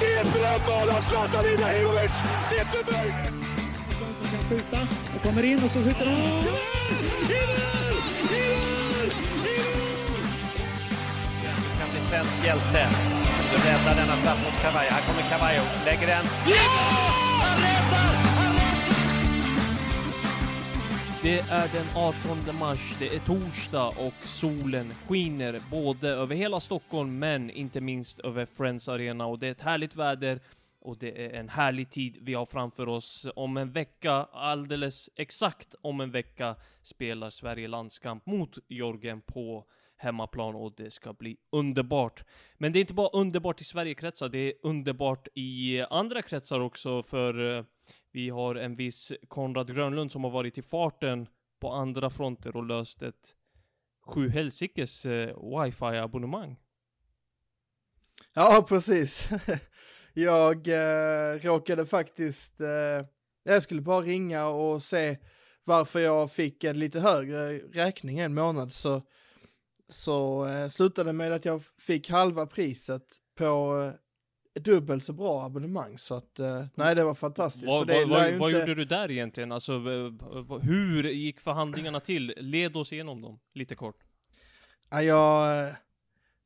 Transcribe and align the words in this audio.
Det 0.00 0.22
drömmål 0.38 0.90
av 0.90 1.02
Zlatan 1.02 1.44
Ibrahimovic! 1.54 2.12
Det 2.50 2.56
är 2.58 2.60
inte 2.60 2.92
möjligt! 2.92 3.42
som 4.18 4.26
kan 4.30 4.48
skjuta 4.48 4.80
och 5.16 5.22
kommer 5.22 5.42
in 5.42 5.64
och 5.64 5.70
så 5.70 5.78
skjuter 5.82 6.06
han. 6.06 6.14
I! 6.14 6.18
I 6.18 6.24
mål! 6.24 7.02
I 7.28 7.44
mål! 7.50 7.92
I 8.22 8.48
mål! 8.52 9.10
Du 11.44 11.78
kan 11.80 11.90
bli 11.90 12.00
svensk 12.00 12.44
hjälte. 12.44 12.88
Du 13.52 13.68
räddar 13.68 13.96
denna 13.96 14.16
straff 14.16 14.38
mot 14.44 14.62
Cavallo. 14.62 14.90
Här 14.90 15.02
kommer 15.02 15.22
Cavallo, 15.30 15.62
lägger 15.84 16.06
den. 16.06 16.24
Ja! 16.46 17.21
Det 21.24 21.38
är 21.38 21.72
den 21.72 21.86
18 21.96 22.58
mars, 22.58 22.96
det 22.98 23.14
är 23.14 23.20
torsdag 23.20 23.88
och 23.88 24.28
solen 24.28 24.94
skiner 24.94 25.60
både 25.70 26.08
över 26.08 26.34
hela 26.34 26.60
Stockholm 26.60 27.18
men 27.18 27.50
inte 27.50 27.80
minst 27.80 28.20
över 28.20 28.46
Friends 28.46 28.88
Arena 28.88 29.26
och 29.26 29.38
det 29.38 29.46
är 29.46 29.50
ett 29.50 29.60
härligt 29.60 29.96
väder 29.96 30.40
och 30.80 30.98
det 30.98 31.24
är 31.26 31.30
en 31.40 31.48
härlig 31.48 31.90
tid 31.90 32.18
vi 32.20 32.34
har 32.34 32.46
framför 32.46 32.88
oss. 32.88 33.26
Om 33.36 33.56
en 33.56 33.72
vecka, 33.72 34.12
alldeles 34.32 35.10
exakt 35.16 35.74
om 35.80 36.00
en 36.00 36.10
vecka, 36.10 36.56
spelar 36.82 37.30
Sverige 37.30 37.68
landskamp 37.68 38.26
mot 38.26 38.58
Georgien 38.68 39.20
på 39.20 39.64
hemmaplan 40.02 40.54
och 40.54 40.72
det 40.76 40.90
ska 40.90 41.12
bli 41.12 41.36
underbart. 41.52 42.24
Men 42.58 42.72
det 42.72 42.78
är 42.78 42.80
inte 42.80 42.94
bara 42.94 43.08
underbart 43.08 43.60
i 43.60 43.64
Sverigekretsar, 43.64 44.28
det 44.28 44.38
är 44.38 44.52
underbart 44.62 45.28
i 45.34 45.80
andra 45.80 46.22
kretsar 46.22 46.60
också 46.60 47.02
för 47.02 47.58
eh, 47.58 47.64
vi 48.12 48.30
har 48.30 48.54
en 48.54 48.76
viss 48.76 49.12
Konrad 49.28 49.74
Grönlund 49.74 50.12
som 50.12 50.24
har 50.24 50.30
varit 50.30 50.58
i 50.58 50.62
farten 50.62 51.26
på 51.60 51.70
andra 51.70 52.10
fronter 52.10 52.56
och 52.56 52.66
löst 52.66 53.02
ett 53.02 53.34
sju 54.06 54.28
helsikes 54.28 55.06
eh, 55.06 55.36
wifi-abonnemang. 55.36 56.56
Ja, 58.34 58.66
precis. 58.68 59.30
Jag 60.14 60.68
eh, 60.68 61.38
råkade 61.38 61.86
faktiskt... 61.86 62.60
Eh, 62.60 63.06
jag 63.44 63.62
skulle 63.62 63.80
bara 63.80 64.00
ringa 64.00 64.46
och 64.46 64.82
se 64.82 65.18
varför 65.64 66.00
jag 66.00 66.32
fick 66.32 66.64
en 66.64 66.78
lite 66.78 67.00
högre 67.00 67.58
räkning 67.58 68.18
en 68.18 68.34
månad. 68.34 68.72
Så, 68.72 69.02
så 69.88 70.46
eh, 70.46 70.68
slutade 70.68 71.12
med 71.12 71.32
att 71.32 71.44
jag 71.44 71.62
fick 71.78 72.10
halva 72.10 72.46
priset 72.46 73.02
på 73.38 73.82
eh, 74.54 74.62
dubbelt 74.62 75.04
så 75.04 75.12
bra 75.12 75.42
abonnemang. 75.44 75.98
Så 75.98 76.14
att, 76.14 76.38
eh, 76.38 76.64
nej 76.74 76.94
det 76.94 77.04
var 77.04 77.14
fantastiskt. 77.14 77.66
Vad, 77.66 77.88
vad, 77.88 78.08
vad, 78.08 78.32
vad 78.34 78.50
inte- 78.50 78.58
gjorde 78.60 78.74
du 78.74 78.84
där 78.84 79.10
egentligen? 79.10 79.52
Alltså, 79.52 79.72
hur 80.62 81.04
gick 81.04 81.40
förhandlingarna 81.40 82.00
till? 82.00 82.34
Led 82.36 82.76
oss 82.76 82.92
igenom 82.92 83.20
dem, 83.22 83.38
lite 83.54 83.74
kort. 83.74 83.98
Ja, 84.90 85.02
jag, 85.02 85.68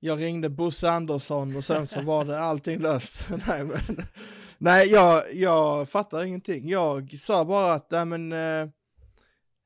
jag 0.01 0.21
ringde 0.21 0.49
Bosse 0.49 0.91
Andersson 0.91 1.57
och 1.57 1.65
sen 1.65 1.87
så 1.87 2.01
var 2.01 2.25
det 2.25 2.41
allting 2.41 2.79
löst. 2.79 3.29
nej, 3.49 3.65
men, 3.65 3.81
nej 4.59 4.89
jag, 4.89 5.35
jag 5.35 5.89
fattar 5.89 6.23
ingenting. 6.23 6.69
Jag 6.69 7.13
sa 7.19 7.45
bara 7.45 7.75
att, 7.75 7.91
nej 7.91 8.05
men, 8.05 8.33
eh, 8.33 8.69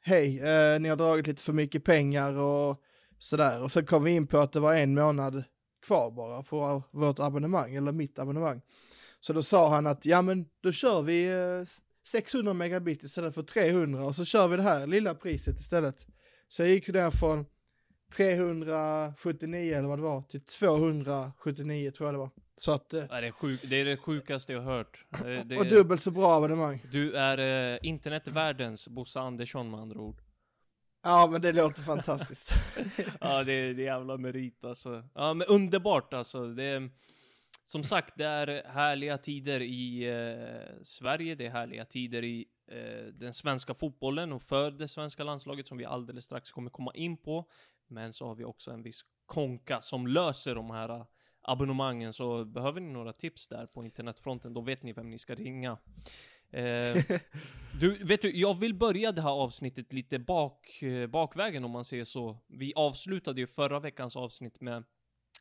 hej, 0.02 0.38
eh, 0.41 0.80
ni 0.80 0.88
har 0.88 0.96
dragit 0.96 1.26
lite 1.26 1.42
för 1.42 1.52
mycket 1.52 1.84
pengar 1.84 2.32
och 2.34 2.82
sådär. 3.20 3.62
Och 3.62 3.72
sen 3.72 3.86
kom 3.86 4.04
vi 4.04 4.10
in 4.10 4.26
på 4.26 4.38
att 4.38 4.52
det 4.52 4.60
var 4.60 4.74
en 4.74 4.94
månad 4.94 5.44
kvar 5.86 6.10
bara 6.10 6.42
på 6.42 6.82
vårt 6.90 7.18
abonnemang, 7.18 7.74
eller 7.74 7.92
mitt 7.92 8.18
abonnemang. 8.18 8.60
Så 9.20 9.32
då 9.32 9.42
sa 9.42 9.68
han 9.70 9.86
att, 9.86 10.06
ja 10.06 10.22
men 10.22 10.46
då 10.60 10.72
kör 10.72 11.02
vi 11.02 11.28
eh, 11.28 11.68
600 12.06 12.54
megabit 12.54 13.02
istället 13.02 13.34
för 13.34 13.42
300 13.42 14.04
och 14.04 14.14
så 14.14 14.24
kör 14.24 14.48
vi 14.48 14.56
det 14.56 14.62
här 14.62 14.86
lilla 14.86 15.14
priset 15.14 15.60
istället. 15.60 16.06
Så 16.48 16.62
jag 16.62 16.68
gick 16.70 16.88
ner 16.88 17.10
från 17.10 17.46
379 18.16 19.74
eller 19.78 19.88
vad 19.88 19.98
det 19.98 20.02
var 20.02 20.22
till 20.22 20.41
279 20.41 21.91
tror 21.91 22.06
jag 22.06 22.14
det 22.14 22.18
var. 22.18 22.30
Så 22.56 22.72
att, 22.72 22.94
eh, 22.94 23.04
Det 23.04 23.14
är, 23.26 23.30
sjuk, 23.32 23.60
det 23.62 23.76
är 23.76 23.84
det 23.84 23.97
sjukaste 23.97 24.52
jag 24.52 24.62
hört. 24.62 25.04
Eh, 25.12 25.47
Det, 25.47 25.58
och 25.58 25.66
dubbelt 25.66 26.02
så 26.02 26.10
bra 26.10 26.37
abonnemang. 26.37 26.84
Du 26.92 27.14
är 27.14 27.72
eh, 27.72 27.78
internetvärldens 27.82 28.88
Bosse 28.88 29.20
Andersson 29.20 29.70
med 29.70 29.81
andra 29.81 30.00
ord. 30.00 30.20
Ja 31.03 31.28
men 31.33 31.41
det 31.41 31.53
låter 31.53 31.83
fantastiskt. 31.83 32.53
ja, 33.21 33.44
det 33.44 33.53
är, 33.53 33.75
det 33.75 33.83
är 33.83 33.87
jävla 33.87 34.16
merit 34.16 34.65
alltså. 34.65 35.05
Ja, 35.15 35.34
men 35.34 35.47
underbart 35.47 36.15
alltså. 36.15 36.47
Det 36.47 36.65
är, 36.65 36.91
som 37.66 37.84
sagt, 37.84 38.15
det 38.16 38.27
är 38.27 38.69
härliga 38.69 39.19
tider 39.19 39.61
i 39.61 40.09
eh, 40.09 40.83
Sverige, 40.83 41.34
det 41.34 41.47
är 41.47 41.50
härliga 41.50 41.84
tider 41.84 42.25
i 42.25 42.47
eh, 42.71 43.06
den 43.12 43.33
svenska 43.33 43.75
fotbollen 43.75 44.33
och 44.33 44.43
för 44.43 44.71
det 44.71 44.88
svenska 44.88 45.25
landslaget 45.25 45.69
som 45.69 45.78
vi 45.78 45.84
alldeles 45.84 46.25
strax 46.25 46.50
kommer 46.50 46.71
komma 46.71 46.93
in 46.94 47.17
på. 47.17 47.49
Men 47.88 48.12
så 48.12 48.27
har 48.27 48.34
vi 48.34 48.44
också 48.44 48.71
en 48.71 48.82
viss 48.82 49.05
konka 49.27 49.81
som 49.81 50.06
löser 50.06 50.55
de 50.55 50.71
här 50.71 50.88
eh, 50.88 51.05
abonnemangen, 51.43 52.12
så 52.12 52.44
behöver 52.44 52.81
ni 52.81 52.93
några 52.93 53.12
tips 53.12 53.49
där 53.49 53.67
på 53.67 53.84
internetfronten, 53.84 54.55
då 54.55 54.61
vet 54.61 54.82
ni 54.82 54.93
vem 54.93 55.11
ni 55.11 55.19
ska 55.19 55.34
ringa. 55.34 55.78
Eh, 56.50 56.97
du, 57.81 58.05
vet 58.05 58.22
du, 58.22 58.37
jag 58.37 58.61
vill 58.61 58.75
börja 58.75 59.12
det 59.12 59.22
här 59.22 59.31
avsnittet 59.31 59.93
lite 59.93 60.19
bak, 60.19 60.83
eh, 60.83 61.06
bakvägen 61.06 61.65
om 61.65 61.71
man 61.71 61.84
säger 61.84 62.05
så. 62.05 62.38
Vi 62.47 62.72
avslutade 62.77 63.41
ju 63.41 63.47
förra 63.47 63.81
veckans 63.81 64.16
avsnitt 64.16 64.61
med 64.61 64.84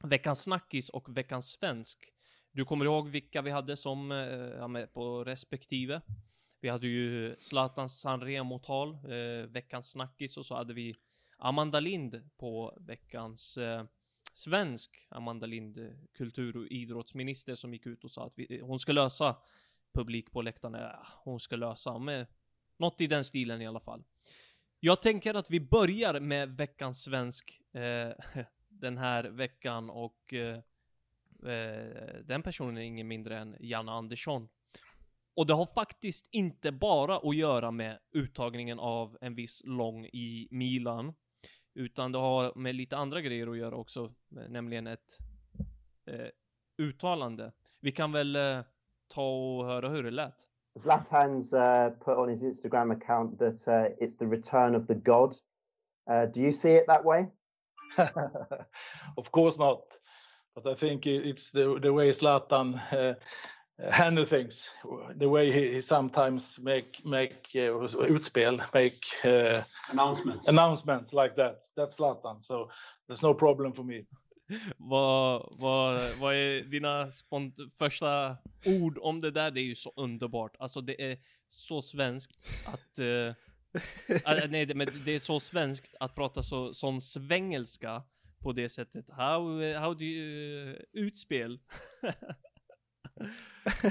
veckans 0.04 0.42
snackis 0.42 0.90
och 0.90 1.18
veckans 1.18 1.50
svensk. 1.50 2.14
Du 2.52 2.66
kommer 2.66 2.86
ihåg 2.86 3.10
vilka 3.10 3.42
vi 3.42 3.52
hade 3.52 3.78
som, 3.78 4.12
eh, 4.12 4.18
ja, 4.58 4.68
med 4.68 4.94
på 4.94 5.24
respektive? 5.24 6.02
Vi 6.62 6.70
hade 6.70 6.88
ju 6.88 7.36
Zlatan 7.40 7.90
Sanremo-tal, 7.90 8.94
eh, 8.94 9.48
veckans 9.48 9.90
snackis, 9.92 10.38
och 10.38 10.46
så 10.46 10.56
hade 10.56 10.74
vi 10.74 10.96
Amanda 11.38 11.80
Lind 11.80 12.30
på 12.38 12.78
veckans 12.80 13.58
eh, 13.58 13.84
svensk. 14.34 15.08
Amanda 15.10 15.46
Lind, 15.46 15.96
kultur 16.14 16.58
och 16.58 16.68
idrottsminister, 16.68 17.56
som 17.56 17.74
gick 17.74 17.86
ut 17.86 18.04
och 18.04 18.12
sa 18.12 18.26
att 18.26 18.34
vi, 18.36 18.58
eh, 18.60 18.66
hon 18.66 18.80
ska 18.80 18.92
lösa 18.92 19.36
publik 19.94 20.32
på 20.32 20.42
läktarna. 20.42 20.80
Ja, 20.82 21.08
hon 21.24 21.40
ska 21.40 21.56
lösa 21.56 21.98
med 21.98 22.28
något 22.78 23.02
i 23.02 23.08
den 23.08 23.24
stilen 23.24 23.62
i 23.62 23.68
alla 23.68 23.80
fall. 23.80 24.04
Jag 24.80 25.02
tänker 25.02 25.34
att 25.34 25.52
vi 25.52 25.60
börjar 25.60 26.20
med 26.20 26.58
veckans 26.58 27.04
svensk 27.04 27.62
eh, 27.74 28.12
den 28.68 28.98
här 28.98 29.24
veckan 29.24 29.90
och 29.90 30.34
eh, 30.34 30.58
eh, 31.54 32.16
den 32.24 32.44
personen 32.44 32.78
är 32.78 32.82
ingen 32.82 33.08
mindre 33.08 33.38
än 33.38 33.56
Janne 33.60 33.92
Andersson. 33.92 34.50
Och 35.34 35.46
det 35.46 35.54
har 35.54 35.66
faktiskt 35.66 36.28
inte 36.32 36.72
bara 36.72 37.18
att 37.18 37.36
göra 37.36 37.72
med 37.72 38.00
uttagningen 38.12 38.80
av 38.80 39.18
en 39.22 39.36
viss 39.36 39.62
lång 39.66 40.06
i 40.06 40.48
Milan, 40.52 41.14
utan 41.74 42.12
det 42.12 42.18
har 42.18 42.56
med 42.56 42.76
lite 42.76 42.98
andra 42.98 43.22
grejer 43.22 43.48
att 43.48 43.58
göra 43.58 43.76
också, 43.76 44.14
nämligen 44.30 44.88
ett 44.88 45.18
eh, 46.06 46.28
uttalande. 46.78 47.52
Vi 47.80 47.92
kan 47.92 48.12
väl 48.12 48.36
eh, 48.36 48.62
ta 49.10 49.22
och 49.22 49.66
höra 49.66 49.90
hur 49.90 50.04
det 50.04 50.12
lät. 50.12 50.36
Zlatan's 50.80 51.54
uh, 51.54 51.90
put 52.06 52.18
on 52.18 52.30
his 52.30 52.44
Instagram 52.44 52.92
account 52.92 53.40
that 53.40 53.68
uh, 53.68 53.90
it's 54.00 54.18
the 54.18 54.26
return 54.28 54.76
of 54.76 54.88
the 54.88 54.96
god. 54.96 55.36
Uh, 56.10 56.26
do 56.26 56.42
you 56.42 56.52
see 56.54 56.72
it 56.76 56.86
that 56.88 57.04
way? 57.06 57.28
of 59.18 59.32
course 59.32 59.58
not. 59.60 59.82
But 60.56 60.68
I 60.68 60.76
think 60.76 61.06
it's 61.06 61.52
the, 61.52 61.80
the 61.82 61.94
way 61.94 62.10
Zlatan 62.12 62.82
uh, 62.92 63.14
handle 63.92 64.26
things, 64.26 64.70
the 65.16 65.30
way 65.30 65.52
he, 65.52 65.76
he 65.76 65.82
sometimes 65.82 66.60
make 66.62 67.06
make 67.06 67.48
uh, 67.56 67.72
utspel, 68.10 68.60
make 68.74 69.06
uh, 69.24 69.62
Announcements. 69.90 70.48
announcements 70.48 71.14
like 71.14 71.36
that. 71.36 71.62
That's 71.78 71.98
Zlatan, 71.98 72.44
so 72.44 72.70
there's 73.08 73.24
no 73.24 73.34
problem 73.34 73.74
for 73.74 73.84
me. 73.84 74.06
Vad, 74.78 75.56
vad, 75.60 76.02
vad 76.20 76.36
är 76.36 76.62
dina 76.62 77.06
spont- 77.10 77.72
första 77.80 78.38
ord 78.66 78.98
om 79.02 79.22
det 79.22 79.32
där? 79.32 79.52
Det 79.52 79.62
är 79.62 79.64
ju 79.64 79.76
så 79.76 79.94
underbart. 79.96 80.56
Alltså 80.60 80.82
det 80.82 81.12
är 81.12 81.18
så 81.50 81.82
svenskt 81.82 82.32
att... 82.66 83.00
eh, 83.00 83.34
ah, 84.26 84.46
nej, 84.50 84.66
det, 84.66 84.76
men 84.76 84.88
det 85.06 85.12
är 85.12 85.20
så 85.20 85.40
svenskt 85.40 85.96
att 86.00 86.16
prata 86.16 86.44
så, 86.44 86.74
sån 86.74 87.02
svengelska 87.02 88.04
på 88.40 88.52
det 88.52 88.70
sättet. 88.70 89.10
How, 89.10 89.74
how 89.74 89.94
do 89.94 90.04
you... 90.04 90.70
eh, 90.70 90.76
utspel. 90.94 91.60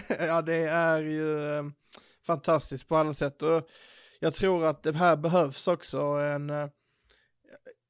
ja, 0.08 0.42
det 0.42 0.68
är 0.68 0.98
ju 0.98 1.50
eh, 1.50 1.64
fantastiskt 2.26 2.88
på 2.88 2.96
alla 2.96 3.14
sätt 3.14 3.42
och 3.42 3.68
jag 4.20 4.34
tror 4.34 4.66
att 4.66 4.82
det 4.82 4.96
här 4.96 5.16
behövs 5.16 5.68
också 5.68 6.00
en, 6.00 6.50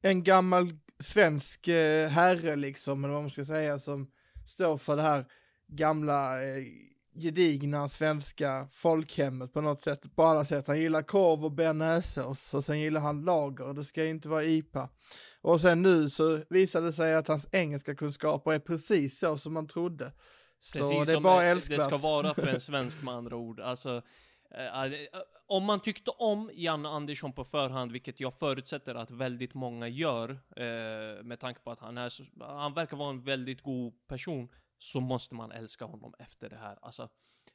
en 0.02 0.24
gammal 0.24 0.68
svensk 1.00 1.68
eh, 1.68 2.08
herre 2.08 2.56
liksom, 2.56 3.04
eller 3.04 3.14
vad 3.14 3.22
man 3.22 3.30
ska 3.30 3.44
säga, 3.44 3.78
som 3.78 4.10
står 4.46 4.78
för 4.78 4.96
det 4.96 5.02
här 5.02 5.26
gamla 5.66 6.42
eh, 6.42 6.64
gedigna 7.14 7.88
svenska 7.88 8.68
folkhemmet 8.72 9.52
på 9.52 9.60
något 9.60 9.80
sätt, 9.80 10.16
på 10.16 10.22
alla 10.22 10.44
sätt. 10.44 10.66
Han 10.66 10.80
gillar 10.80 11.02
korv 11.02 11.44
och 11.44 11.52
bearnaisesås 11.52 12.54
och 12.54 12.64
sen 12.64 12.80
gillar 12.80 13.00
han 13.00 13.24
lager, 13.24 13.74
det 13.74 13.84
ska 13.84 14.04
inte 14.04 14.28
vara 14.28 14.44
IPA. 14.44 14.88
Och 15.40 15.60
sen 15.60 15.82
nu 15.82 16.10
så 16.10 16.42
visade 16.50 16.86
det 16.86 16.92
sig 16.92 17.14
att 17.14 17.28
hans 17.28 17.46
engelska 17.52 17.94
kunskaper 17.94 18.52
är 18.52 18.58
precis 18.58 19.18
så 19.18 19.38
som 19.38 19.52
man 19.54 19.66
trodde. 19.66 20.12
Så 20.60 20.78
Precis 20.78 21.06
det 21.06 21.12
är 21.12 21.20
bara 21.20 21.44
älskvärt. 21.44 21.78
det 21.78 21.84
ska 21.84 21.96
vara 21.96 22.34
för 22.34 22.46
en 22.46 22.60
svensk 22.70 23.02
med 23.02 23.14
andra 23.14 23.36
ord. 23.36 23.60
Alltså, 23.60 24.02
om 25.46 25.64
man 25.64 25.80
tyckte 25.80 26.10
om 26.10 26.50
Janne 26.54 26.88
Andersson 26.88 27.32
på 27.32 27.44
förhand, 27.44 27.92
vilket 27.92 28.20
jag 28.20 28.34
förutsätter 28.34 28.94
att 28.94 29.10
väldigt 29.10 29.54
många 29.54 29.88
gör, 29.88 30.30
eh, 30.30 31.22
med 31.24 31.40
tanke 31.40 31.60
på 31.60 31.70
att 31.70 31.80
han 31.80 31.98
är 31.98 32.12
han 32.44 32.74
verkar 32.74 32.96
vara 32.96 33.10
en 33.10 33.22
väldigt 33.22 33.62
god 33.62 34.06
person, 34.06 34.48
så 34.78 35.00
måste 35.00 35.34
man 35.34 35.52
älska 35.52 35.84
honom 35.84 36.14
efter 36.18 36.50
det 36.50 36.56
här. 36.56 36.78
Alltså, 36.82 37.08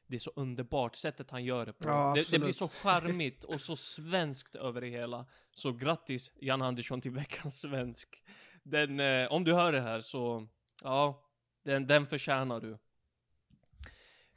det 0.06 0.14
är 0.14 0.18
så 0.18 0.32
underbart 0.36 0.96
sättet 0.96 1.30
han 1.30 1.44
gör 1.44 1.66
det 1.66 1.72
på. 1.72 1.88
Ja, 1.88 2.12
det, 2.16 2.30
det 2.30 2.38
blir 2.38 2.52
så 2.52 2.68
charmigt 2.68 3.44
och 3.44 3.60
så 3.60 3.76
svenskt 3.76 4.54
över 4.54 4.80
det 4.80 4.88
hela. 4.88 5.26
Så 5.50 5.72
grattis 5.72 6.32
Jan 6.34 6.62
Andersson 6.62 7.00
till 7.00 7.10
veckans 7.10 7.60
svensk. 7.60 8.22
Den, 8.62 9.00
eh, 9.00 9.32
om 9.32 9.44
du 9.44 9.52
hör 9.52 9.72
det 9.72 9.80
här 9.80 10.00
så, 10.00 10.48
ja, 10.82 11.28
den, 11.64 11.86
den 11.86 12.06
förtjänar 12.06 12.60
du. 12.60 12.78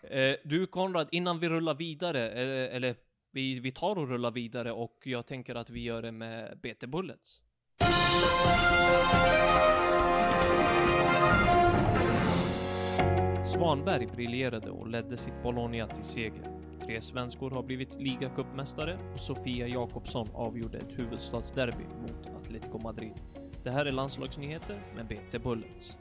Eh, 0.10 0.36
du 0.44 0.68
Konrad, 0.68 1.08
innan 1.12 1.40
vi 1.40 1.50
rullar 1.50 1.76
vidare, 1.76 2.30
eller, 2.30 2.68
eller 2.68 2.96
vi, 3.32 3.60
vi 3.60 3.72
tar 3.72 3.98
och 3.98 4.10
rullar 4.10 4.32
vidare 4.32 4.72
och 4.72 4.98
jag 5.04 5.26
tänker 5.26 5.56
att 5.56 5.70
vi 5.70 5.84
gör 5.84 6.02
det 6.02 6.12
med 6.12 6.60
BT 6.60 6.88
Bullets. 6.88 7.42
Svanberg 13.46 14.08
briljerade 14.08 14.70
och 14.70 14.88
ledde 14.88 15.18
sitt 15.18 15.44
Bologna 15.44 15.88
till 15.88 16.04
seger. 16.04 16.52
Tre 16.86 17.02
svenskor 17.02 17.52
har 17.52 17.64
blivit 17.64 18.02
ligacupmästare 18.02 19.00
och 19.14 19.20
Sofia 19.20 19.68
Jakobsson 19.68 20.28
avgjorde 20.34 20.78
ett 20.78 21.00
huvudstadsderby 21.00 21.84
mot 22.02 22.28
Atletico 22.42 22.80
Madrid. 22.80 23.14
Det 23.64 23.72
här 23.72 23.86
är 23.86 23.92
landslagsnyheter 23.92 24.82
med 24.96 25.08
BT 25.08 25.40
Bullets. 25.40 25.98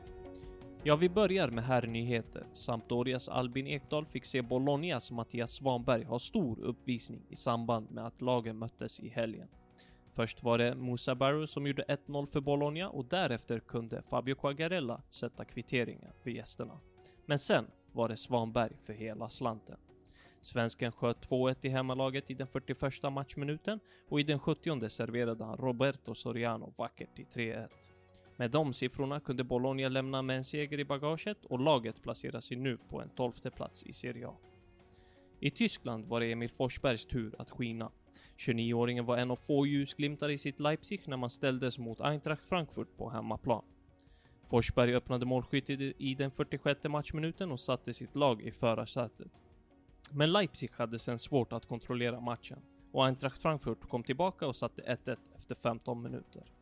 Ja, 0.87 0.97
vi 0.97 1.09
börjar 1.09 1.51
med 1.51 1.65
herrnyheter. 1.65 2.47
Sampdorias 2.55 3.29
Albin 3.29 3.67
Ekdal 3.67 4.07
fick 4.07 4.25
se 4.25 4.43
Bolognas 4.43 5.11
Mattias 5.11 5.51
Svanberg 5.51 6.05
ha 6.05 6.19
stor 6.19 6.61
uppvisning 6.61 7.23
i 7.31 7.37
samband 7.37 7.91
med 7.91 8.07
att 8.07 8.21
lagen 8.21 8.59
möttes 8.59 9.01
i 9.01 9.09
helgen. 9.09 9.49
Först 10.15 10.43
var 10.43 10.59
det 10.59 10.75
Musa 10.75 11.15
Barrow 11.15 11.47
som 11.47 11.67
gjorde 11.67 11.83
1-0 11.83 12.27
för 12.27 12.41
Bologna 12.41 12.89
och 12.89 13.05
därefter 13.05 13.61
kunde 13.61 14.03
Fabio 14.03 14.35
Quagliarella 14.35 15.03
sätta 15.11 15.45
kvitteringen 15.45 16.13
för 16.23 16.31
gästerna. 16.31 16.81
Men 17.27 17.39
sen 17.39 17.67
var 17.93 18.09
det 18.09 18.17
Svanberg 18.17 18.73
för 18.85 18.93
hela 18.93 19.29
slanten. 19.29 19.77
Svensken 20.41 20.93
sköt 20.93 21.29
2-1 21.29 21.57
i 21.67 21.69
hemmalaget 21.69 22.31
i 22.31 22.35
den 22.35 22.47
41 22.47 23.13
matchminuten 23.13 23.81
och 24.09 24.21
i 24.21 24.23
den 24.23 24.39
70 24.39 24.89
serverade 24.89 25.45
han 25.45 25.57
Roberto 25.57 26.15
Soriano 26.15 26.75
vackert 26.77 27.17
till 27.17 27.27
3-1. 27.27 27.69
Med 28.37 28.51
de 28.51 28.73
siffrorna 28.73 29.21
kunde 29.21 29.45
Bologna 29.45 29.89
lämna 29.89 30.23
med 30.23 30.37
en 30.37 30.45
seger 30.45 30.81
i 30.81 30.85
bagaget 30.85 31.45
och 31.45 31.61
laget 31.61 32.03
placerar 32.03 32.41
sig 32.41 32.57
nu 32.57 32.79
på 32.89 33.01
en 33.01 33.09
tolfte 33.09 33.51
plats 33.51 33.87
i 33.87 33.93
Serie 33.93 34.29
A. 34.29 34.35
I 35.41 35.51
Tyskland 35.51 36.05
var 36.05 36.21
det 36.21 36.33
Emil 36.33 36.51
Forsbergs 36.51 37.07
tur 37.07 37.35
att 37.39 37.51
skina. 37.51 37.91
29-åringen 38.37 39.05
var 39.05 39.17
en 39.17 39.31
av 39.31 39.37
få 39.37 39.67
ljusglimtar 39.67 40.29
i 40.29 40.39
sitt 40.39 40.61
Leipzig 40.61 41.03
när 41.07 41.17
man 41.17 41.31
ställdes 41.31 41.79
mot 41.79 42.01
Eintracht 42.01 42.45
Frankfurt 42.49 42.97
på 42.97 43.11
hemmaplan. 43.11 43.65
Forsberg 44.51 44.95
öppnade 44.95 45.27
målskyttet 45.27 45.81
i 45.99 46.15
den 46.15 46.31
46 46.31 46.85
matchminuten 46.85 47.53
och 47.53 47.61
satte 47.61 47.93
sitt 47.93 48.17
lag 48.17 48.43
i 48.43 48.51
förarsätet. 48.51 49.33
Men 50.13 50.33
Leipzig 50.33 50.71
hade 50.73 50.99
sen 50.99 51.19
svårt 51.19 51.53
att 51.53 51.67
kontrollera 51.67 52.21
matchen 52.21 52.59
och 52.93 53.07
Eintracht 53.07 53.43
Frankfurt 53.43 53.89
kom 53.89 54.03
tillbaka 54.03 54.47
och 54.47 54.57
satte 54.57 54.83
1-1 54.83 55.17
efter 55.37 55.55
15 55.55 56.03
minuter. 56.03 56.56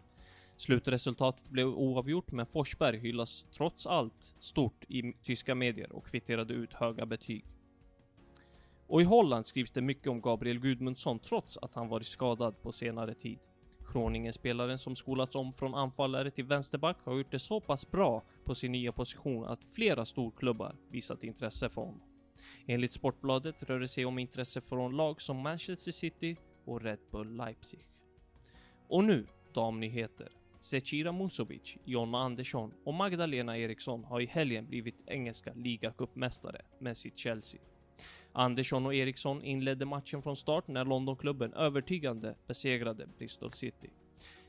Slutresultatet 0.56 1.51
blev 1.51 1.69
oavgjort 1.69 2.33
men 2.33 2.47
Forsberg 2.47 2.99
hyllas 2.99 3.47
trots 3.53 3.87
allt 3.87 4.35
stort 4.39 4.85
i 4.89 5.12
tyska 5.23 5.55
medier 5.55 5.93
och 5.93 6.06
kvitterade 6.06 6.55
ut 6.55 6.73
höga 6.73 7.06
betyg. 7.06 7.45
Och 8.87 9.01
i 9.01 9.05
Holland 9.05 9.47
skrivs 9.47 9.71
det 9.71 9.81
mycket 9.81 10.06
om 10.06 10.21
Gabriel 10.21 10.61
Gudmundsson 10.61 11.19
trots 11.19 11.59
att 11.59 11.75
han 11.75 11.89
varit 11.89 12.06
skadad 12.06 12.62
på 12.62 12.73
senare 12.73 13.15
tid. 13.15 13.39
Kroningen-spelaren 13.93 14.79
som 14.79 14.97
skolats 14.97 15.35
om 15.35 15.53
från 15.53 15.75
anfallare 15.75 16.31
till 16.31 16.45
vänsterback 16.45 16.97
har 17.05 17.17
gjort 17.17 17.31
det 17.31 17.39
så 17.39 17.61
pass 17.61 17.91
bra 17.91 18.23
på 18.45 18.55
sin 18.55 18.73
nya 18.73 18.93
position 18.93 19.45
att 19.45 19.65
flera 19.73 20.05
storklubbar 20.05 20.77
visat 20.91 21.25
intresse 21.25 21.69
för 21.69 21.81
honom. 21.81 22.03
Enligt 22.67 22.93
Sportbladet 22.93 23.62
rör 23.62 23.81
det 23.81 23.89
sig 23.89 24.05
om 24.05 24.19
intresse 24.19 24.61
från 24.61 24.97
lag 24.97 25.23
som 25.23 25.37
Manchester 25.37 25.93
City 25.93 26.37
och 26.65 26.83
Red 26.83 26.99
Bull 27.11 27.37
Leipzig. 27.37 27.81
Och 28.89 29.05
nu 29.05 29.27
damnyheter. 29.55 30.33
Zecira 30.64 31.12
Musovic, 31.12 31.76
Jonna 31.84 32.19
Andersson 32.19 32.72
och 32.84 32.94
Magdalena 32.94 33.58
Eriksson 33.58 34.05
har 34.05 34.20
i 34.20 34.26
helgen 34.26 34.66
blivit 34.66 34.94
engelska 35.06 35.52
ligacupmästare 35.55 36.62
med 36.78 36.96
sitt 36.96 37.19
Chelsea. 37.19 37.61
Andersson 38.32 38.87
och 38.87 38.94
Eriksson 38.94 39.43
inledde 39.43 39.84
matchen 39.84 40.22
från 40.22 40.37
start 40.37 40.69
när 40.69 40.84
Londonklubben 40.84 41.52
övertygande 41.52 42.34
besegrade 42.46 43.06
Bristol 43.19 43.52
City. 43.52 43.90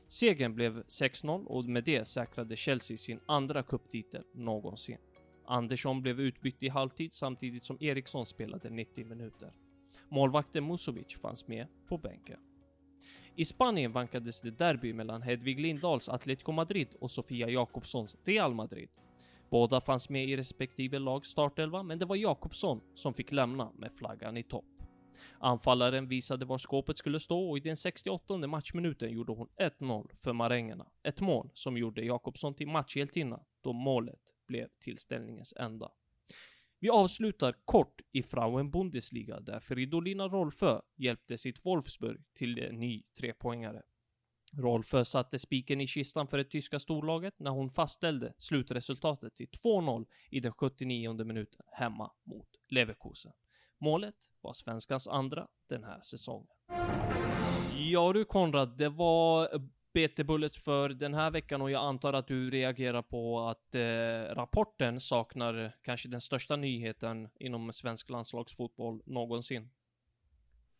Segern 0.08 0.54
blev 0.54 0.82
6-0 0.82 1.44
och 1.44 1.64
med 1.64 1.84
det 1.84 2.04
säkrade 2.04 2.56
Chelsea 2.56 2.96
sin 2.96 3.20
andra 3.26 3.62
cuptitel 3.62 4.22
någonsin. 4.34 4.98
Andersson 5.46 6.02
blev 6.02 6.20
utbytt 6.20 6.62
i 6.62 6.68
halvtid 6.68 7.12
samtidigt 7.12 7.64
som 7.64 7.76
Eriksson 7.80 8.26
spelade 8.26 8.70
90 8.70 9.06
minuter. 9.06 9.52
Målvakten 10.08 10.66
Musovic 10.66 11.18
fanns 11.20 11.48
med 11.48 11.66
på 11.88 11.98
bänken. 11.98 12.45
I 13.38 13.44
Spanien 13.44 13.92
vankades 13.92 14.40
det 14.40 14.50
derby 14.50 14.92
mellan 14.92 15.22
Hedvig 15.22 15.60
Lindahls 15.60 16.08
Atletico 16.08 16.52
Madrid 16.52 16.94
och 17.00 17.10
Sofia 17.10 17.48
Jakobssons 17.48 18.16
Real 18.24 18.54
Madrid. 18.54 18.88
Båda 19.50 19.80
fanns 19.80 20.08
med 20.08 20.28
i 20.28 20.36
respektive 20.36 20.98
lags 20.98 21.28
startelva, 21.28 21.82
men 21.82 21.98
det 21.98 22.04
var 22.04 22.16
Jakobsson 22.16 22.80
som 22.94 23.14
fick 23.14 23.32
lämna 23.32 23.72
med 23.74 23.92
flaggan 23.92 24.36
i 24.36 24.42
topp. 24.42 24.64
Anfallaren 25.38 26.08
visade 26.08 26.44
var 26.44 26.58
skåpet 26.58 26.98
skulle 26.98 27.20
stå 27.20 27.50
och 27.50 27.56
i 27.56 27.60
den 27.60 27.76
68 27.76 28.36
matchminuten 28.36 29.12
gjorde 29.12 29.32
hon 29.32 29.48
1-0 29.80 30.10
för 30.22 30.32
marängerna. 30.32 30.86
Ett 31.02 31.20
mål 31.20 31.50
som 31.54 31.76
gjorde 31.76 32.04
Jakobsson 32.04 32.54
till 32.54 32.68
matchhjältinna 32.68 33.40
då 33.60 33.72
målet 33.72 34.20
blev 34.48 34.68
tillställningens 34.80 35.54
enda. 35.56 35.90
Vi 36.80 36.90
avslutar 36.90 37.54
kort 37.64 38.00
i 38.12 38.22
Frauen 38.22 38.70
Bundesliga 38.70 39.40
där 39.40 39.60
Fridolina 39.60 40.28
Rolfö 40.28 40.80
hjälpte 40.96 41.38
sitt 41.38 41.64
Wolfsburg 41.64 42.24
till 42.34 42.58
en 42.58 42.80
ny 42.80 43.02
trepoängare. 43.18 43.82
Rolfö 44.52 45.04
satte 45.04 45.38
spiken 45.38 45.80
i 45.80 45.86
kistan 45.86 46.28
för 46.28 46.38
det 46.38 46.44
tyska 46.44 46.78
storlaget 46.78 47.34
när 47.38 47.50
hon 47.50 47.70
fastställde 47.70 48.34
slutresultatet 48.38 49.34
till 49.34 49.48
2-0 49.64 50.06
i 50.30 50.40
den 50.40 50.52
79 50.52 51.24
minuten 51.24 51.66
hemma 51.72 52.10
mot 52.24 52.48
Leverkusen. 52.68 53.32
Målet 53.78 54.14
var 54.40 54.52
svenskans 54.52 55.08
andra 55.08 55.48
den 55.68 55.84
här 55.84 56.00
säsongen. 56.00 56.48
Ja 57.90 58.12
du 58.12 58.24
Konrad, 58.24 58.78
det 58.78 58.88
var 58.88 59.48
BT 59.96 60.24
Bullet 60.24 60.56
för 60.56 60.88
den 60.88 61.14
här 61.14 61.30
veckan 61.30 61.62
och 61.62 61.70
jag 61.70 61.84
antar 61.84 62.12
att 62.12 62.26
du 62.28 62.50
reagerar 62.50 63.02
på 63.02 63.40
att 63.48 63.74
eh, 63.74 64.34
rapporten 64.34 65.00
saknar 65.00 65.72
kanske 65.82 66.08
den 66.08 66.20
största 66.20 66.56
nyheten 66.56 67.28
inom 67.38 67.72
svensk 67.72 68.10
landslagsfotboll 68.10 69.02
någonsin. 69.06 69.70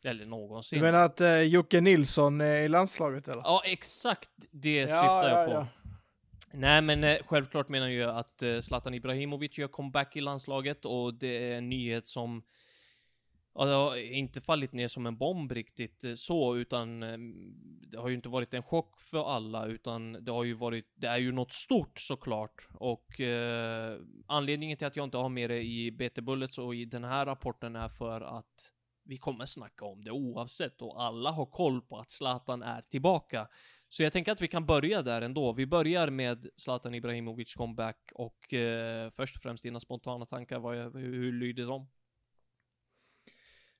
Eller 0.04 0.26
någonsin. 0.26 0.78
Du 0.78 0.84
menar 0.84 1.04
att 1.04 1.20
eh, 1.20 1.40
Jocke 1.42 1.80
Nilsson 1.80 2.40
är 2.40 2.56
i 2.62 2.68
landslaget 2.68 3.28
eller? 3.28 3.42
Ja, 3.42 3.62
exakt 3.64 4.30
det 4.50 4.76
Ja, 4.76 4.86
syftar 4.88 5.28
jag 5.28 5.42
ja, 5.42 5.46
på. 5.46 5.52
ja. 5.52 5.66
Nej, 6.52 6.82
men 6.82 7.04
eh, 7.04 7.16
självklart 7.26 7.68
menar 7.68 7.88
jag 7.88 8.16
att 8.16 8.42
eh, 8.42 8.60
Zlatan 8.60 8.94
Ibrahimovic 8.94 9.58
gör 9.58 9.68
comeback 9.68 10.16
i 10.16 10.20
landslaget 10.20 10.84
och 10.84 11.14
det 11.14 11.52
är 11.52 11.58
en 11.58 11.68
nyhet 11.68 12.08
som 12.08 12.42
Ja, 13.58 13.64
det 13.64 13.74
har 13.74 13.96
inte 13.96 14.40
fallit 14.40 14.72
ner 14.72 14.88
som 14.88 15.06
en 15.06 15.16
bomb 15.16 15.52
riktigt 15.52 16.04
eh, 16.04 16.14
så, 16.14 16.56
utan 16.56 17.02
eh, 17.02 17.18
det 17.90 17.98
har 17.98 18.08
ju 18.08 18.14
inte 18.14 18.28
varit 18.28 18.54
en 18.54 18.62
chock 18.62 19.00
för 19.00 19.36
alla, 19.36 19.66
utan 19.66 20.12
det 20.12 20.32
har 20.32 20.44
ju 20.44 20.54
varit, 20.54 20.92
det 20.94 21.06
är 21.06 21.18
ju 21.18 21.32
något 21.32 21.52
stort 21.52 22.00
såklart. 22.00 22.68
Och 22.74 23.20
eh, 23.20 23.98
anledningen 24.26 24.78
till 24.78 24.86
att 24.86 24.96
jag 24.96 25.04
inte 25.04 25.16
har 25.16 25.28
med 25.28 25.50
det 25.50 25.62
i 25.62 25.92
BT 25.92 26.22
Bullets 26.22 26.58
och 26.58 26.74
i 26.74 26.84
den 26.84 27.04
här 27.04 27.26
rapporten 27.26 27.76
är 27.76 27.88
för 27.88 28.20
att 28.20 28.72
vi 29.04 29.16
kommer 29.16 29.46
snacka 29.46 29.84
om 29.84 30.04
det 30.04 30.10
oavsett 30.10 30.82
och 30.82 31.02
alla 31.02 31.30
har 31.30 31.46
koll 31.46 31.82
på 31.82 31.98
att 31.98 32.10
Zlatan 32.10 32.62
är 32.62 32.80
tillbaka. 32.82 33.48
Så 33.88 34.02
jag 34.02 34.12
tänker 34.12 34.32
att 34.32 34.40
vi 34.40 34.48
kan 34.48 34.66
börja 34.66 35.02
där 35.02 35.22
ändå. 35.22 35.52
Vi 35.52 35.66
börjar 35.66 36.10
med 36.10 36.46
Zlatan 36.56 36.94
Ibrahimovic 36.94 37.54
comeback 37.54 38.10
och 38.14 38.54
eh, 38.54 39.10
först 39.10 39.36
och 39.36 39.42
främst 39.42 39.62
dina 39.62 39.80
spontana 39.80 40.26
tankar, 40.26 40.58
vad, 40.58 40.76
hur, 40.76 41.14
hur 41.14 41.32
lyder 41.32 41.66
de? 41.66 41.88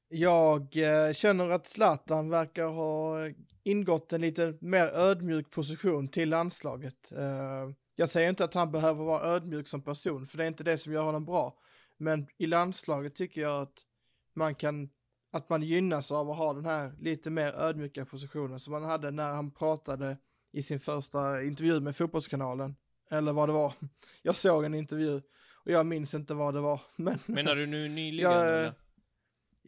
Jag 0.09 0.77
eh, 0.77 1.13
känner 1.13 1.51
att 1.51 1.67
Zlatan 1.67 2.31
verkar 2.31 2.69
ha 2.69 3.17
ingått 3.63 4.13
en 4.13 4.21
lite 4.21 4.55
mer 4.61 4.85
ödmjuk 4.85 5.51
position 5.51 6.09
till 6.09 6.29
landslaget. 6.29 7.13
Eh, 7.13 7.71
jag 7.97 8.09
säger 8.09 8.29
inte 8.29 8.45
att 8.45 8.55
han 8.55 8.73
behöver 8.73 9.05
vara 9.05 9.23
ödmjuk 9.23 9.69
som 9.69 9.83
person, 9.83 10.27
för 10.27 10.39
det 10.39 10.45
är 10.45 10.49
inte 10.49 10.65
det 10.65 10.79
som 10.79 10.93
gör 10.93 11.03
honom 11.03 11.25
bra. 11.25 11.59
Men 11.97 12.27
i 12.39 12.47
landslaget 12.47 13.15
tycker 13.15 13.41
jag 13.41 13.63
att 13.63 13.85
man 14.35 14.55
kan, 14.55 14.91
att 15.33 15.49
man 15.49 15.63
gynnas 15.63 16.13
av 16.13 16.31
att 16.31 16.37
ha 16.37 16.55
den 16.55 16.67
här 16.67 16.93
lite 17.01 17.31
mer 17.31 17.53
ödmjuka 17.53 18.05
positionen 18.05 18.61
som 18.61 18.73
han 18.73 18.85
hade 18.85 19.11
när 19.11 19.33
han 19.33 19.51
pratade 19.51 20.17
i 20.53 20.63
sin 20.63 20.81
första 20.81 21.43
intervju 21.43 21.81
med 21.81 21.97
Fotbollskanalen. 21.97 22.77
Eller 23.11 23.33
vad 23.33 23.49
det 23.49 23.53
var. 23.53 23.73
Jag 24.23 24.37
såg 24.37 24.65
en 24.65 24.75
intervju 24.75 25.23
och 25.65 25.71
jag 25.73 25.87
minns 25.87 26.15
inte 26.15 26.35
vad 26.35 26.55
det 26.55 26.61
var. 26.61 26.81
Men 26.97 27.19
Menar 27.27 27.57
du 27.57 27.67
nu 27.67 27.89
nyligen? 27.95 28.31
Ja, 28.31 28.43
eller? 28.43 28.75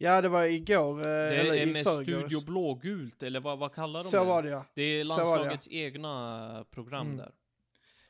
Ja, 0.01 0.21
det 0.21 0.29
var 0.29 0.43
igår, 0.43 0.97
eh, 0.99 1.03
Det 1.03 1.09
eller 1.11 1.53
är 1.53 1.67
i 1.67 1.73
med 1.73 1.83
förrgår. 1.83 2.03
Studio 2.03 2.45
Blågult, 2.45 3.23
eller 3.23 3.39
vad, 3.39 3.59
vad 3.59 3.73
kallar 3.73 3.99
de 3.99 4.05
Så 4.09 4.17
det? 4.17 4.23
var 4.23 4.43
det 4.43 4.49
ja. 4.49 4.65
Det 4.73 4.81
är 4.81 5.05
var 5.05 5.15
det, 5.17 5.21
ja. 5.23 5.35
landslagets 5.35 5.67
egna 5.71 6.65
program 6.71 7.05
Mm. 7.07 7.17
där. 7.17 7.31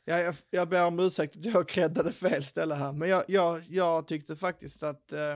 Jag, 0.05 0.21
jag, 0.23 0.35
jag 0.49 0.69
ber 0.69 0.85
om 0.85 0.99
ursäkt 0.99 1.35
att 1.35 1.45
jag 1.45 1.67
creddade 1.69 2.11
fel 2.11 2.43
ställe 2.43 2.75
här, 2.75 2.93
men 2.93 3.09
jag, 3.09 3.23
jag, 3.27 3.63
jag 3.69 4.07
tyckte 4.07 4.35
faktiskt 4.35 4.83
att 4.83 5.11
eh, 5.11 5.35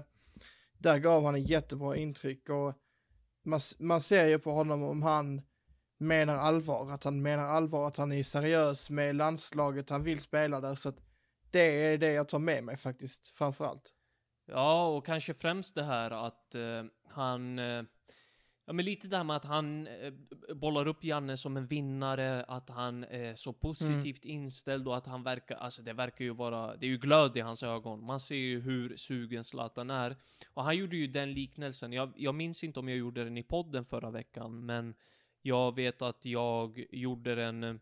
där 0.78 0.98
gav 0.98 1.26
han 1.26 1.36
en 1.36 1.44
jättebra 1.44 1.96
intryck 1.98 2.50
och 2.50 2.74
man, 3.46 3.60
man 3.80 4.02
ser 4.02 4.26
ju 4.26 4.40
på 4.40 4.52
honom 4.52 4.84
om 4.84 5.04
han 5.04 5.42
menar 5.98 6.36
allvar, 6.38 6.92
att 6.92 7.04
han 7.04 7.22
menar 7.22 7.44
allvar, 7.44 7.88
att 7.88 7.98
han 7.98 8.12
är 8.12 8.24
seriös 8.24 8.90
med 8.90 9.16
landslaget, 9.16 9.90
han 9.90 10.04
vill 10.04 10.20
spela 10.20 10.62
där, 10.62 10.76
så 10.76 10.90
att 10.90 10.98
det 11.52 11.60
är 11.94 11.98
det 11.98 12.12
jag 12.12 12.30
tar 12.30 12.40
med 12.40 12.64
mig 12.64 12.78
faktiskt, 12.78 13.28
framförallt. 13.28 13.94
Ja, 14.46 14.88
och 14.88 15.06
kanske 15.06 15.34
främst 15.34 15.76
det 15.76 15.84
här 15.84 16.12
att 16.12 16.56
eh, 16.56 16.84
han... 17.08 17.60
Eh, 17.60 17.84
ja, 18.66 18.74
men 18.74 18.86
lite 18.86 19.08
det 19.08 19.18
här 19.18 19.24
med 19.24 19.36
att 19.36 19.46
han 19.46 19.88
eh, 19.88 20.14
bollar 20.56 20.88
upp 20.88 21.04
Janne 21.04 21.38
som 21.38 21.58
en 21.58 21.68
vinnare, 21.68 22.44
att 22.44 22.70
han 22.70 23.04
är 23.04 23.36
så 23.36 23.54
positivt 23.54 24.26
inställd 24.26 24.88
och 24.88 24.98
att 24.98 25.08
han 25.08 25.24
verkar... 25.24 25.56
Alltså 25.56 25.82
det 25.82 25.94
verkar 25.94 26.26
ju 26.26 26.34
vara... 26.34 26.76
Det 26.76 26.86
är 26.86 26.90
ju 26.90 26.98
glöd 26.98 27.38
i 27.38 27.40
hans 27.40 27.64
ögon. 27.64 28.06
Man 28.06 28.20
ser 28.20 28.36
ju 28.36 28.62
hur 28.62 28.96
sugen 28.96 29.44
Zlatan 29.44 29.90
är. 29.90 30.16
Och 30.54 30.64
han 30.64 30.78
gjorde 30.78 30.96
ju 30.96 31.08
den 31.08 31.34
liknelsen. 31.34 31.94
Jag, 31.94 32.12
jag 32.16 32.36
minns 32.36 32.64
inte 32.64 32.80
om 32.80 32.90
jag 32.90 32.98
gjorde 32.98 33.24
den 33.24 33.38
i 33.38 33.44
podden 33.44 33.86
förra 33.86 34.12
veckan, 34.12 34.66
men 34.66 34.96
jag 35.42 35.76
vet 35.76 36.02
att 36.02 36.26
jag 36.26 36.86
gjorde 36.92 37.36
den... 37.36 37.80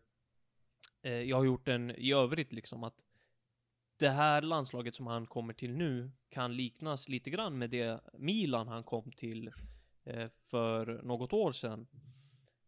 Eh, 1.02 1.12
jag 1.12 1.36
har 1.36 1.44
gjort 1.44 1.66
den 1.66 1.90
i 1.90 2.12
övrigt 2.12 2.52
liksom, 2.52 2.84
att 2.84 2.94
det 3.96 4.08
här 4.08 4.42
landslaget 4.42 4.94
som 4.94 5.06
han 5.06 5.26
kommer 5.26 5.52
till 5.52 5.72
nu 5.72 6.10
kan 6.28 6.56
liknas 6.56 7.08
lite 7.08 7.30
grann 7.30 7.58
med 7.58 7.70
det 7.70 8.00
Milan 8.18 8.68
han 8.68 8.82
kom 8.82 9.12
till 9.12 9.50
eh, 10.04 10.28
för 10.50 11.02
något 11.02 11.32
år 11.32 11.52
sedan. 11.52 11.86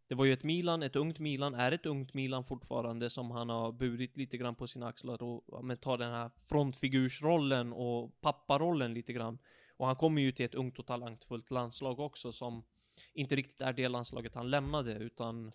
Det 0.09 0.15
var 0.15 0.25
ju 0.25 0.33
ett 0.33 0.43
Milan, 0.43 0.83
ett 0.83 0.97
ungt 0.97 1.19
Milan, 1.19 1.55
är 1.55 1.73
ett 1.73 1.87
ungt 1.87 2.15
Milan 2.15 2.45
fortfarande 2.45 3.11
som 3.11 3.31
han 3.31 3.49
har 3.49 3.73
burit 3.73 4.17
lite 4.17 4.37
grann 4.37 4.55
på 4.55 4.67
sina 4.67 4.87
axlar 4.87 5.23
och 5.23 5.65
men 5.65 5.77
tar 5.77 5.99
den 5.99 6.11
här 6.11 6.31
frontfigursrollen 6.45 7.73
och 7.73 8.21
papparollen 8.21 8.95
lite 8.95 9.13
grann. 9.13 9.39
Och 9.77 9.87
han 9.87 9.97
kommer 9.97 10.23
ju 10.23 10.33
till 10.33 10.47
ett 10.47 10.55
ungt 10.55 10.79
och 10.79 10.87
talangfullt 10.87 11.51
landslag 11.51 12.01
också 12.01 12.33
som 12.33 12.65
inte 13.13 13.37
riktigt 13.37 13.61
är 13.61 13.73
det 13.73 13.89
landslaget 13.89 14.35
han 14.35 14.51
lämnade 14.51 14.93
utan 14.95 15.53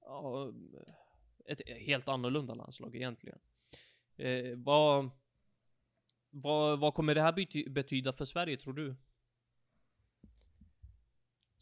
ja, 0.00 0.52
ett 1.44 1.60
helt 1.68 2.08
annorlunda 2.08 2.54
landslag 2.54 2.96
egentligen. 2.96 3.38
Eh, 4.16 4.56
vad, 4.56 5.10
vad, 6.30 6.80
vad 6.80 6.94
kommer 6.94 7.14
det 7.14 7.22
här 7.22 7.68
betyda 7.70 8.12
för 8.12 8.24
Sverige 8.24 8.56
tror 8.56 8.72
du? 8.72 8.96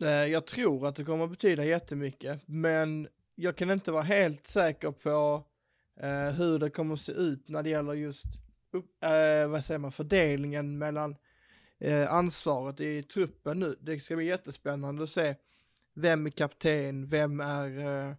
Eh, 0.01 0.09
jag 0.09 0.47
tror 0.47 0.87
att 0.87 0.97
det 0.97 1.05
kommer 1.05 1.27
betyda 1.27 1.65
jättemycket, 1.65 2.43
men 2.47 3.09
jag 3.35 3.57
kan 3.57 3.71
inte 3.71 3.93
vara 3.93 4.03
helt 4.03 4.47
säker 4.47 4.91
på 4.91 5.45
eh, 6.01 6.31
hur 6.31 6.59
det 6.59 6.71
kommer 6.71 6.97
se 6.97 7.13
ut 7.13 7.49
när 7.49 7.63
det 7.63 7.71
gäller 7.71 7.93
just 7.93 8.27
eh, 9.01 9.49
vad 9.49 9.65
säger 9.65 9.79
man, 9.79 9.93
fördelningen 9.93 10.79
mellan 10.79 11.17
eh, 11.79 12.13
ansvaret 12.13 12.81
i 12.81 13.03
truppen 13.03 13.61
nu. 13.61 13.77
Det 13.81 14.01
ska 14.01 14.17
bli 14.17 14.27
jättespännande 14.27 15.03
att 15.03 15.11
se 15.11 15.35
vem 15.95 16.27
är 16.27 16.31
kapten, 16.31 17.07
vem 17.07 17.41
är, 17.41 17.79
eh, 17.79 18.15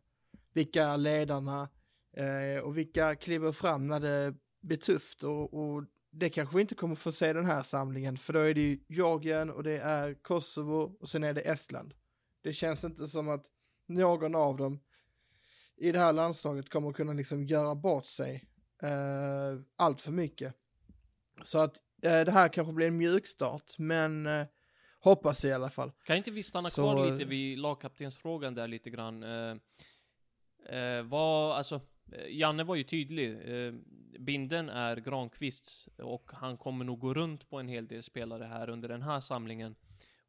vilka 0.54 0.84
är 0.84 0.98
ledarna 0.98 1.70
eh, 2.18 2.64
och 2.64 2.78
vilka 2.78 3.16
kliver 3.16 3.52
fram 3.52 3.88
när 3.88 4.00
det 4.00 4.34
blir 4.62 4.78
tufft 4.78 5.24
och, 5.24 5.54
och 5.54 5.84
det 6.12 6.30
kanske 6.30 6.56
vi 6.56 6.62
inte 6.62 6.76
kommer 6.76 6.96
få 6.96 7.12
se 7.12 7.34
den 7.34 7.46
här 7.46 7.64
samlingen, 7.64 8.18
för 8.18 8.34
då 8.34 8.40
är 8.40 8.54
det 8.54 8.62
ju 8.62 8.80
Georgien 8.88 9.50
och 9.50 9.64
det 9.64 9.80
är 9.80 10.14
Kosovo 10.14 10.98
och 11.00 11.10
sen 11.10 11.24
är 11.24 11.34
det 11.34 11.42
Estland. 11.42 11.94
Det 12.42 12.54
känns 12.54 12.84
inte 12.84 13.08
som 13.08 13.30
att 13.30 13.46
någon 13.88 14.36
av 14.36 14.58
dem 14.58 14.80
i 15.78 15.92
det 15.92 16.00
här 16.00 16.14
landslaget 16.14 16.70
kommer 16.70 16.92
kunna 16.94 17.14
liksom 17.14 17.46
göra 17.46 17.76
bort 17.76 18.06
sig 18.06 18.46
eh, 18.82 19.60
allt 19.76 20.02
för 20.02 20.12
mycket. 20.12 20.54
Så 21.44 21.60
att 21.60 21.78
eh, 22.02 22.20
det 22.22 22.32
här 22.32 22.48
kanske 22.48 22.74
blir 22.74 22.88
en 22.88 22.98
mjukstart, 22.98 23.78
men 23.78 24.28
eh, 24.28 24.46
hoppas 25.00 25.46
i 25.46 25.54
alla 25.54 25.70
fall. 25.70 25.92
Kan 26.04 26.18
inte 26.18 26.32
vi 26.32 26.44
stanna 26.44 26.70
Så- 26.70 26.82
kvar 26.82 27.12
lite 27.12 27.26
vid 27.26 27.60
lagkaptensfrågan 27.60 28.54
där 28.56 28.68
lite 28.68 28.90
grann? 28.90 29.24
Eh, 29.24 29.56
eh, 30.80 31.04
vad, 31.04 31.58
alltså, 31.58 31.82
Eh, 32.12 32.38
Janne 32.38 32.64
var 32.64 32.76
ju 32.76 32.84
tydlig. 32.84 33.32
Eh, 33.32 33.74
binden 34.20 34.70
är 34.70 34.98
Granqvists 34.98 35.90
och 35.98 36.32
han 36.34 36.58
kommer 36.58 36.86
nog 36.86 37.00
gå 37.00 37.14
runt 37.14 37.50
på 37.50 37.60
en 37.60 37.68
hel 37.68 37.88
del 37.88 38.04
spelare 38.04 38.44
här 38.44 38.70
under 38.70 38.90
den 38.90 39.02
här 39.02 39.20
samlingen. 39.20 39.76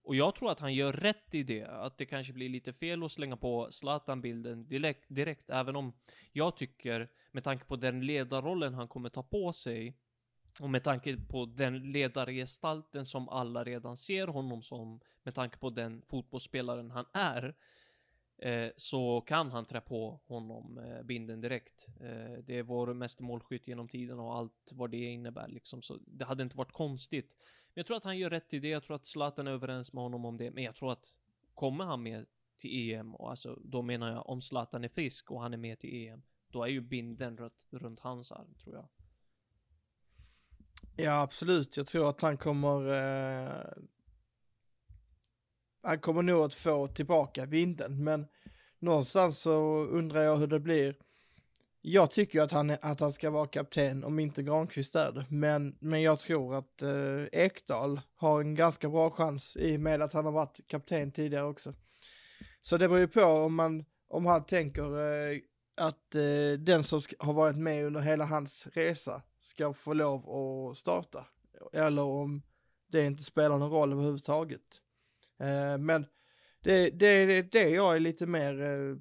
Och 0.02 0.16
jag 0.16 0.34
tror 0.34 0.50
att 0.50 0.60
han 0.60 0.74
gör 0.74 0.92
rätt 0.92 1.34
i 1.34 1.42
det, 1.42 1.64
att 1.64 1.98
det 1.98 2.06
kanske 2.06 2.32
blir 2.32 2.48
lite 2.48 2.72
fel 2.72 3.02
att 3.02 3.12
slänga 3.12 3.36
på 3.36 3.68
Zlatan-bilden 3.70 4.68
direkt, 4.68 5.04
direkt, 5.08 5.50
även 5.50 5.76
om 5.76 5.92
jag 6.32 6.56
tycker, 6.56 7.08
med 7.32 7.44
tanke 7.44 7.64
på 7.64 7.76
den 7.76 8.06
ledarrollen 8.06 8.74
han 8.74 8.88
kommer 8.88 9.08
ta 9.08 9.22
på 9.22 9.52
sig, 9.52 9.96
och 10.60 10.70
med 10.70 10.84
tanke 10.84 11.16
på 11.16 11.46
den 11.46 11.92
ledargestalten 11.92 13.06
som 13.06 13.28
alla 13.28 13.64
redan 13.64 13.96
ser 13.96 14.26
honom 14.26 14.62
som, 14.62 15.00
med 15.22 15.34
tanke 15.34 15.58
på 15.58 15.70
den 15.70 16.02
fotbollsspelaren 16.08 16.90
han 16.90 17.04
är, 17.12 17.54
eh, 18.38 18.68
så 18.76 19.20
kan 19.20 19.50
han 19.50 19.64
trä 19.64 19.80
på 19.80 20.20
honom 20.26 20.78
eh, 20.78 21.02
binden 21.02 21.40
direkt. 21.40 21.86
Eh, 22.00 22.38
det 22.44 22.58
är 22.58 22.62
vår 22.62 22.94
mest 22.94 23.20
målskytt 23.20 23.68
genom 23.68 23.88
tiden 23.88 24.18
och 24.18 24.36
allt 24.36 24.72
vad 24.72 24.90
det 24.90 25.04
innebär 25.04 25.48
liksom, 25.48 25.82
så 25.82 25.98
det 26.06 26.24
hade 26.24 26.42
inte 26.42 26.56
varit 26.56 26.72
konstigt. 26.72 27.34
Men 27.38 27.80
jag 27.80 27.86
tror 27.86 27.96
att 27.96 28.04
han 28.04 28.18
gör 28.18 28.30
rätt 28.30 28.54
i 28.54 28.58
det, 28.58 28.68
jag 28.68 28.82
tror 28.82 28.96
att 28.96 29.06
Zlatan 29.06 29.46
är 29.46 29.52
överens 29.52 29.92
med 29.92 30.02
honom 30.02 30.24
om 30.24 30.36
det, 30.36 30.50
men 30.50 30.64
jag 30.64 30.74
tror 30.74 30.92
att 30.92 31.16
kommer 31.54 31.84
han 31.84 32.02
med 32.02 32.26
till 32.58 32.92
EM, 32.92 33.14
och 33.14 33.30
alltså 33.30 33.58
då 33.64 33.82
menar 33.82 34.12
jag 34.12 34.28
om 34.28 34.42
Zlatan 34.42 34.84
är 34.84 34.88
frisk 34.88 35.30
och 35.30 35.42
han 35.42 35.52
är 35.52 35.58
med 35.58 35.78
till 35.78 36.08
EM, 36.08 36.22
då 36.48 36.64
är 36.64 36.68
ju 36.68 36.80
binden 36.80 37.36
runt, 37.36 37.66
runt 37.70 38.00
hans 38.00 38.32
arm, 38.32 38.54
tror 38.54 38.74
jag. 38.74 38.88
Ja, 40.96 41.20
absolut. 41.22 41.76
Jag 41.76 41.86
tror 41.86 42.10
att 42.10 42.22
han 42.22 42.36
kommer... 42.36 42.88
Eh, 42.88 43.82
han 45.86 45.98
kommer 45.98 46.22
nog 46.22 46.44
att 46.44 46.54
få 46.54 46.88
tillbaka 46.88 47.46
vinden, 47.46 48.04
men 48.04 48.26
någonstans 48.78 49.38
så 49.38 49.84
undrar 49.84 50.22
jag 50.22 50.36
hur 50.36 50.46
det 50.46 50.60
blir. 50.60 50.96
Jag 51.80 52.10
tycker 52.10 52.38
ju 52.38 52.44
att 52.44 52.52
han, 52.52 52.70
att 52.70 53.00
han 53.00 53.12
ska 53.12 53.30
vara 53.30 53.46
kapten 53.46 54.04
om 54.04 54.18
inte 54.18 54.42
Granqvist 54.42 54.94
är 54.94 55.12
det, 55.12 55.26
men, 55.28 55.76
men 55.80 56.02
jag 56.02 56.18
tror 56.18 56.54
att 56.54 56.82
eh, 56.82 57.24
Ekdal 57.32 58.00
har 58.16 58.40
en 58.40 58.54
ganska 58.54 58.88
bra 58.88 59.10
chans 59.10 59.56
i 59.56 59.76
och 59.76 59.80
med 59.80 60.02
att 60.02 60.12
han 60.12 60.24
har 60.24 60.32
varit 60.32 60.60
kapten 60.66 61.12
tidigare 61.12 61.44
också. 61.44 61.74
Så 62.60 62.76
det 62.76 62.88
beror 62.88 63.00
ju 63.00 63.08
på 63.08 63.24
om 63.24 63.54
man, 63.54 63.84
om 64.08 64.26
han 64.26 64.44
tänker 64.44 64.82
eh, 64.82 65.38
att 65.76 66.14
eh, 66.14 66.58
den 66.58 66.84
som 66.84 67.00
har 67.18 67.32
varit 67.32 67.56
med 67.56 67.84
under 67.84 68.00
hela 68.00 68.24
hans 68.24 68.66
resa 68.72 69.22
ska 69.40 69.72
få 69.72 69.92
lov 69.92 70.30
att 70.30 70.76
starta. 70.76 71.26
Eller 71.72 72.02
om 72.02 72.42
det 72.88 73.06
inte 73.06 73.22
spelar 73.22 73.58
någon 73.58 73.70
roll 73.70 73.92
överhuvudtaget. 73.92 74.80
Eh, 75.40 75.78
men 75.78 76.06
det, 76.62 76.90
det 76.90 77.06
är 77.06 77.42
det 77.42 77.68
jag 77.68 77.96
är 77.96 78.00
lite 78.00 78.26
mer 78.26 78.60
eh, 78.60 78.96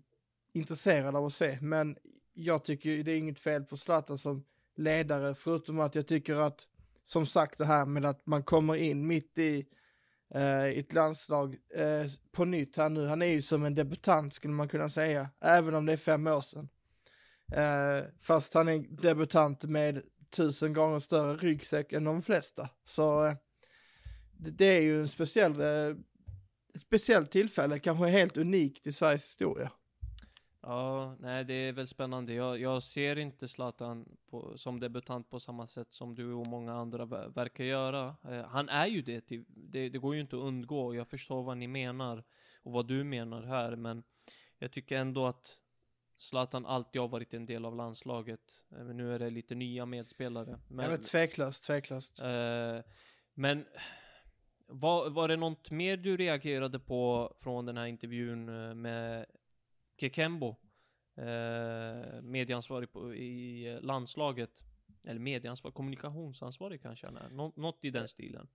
intresserad 0.53 1.15
av 1.15 1.25
att 1.25 1.33
se. 1.33 1.57
Men 1.61 1.97
jag 2.33 2.65
tycker 2.65 3.03
det 3.03 3.11
är 3.11 3.17
inget 3.17 3.39
fel 3.39 3.63
på 3.63 3.77
Zlatan 3.77 4.17
som 4.17 4.45
ledare, 4.75 5.35
förutom 5.35 5.79
att 5.79 5.95
jag 5.95 6.07
tycker 6.07 6.35
att, 6.35 6.67
som 7.03 7.25
sagt 7.25 7.57
det 7.57 7.65
här 7.65 7.85
med 7.85 8.05
att 8.05 8.25
man 8.25 8.43
kommer 8.43 8.75
in 8.75 9.07
mitt 9.07 9.37
i 9.37 9.65
eh, 10.33 10.63
ett 10.63 10.93
landslag 10.93 11.57
eh, 11.75 12.05
på 12.31 12.45
nytt 12.45 12.77
här 12.77 12.89
nu. 12.89 13.07
Han 13.07 13.21
är 13.21 13.25
ju 13.25 13.41
som 13.41 13.63
en 13.63 13.75
debutant 13.75 14.33
skulle 14.33 14.53
man 14.53 14.69
kunna 14.69 14.89
säga, 14.89 15.29
även 15.41 15.75
om 15.75 15.85
det 15.85 15.93
är 15.93 15.97
fem 15.97 16.27
år 16.27 16.41
sedan. 16.41 16.69
Eh, 17.51 18.03
fast 18.19 18.53
han 18.53 18.67
är 18.67 18.79
debutant 19.01 19.63
med 19.63 20.01
tusen 20.29 20.73
gånger 20.73 20.99
större 20.99 21.35
ryggsäck 21.35 21.93
än 21.93 22.03
de 22.03 22.21
flesta. 22.21 22.69
Så 22.85 23.25
eh, 23.25 23.33
det, 24.37 24.51
det 24.51 24.65
är 24.65 24.81
ju 24.81 24.99
en 24.99 25.07
speciell, 25.07 25.61
eh, 25.61 25.95
ett 26.75 26.81
speciellt 26.81 27.31
tillfälle, 27.31 27.79
kanske 27.79 28.07
helt 28.07 28.37
unikt 28.37 28.87
i 28.87 28.91
Sveriges 28.91 29.25
historia. 29.25 29.71
Ja, 30.61 31.15
nej 31.19 31.45
det 31.45 31.53
är 31.53 31.71
väl 31.73 31.87
spännande. 31.87 32.33
Jag, 32.33 32.59
jag 32.59 32.83
ser 32.83 33.15
inte 33.15 33.47
Zlatan 33.47 34.17
på, 34.29 34.57
som 34.57 34.79
debutant 34.79 35.29
på 35.29 35.39
samma 35.39 35.67
sätt 35.67 35.93
som 35.93 36.15
du 36.15 36.33
och 36.33 36.47
många 36.47 36.73
andra 36.73 37.05
ver- 37.05 37.33
verkar 37.35 37.63
göra. 37.63 38.15
Eh, 38.29 38.45
han 38.45 38.69
är 38.69 38.87
ju 38.87 39.01
det, 39.01 39.21
till, 39.21 39.45
det, 39.47 39.89
det 39.89 39.97
går 39.97 40.15
ju 40.15 40.21
inte 40.21 40.35
att 40.35 40.41
undgå. 40.41 40.95
Jag 40.95 41.07
förstår 41.07 41.43
vad 41.43 41.57
ni 41.57 41.67
menar 41.67 42.23
och 42.63 42.71
vad 42.71 42.87
du 42.87 43.03
menar 43.03 43.43
här, 43.43 43.75
men 43.75 44.03
jag 44.59 44.71
tycker 44.71 44.97
ändå 44.97 45.27
att 45.27 45.61
Zlatan 46.17 46.65
alltid 46.65 47.01
har 47.01 47.07
varit 47.07 47.33
en 47.33 47.45
del 47.45 47.65
av 47.65 47.75
landslaget. 47.75 48.63
Eh, 48.71 48.83
Men 48.83 48.97
nu 48.97 49.13
är 49.15 49.19
det 49.19 49.29
lite 49.29 49.55
nya 49.55 49.85
medspelare. 49.85 50.59
Men, 50.67 50.85
ja, 50.85 50.91
men 50.91 51.01
tveklöst, 51.01 51.63
tveklöst. 51.63 52.21
Eh, 52.21 52.79
men 53.33 53.65
var, 54.67 55.09
var 55.09 55.27
det 55.27 55.35
något 55.35 55.71
mer 55.71 55.97
du 55.97 56.17
reagerade 56.17 56.79
på 56.79 57.33
från 57.39 57.65
den 57.65 57.77
här 57.77 57.85
intervjun 57.85 58.49
eh, 58.49 58.75
med 58.75 59.25
Kekembo? 59.99 60.55
Eh, 61.17 62.21
medieansvarig 62.21 62.91
på, 62.91 63.13
i 63.15 63.79
landslaget. 63.81 64.51
Eller 65.07 65.19
medieansvarig, 65.19 65.75
kommunikationsansvarig 65.75 66.81
kanske 66.81 67.05
han 67.07 67.17
är. 67.17 67.29
Nå, 67.29 67.53
något 67.55 67.85
i 67.85 67.89
den 67.89 68.07
stilen. 68.07 68.47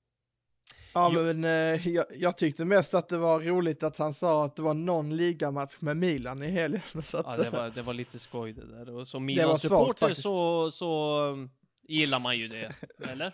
Ja, 0.95 1.11
Jo- 1.15 1.23
men 1.23 1.45
eh, 1.45 1.89
jag, 1.89 2.05
jag 2.17 2.39
tyckte 2.39 2.65
mest 2.65 2.95
att 2.95 3.09
det 3.09 3.17
var 3.17 3.41
roligt 3.41 3.83
att 3.83 3.99
han 3.99 4.13
sa 4.15 4.45
att 4.45 4.57
det 4.57 4.63
var 4.63 4.75
någon 4.75 5.17
ligamatch 5.17 5.81
med 5.81 5.97
Milan 5.97 6.43
i 6.43 6.51
helgen. 6.51 6.83
Så 7.03 7.17
att, 7.19 7.27
Ja, 7.27 7.45
det 7.45 7.51
var, 7.51 7.71
det 7.71 7.83
var 7.83 7.95
lite 7.95 8.19
skoj 8.19 8.53
det 8.53 8.67
där. 8.67 8.95
Och 8.95 9.09
som 9.09 9.25
Milan-supporter 9.25 10.15
så, 10.15 10.71
så 10.71 11.21
um, 11.25 11.51
gillar 11.89 12.19
man 12.21 12.39
ju 12.39 12.49
det, 12.49 12.75
eller? 13.11 13.33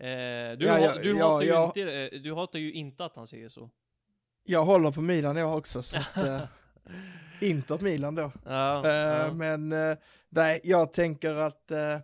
Eh, 0.00 0.58
du, 0.58 0.66
Ja, 0.66 0.78
ja, 0.78 0.94
du, 1.02 1.18
ja, 1.18 1.32
hatar 1.32 1.42
ju 1.42 1.48
ja. 1.48 1.66
inte, 1.66 1.92
eh, 1.92 2.20
du 2.20 2.34
hatar 2.34 2.58
ju 2.58 2.72
inte 2.72 3.04
att 3.04 3.16
han 3.16 3.26
säger 3.26 3.48
så. 3.48 3.70
Jag 4.44 4.64
håller 4.64 4.90
på 4.90 5.00
Milan 5.00 5.36
jag 5.36 5.56
också, 5.56 5.82
så 5.82 5.96
att, 5.96 6.16
eh, 6.16 6.42
Inter 7.40 7.78
Milan 7.78 8.14
då. 8.14 8.32
Ja, 8.44 8.88
Eh. 8.88 9.34
Men 9.34 9.72
eh, 9.72 9.96
nej, 10.28 10.60
jag 10.64 10.92
tänker 10.92 11.34
att 11.34 11.70
eh, 11.70 11.98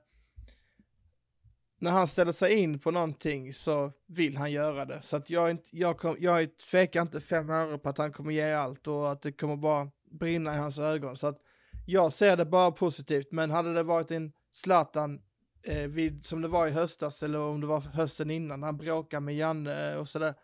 när 1.79 1.91
han 1.91 2.07
ställer 2.07 2.33
sig 2.33 2.55
in 2.55 2.79
på 2.79 2.91
någonting 2.91 3.53
så 3.53 3.93
vill 4.07 4.37
han 4.37 4.53
göra 4.53 4.85
det. 4.85 5.03
Så 5.03 5.17
att 5.17 5.31
jag, 5.31 5.51
inte, 5.51 5.69
jag, 5.71 5.99
kom, 5.99 6.17
jag 6.19 6.59
tvekar 6.59 7.03
inte 7.03 7.21
fem 7.21 7.51
öre 7.51 7.79
på 7.79 7.89
att 7.89 7.99
han 7.99 8.13
kommer 8.13 8.33
ge 8.33 8.53
allt 8.53 8.87
och 8.87 9.13
att 9.13 9.23
det 9.23 9.33
kommer 9.33 9.57
bara 9.57 9.91
brinna 10.11 10.55
i 10.55 10.59
hans 10.59 10.79
ögon. 10.79 11.17
Så 11.17 11.27
att 11.27 11.39
jag 11.87 12.13
ser 12.13 12.37
det 12.37 12.45
bara 12.45 12.71
positivt, 12.71 13.33
men 13.33 13.51
hade 13.51 13.75
det 13.75 13.83
varit 13.83 14.11
en 14.11 14.33
Zlatan 14.53 15.21
eh, 15.67 15.89
vid, 15.89 16.25
som 16.25 16.43
det 16.43 16.49
var 16.49 16.67
i 16.67 16.71
höstas 16.71 17.23
eller 17.23 17.41
om 17.41 17.61
det 17.61 17.67
var 17.67 17.81
hösten 17.81 18.31
innan, 18.31 18.63
han 18.63 18.77
bråkade 18.77 19.21
med 19.21 19.37
Janne 19.37 19.97
och 19.97 20.09
sådär, 20.09 20.35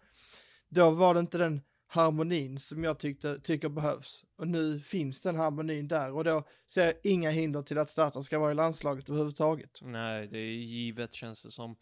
då 0.69 0.91
var 0.91 1.15
det 1.15 1.21
inte 1.21 1.39
den 1.39 1.61
harmonin 1.87 2.59
som 2.59 2.85
jag 2.85 2.99
tyckte, 2.99 3.41
tycker 3.41 3.69
behövs. 3.69 4.25
Och 4.37 4.49
nu 4.49 4.81
finns 4.81 5.23
den 5.23 5.37
harmonin 5.37 5.89
där 5.89 6.13
och 6.13 6.25
då 6.25 6.43
ser 6.67 6.85
jag 6.85 6.95
inga 7.03 7.31
hinder 7.31 7.63
till 7.63 7.79
att 7.79 7.91
Zlatan 7.91 8.23
ska 8.23 8.39
vara 8.39 8.51
i 8.51 8.55
landslaget 8.55 9.11
överhuvudtaget. 9.11 9.79
Nej, 9.83 10.29
det 10.29 10.39
är 10.39 10.53
givet 10.53 11.15
känns 11.15 11.43
det 11.43 11.51
som. 11.51 11.77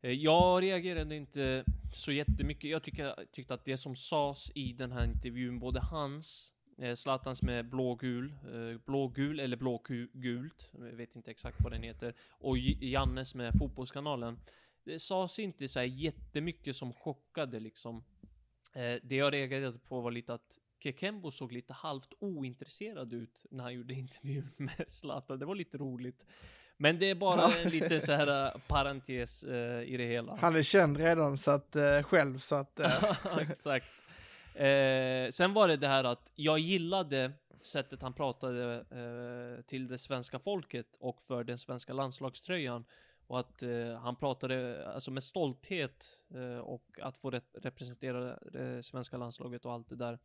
Eh, 0.00 0.12
jag 0.12 0.62
reagerade 0.62 1.16
inte 1.16 1.64
så 1.92 2.12
jättemycket. 2.12 2.70
Jag 2.70 2.82
tyckte, 2.82 3.14
tyckte 3.32 3.54
att 3.54 3.64
det 3.64 3.76
som 3.76 3.96
sades 3.96 4.50
i 4.54 4.72
den 4.72 4.92
här 4.92 5.04
intervjun, 5.04 5.58
både 5.58 5.80
hans, 5.80 6.52
Zlatans 6.96 7.42
med 7.42 7.68
blågul, 7.70 8.32
eh, 8.44 8.78
blågul 8.86 9.40
eller 9.40 9.56
blågult, 9.56 10.68
jag 10.72 10.96
vet 10.96 11.16
inte 11.16 11.30
exakt 11.30 11.60
vad 11.60 11.72
den 11.72 11.82
heter, 11.82 12.14
och 12.30 12.58
Jannes 12.58 13.34
med 13.34 13.52
Fotbollskanalen. 13.58 14.38
Det 14.84 14.98
sades 14.98 15.38
inte 15.38 15.68
så 15.68 15.78
här 15.78 15.86
jättemycket 15.86 16.76
som 16.76 16.92
chockade 16.92 17.60
liksom. 17.60 18.04
Eh, 18.74 18.94
Det 19.02 19.16
jag 19.16 19.32
reagerade 19.32 19.78
på 19.78 20.00
var 20.00 20.10
lite 20.10 20.34
att 20.34 20.58
Kekembo 20.82 21.30
såg 21.30 21.52
lite 21.52 21.72
halvt 21.72 22.12
ointresserad 22.18 23.12
ut 23.12 23.46
när 23.50 23.64
han 23.64 23.74
gjorde 23.74 23.94
intervjun 23.94 24.48
med 24.56 24.84
Zlatan. 24.88 25.38
Det 25.38 25.46
var 25.46 25.54
lite 25.54 25.78
roligt. 25.78 26.24
Men 26.78 26.98
det 26.98 27.10
är 27.10 27.14
bara 27.14 27.52
en 27.64 27.70
liten 27.70 28.02
så 28.02 28.12
här 28.12 28.46
eh, 28.46 28.60
parentes 28.66 29.44
eh, 29.44 29.82
i 29.82 29.96
det 29.96 30.06
hela. 30.06 30.36
Han 30.36 30.56
är 30.56 30.62
känd 30.62 30.96
redan 30.96 31.38
så 31.38 31.50
att, 31.50 31.76
eh, 31.76 32.02
själv 32.02 32.38
så 32.38 32.54
att 32.56 32.80
eh, 32.80 33.38
Exakt. 33.40 33.92
Eh, 34.56 35.30
sen 35.30 35.54
var 35.54 35.68
det 35.68 35.76
det 35.76 35.88
här 35.88 36.04
att 36.04 36.32
jag 36.34 36.58
gillade 36.58 37.32
sättet 37.62 38.02
han 38.02 38.12
pratade 38.12 38.74
eh, 38.90 39.62
till 39.62 39.88
det 39.88 39.98
svenska 39.98 40.38
folket 40.38 40.96
och 41.00 41.22
för 41.22 41.44
den 41.44 41.58
svenska 41.58 41.92
landslagströjan. 41.92 42.84
Och 43.26 43.40
att 43.40 43.62
eh, 43.62 43.94
han 43.94 44.16
pratade 44.16 44.88
alltså 44.88 45.10
med 45.10 45.22
stolthet 45.22 46.06
eh, 46.34 46.58
och 46.58 46.98
att 47.02 47.18
få 47.18 47.30
re- 47.30 47.42
representera 47.54 48.38
det 48.52 48.82
svenska 48.82 49.16
landslaget 49.16 49.64
och 49.64 49.72
allt 49.72 49.88
det 49.88 49.96
där. 49.96 50.18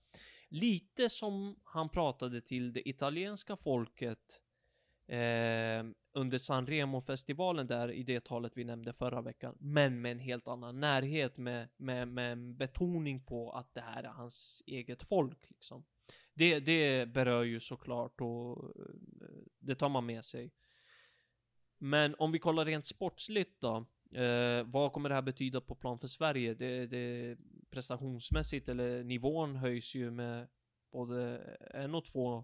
Lite 0.47 1.09
som 1.09 1.59
han 1.63 1.89
pratade 1.89 2.41
till 2.41 2.73
det 2.73 2.89
italienska 2.89 3.55
folket 3.55 4.41
eh, 5.12 5.86
under 6.13 6.38
Sanremo-festivalen 6.38 7.68
där 7.68 7.91
i 7.91 8.03
det 8.03 8.24
talet 8.24 8.51
vi 8.56 8.63
nämnde 8.63 8.94
förra 8.94 9.22
veckan. 9.22 9.56
Men 9.60 10.01
med 10.01 10.12
en 10.12 10.20
helt 10.20 10.48
annan 10.48 10.80
närhet 10.80 11.38
med, 11.38 11.70
med, 11.77 12.08
med 12.08 12.32
en 12.32 12.58
betoning 12.58 13.25
på 13.25 13.51
att 13.51 13.74
det 13.74 13.82
här 13.82 14.03
är 14.03 14.08
hans 14.08 14.63
eget 14.65 15.03
folk 15.03 15.50
liksom. 15.50 15.84
Det, 16.34 16.60
det 16.60 17.06
berör 17.06 17.44
ju 17.44 17.60
såklart 17.60 18.22
och 18.22 18.63
eh, 18.63 18.86
det 19.60 19.75
tar 19.75 19.89
man 19.89 20.06
med 20.06 20.25
sig. 20.25 20.51
Men 21.77 22.16
om 22.18 22.31
vi 22.31 22.40
kollar 22.40 22.66
rent 22.66 22.85
sportsligt 22.85 23.62
då. 23.62 23.85
Eh, 24.12 24.64
vad 24.66 24.94
kommer 24.94 25.09
det 25.09 25.16
här 25.16 25.22
betyda 25.22 25.62
på 25.62 25.75
plan 25.75 26.00
för 26.00 26.07
Sverige? 26.07 26.53
Det, 26.53 26.88
det 26.88 27.38
prestationsmässigt 27.70 28.70
eller 28.70 29.03
nivån 29.03 29.55
höjs 29.55 29.96
ju 29.96 30.12
med 30.12 30.48
både 30.92 31.38
en 31.74 31.96
och 31.96 32.05
två 32.05 32.44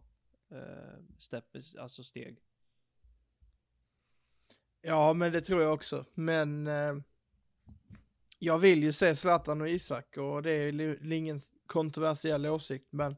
eh, 0.51 0.99
step, 1.17 1.45
alltså 1.79 2.03
steg. 2.03 2.39
Ja, 4.81 5.13
men 5.13 5.31
det 5.31 5.41
tror 5.41 5.61
jag 5.61 5.73
också. 5.73 6.05
Men 6.13 6.67
eh, 6.67 6.93
jag 8.39 8.57
vill 8.57 8.83
ju 8.83 8.91
se 8.91 9.15
Zlatan 9.15 9.61
och 9.61 9.69
Isak 9.69 10.17
och 10.17 10.43
det 10.43 10.51
är 10.51 10.71
li- 10.71 11.15
ingen 11.17 11.39
kontroversiell 11.67 12.45
åsikt, 12.45 12.87
men 12.91 13.15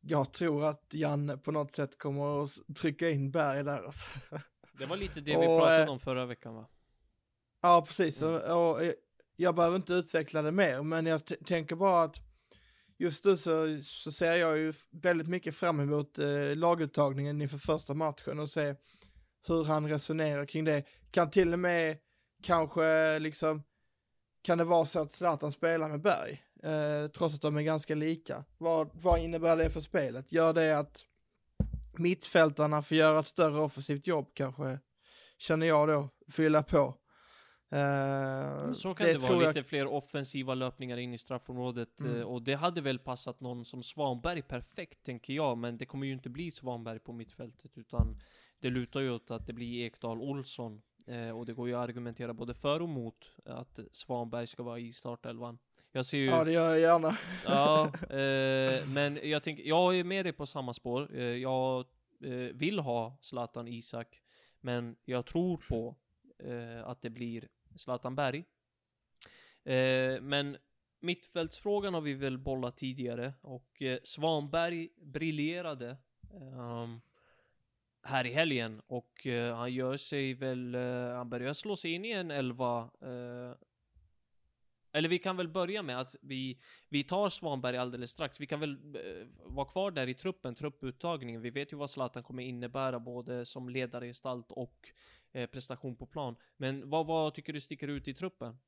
jag 0.00 0.32
tror 0.32 0.64
att 0.64 0.94
Janne 0.94 1.36
på 1.36 1.52
något 1.52 1.72
sätt 1.72 1.98
kommer 1.98 2.42
att 2.44 2.50
trycka 2.76 3.10
in 3.10 3.30
Berg 3.30 3.64
där. 3.64 3.82
Alltså. 3.82 4.18
Det 4.78 4.86
var 4.86 4.96
lite 4.96 5.20
det 5.20 5.30
vi 5.30 5.36
Och, 5.36 5.58
pratade 5.60 5.82
eh, 5.82 5.90
om 5.90 6.00
förra 6.00 6.26
veckan 6.26 6.54
va? 6.54 6.68
Ja, 7.62 7.84
precis. 7.86 8.22
Och, 8.22 8.34
och 8.40 8.82
eh, 8.84 8.92
jag 9.36 9.54
behöver 9.54 9.76
inte 9.76 9.94
utveckla 9.94 10.42
det 10.42 10.52
mer, 10.52 10.82
men 10.82 11.06
jag 11.06 11.20
tänker 11.46 11.76
bara 11.76 12.02
att 12.02 12.16
just 12.98 13.24
nu 13.24 13.36
så, 13.36 13.78
så 13.82 14.12
ser 14.12 14.34
jag 14.34 14.58
ju 14.58 14.72
väldigt 14.90 15.28
mycket 15.28 15.54
fram 15.54 15.80
emot 15.80 16.18
eh, 16.18 16.56
laguttagningen 16.56 17.42
inför 17.42 17.58
första 17.58 17.94
matchen 17.94 18.38
och 18.38 18.48
se 18.48 18.74
hur 19.46 19.64
han 19.64 19.88
resonerar 19.88 20.46
kring 20.46 20.64
det. 20.64 20.84
Kan 21.10 21.30
till 21.30 21.52
och 21.52 21.58
med 21.58 21.98
kanske 22.42 23.18
liksom, 23.18 23.62
kan 24.42 24.58
det 24.58 24.64
vara 24.64 24.84
så 24.84 25.00
att 25.00 25.10
Zlatan 25.10 25.52
spelar 25.52 25.88
med 25.88 26.00
Berg, 26.02 26.42
eh, 26.62 27.08
trots 27.10 27.34
att 27.34 27.40
de 27.42 27.56
är 27.56 27.62
ganska 27.62 27.94
lika. 27.94 28.44
Vad, 28.58 28.90
vad 28.94 29.18
innebär 29.20 29.56
det 29.56 29.70
för 29.70 29.80
spelet? 29.80 30.32
Gör 30.32 30.52
det 30.52 30.78
att 30.78 31.04
mittfältarna 31.98 32.82
får 32.82 32.96
göra 32.96 33.20
ett 33.20 33.26
större 33.26 33.60
offensivt 33.60 34.06
jobb 34.06 34.30
kanske, 34.34 34.78
känner 35.38 35.66
jag 35.66 35.88
då, 35.88 36.08
fylla 36.30 36.62
på. 36.62 36.94
Eh, 37.72 38.72
Så 38.72 38.94
kan 38.94 39.06
det, 39.06 39.12
vara, 39.18 39.28
tror 39.28 39.42
jag- 39.42 39.48
lite 39.56 39.68
fler 39.68 39.86
offensiva 39.86 40.54
löpningar 40.54 40.96
in 40.96 41.14
i 41.14 41.18
straffområdet 41.18 42.00
Mm. 42.00 42.16
eh, 42.16 42.22
och 42.22 42.42
det 42.42 42.54
hade 42.54 42.80
väl 42.80 42.98
passat 42.98 43.40
någon 43.40 43.64
som 43.64 43.82
Svanberg 43.82 44.42
perfekt 44.42 45.02
tänker 45.04 45.32
jag, 45.34 45.58
men 45.58 45.78
det 45.78 45.86
kommer 45.86 46.06
ju 46.06 46.12
inte 46.12 46.28
bli 46.30 46.50
Svanberg 46.50 46.98
på 46.98 47.12
mittfältet 47.12 47.78
utan 47.78 48.20
det 48.60 48.70
lutar 48.70 49.00
ju 49.00 49.10
åt 49.10 49.30
att 49.30 49.46
det 49.46 49.52
blir 49.52 49.86
Ekdal 49.86 50.20
Olsson 50.20 50.82
eh, 51.06 51.30
och 51.30 51.46
det 51.46 51.52
går 51.52 51.68
ju 51.68 51.74
att 51.74 51.88
argumentera 51.88 52.34
både 52.34 52.54
för 52.54 52.82
och 52.82 52.88
mot 52.88 53.30
att 53.44 53.78
Svanberg 53.92 54.46
ska 54.46 54.62
vara 54.62 54.78
i 54.78 54.92
startelvan. 54.92 55.58
Jag 55.92 56.06
ser 56.06 56.18
ju 56.18 56.24
Ja, 56.24 56.44
det 56.44 56.52
gör 56.52 56.68
jag 56.68 56.80
gärna. 56.80 57.16
Ja, 57.44 57.84
eh, 58.16 58.88
men 58.88 59.18
jag 59.22 59.42
tänker, 59.42 59.64
jag 59.64 59.98
är 59.98 60.04
med 60.04 60.24
dig 60.24 60.32
på 60.32 60.46
samma 60.46 60.74
spår. 60.74 61.16
Eh, 61.16 61.22
jag 61.22 61.86
eh, 62.24 62.32
vill 62.32 62.78
ha 62.78 63.18
Zlatan 63.20 63.68
Isak, 63.68 64.22
men 64.60 64.96
jag 65.04 65.26
tror 65.26 65.56
på 65.68 65.96
eh, 66.38 66.88
att 66.88 67.02
det 67.02 67.10
blir 67.10 67.48
Zlatan 67.76 68.14
Berg. 68.14 68.44
Eh, 69.64 70.20
men 70.22 70.56
mittfältsfrågan 71.00 71.94
har 71.94 72.00
vi 72.00 72.14
väl 72.14 72.38
bollat 72.38 72.76
tidigare 72.76 73.32
och 73.40 73.82
Svanberg 74.02 74.88
briljerade 74.96 75.96
ehm, 76.32 77.00
här 78.02 78.26
i 78.26 78.32
helgen 78.32 78.82
och 78.86 79.26
eh, 79.26 79.56
han 79.56 79.72
gör 79.72 79.96
sig 79.96 80.34
väl, 80.34 80.74
eh, 80.74 81.14
han 81.16 81.30
börjar 81.30 81.52
slå 81.52 81.76
sig 81.76 81.92
in 81.92 82.04
i 82.04 82.10
en 82.10 82.30
elva 82.30 82.90
eh, 83.02 83.54
eller 84.92 85.08
vi 85.08 85.18
kan 85.18 85.36
väl 85.36 85.48
börja 85.48 85.82
med 85.82 86.00
att 86.00 86.16
vi, 86.20 86.58
vi 86.88 87.04
tar 87.04 87.28
Svanberg 87.28 87.76
alldeles 87.76 88.10
strax. 88.10 88.40
Vi 88.40 88.46
kan 88.46 88.60
väl 88.60 88.72
eh, 88.94 89.26
vara 89.44 89.66
kvar 89.66 89.90
där 89.90 90.06
i 90.06 90.14
truppen, 90.14 90.54
trupputtagningen. 90.54 91.40
Vi 91.40 91.50
vet 91.50 91.72
ju 91.72 91.76
vad 91.76 91.90
Zlatan 91.90 92.22
kommer 92.22 92.42
innebära 92.42 93.00
både 93.00 93.46
som 93.46 93.68
ledargestalt 93.68 94.52
och 94.52 94.92
eh, 95.32 95.46
prestation 95.46 95.96
på 95.96 96.06
plan. 96.06 96.36
Men 96.56 96.90
vad, 96.90 97.06
vad 97.06 97.34
tycker 97.34 97.52
du 97.52 97.60
sticker 97.60 97.88
ut 97.88 98.08
i 98.08 98.14
truppen? 98.14 98.58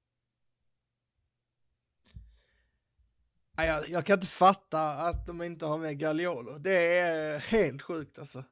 Jag, 3.57 3.88
jag 3.88 4.07
kan 4.07 4.14
inte 4.14 4.27
fatta 4.27 4.92
att 4.92 5.27
de 5.27 5.42
inte 5.42 5.66
har 5.66 5.79
med 5.79 5.99
Gagliolo. 5.99 6.59
Det 6.59 6.99
är 6.99 7.35
eh, 7.35 7.40
helt 7.40 7.83
sjukt 7.83 8.18
alltså. 8.18 8.45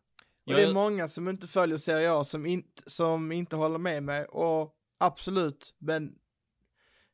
Och 0.44 0.53
Jag- 0.53 0.59
det 0.59 0.62
är 0.62 0.74
många 0.74 1.09
som 1.09 1.29
inte 1.29 1.46
följer 1.46 1.76
Serie 1.79 2.12
A 2.12 2.24
som, 2.24 2.46
inte 2.46 2.83
som 2.90 3.33
inte 3.33 3.57
håller 3.57 3.79
med 3.79 4.03
mig 4.03 4.24
och 4.24 4.76
absolut, 4.98 5.74
men 5.79 6.18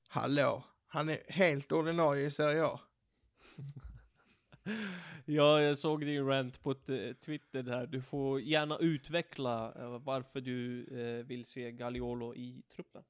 hallå, 0.09 0.65
han 0.87 1.09
är 1.09 1.19
helt 1.29 1.73
ordinarie 1.73 2.27
i 2.27 2.31
Serie 2.31 2.65
A. 2.65 2.81
Ja, 5.29 5.61
jag 5.63 5.79
såg 5.79 6.01
din 6.07 6.27
rant 6.27 6.63
på 6.63 6.75
Twitter 7.25 7.63
där. 7.63 7.87
Du 7.87 8.03
får 8.03 8.41
gärna 8.41 8.79
utveckla 8.79 9.73
eh, 9.79 9.99
varför 9.99 10.41
du 10.41 10.87
eh, 11.01 11.27
vill 11.27 11.45
se 11.45 11.73
Gagliolo 11.73 12.35
i 12.35 12.63
truppen. 12.75 13.03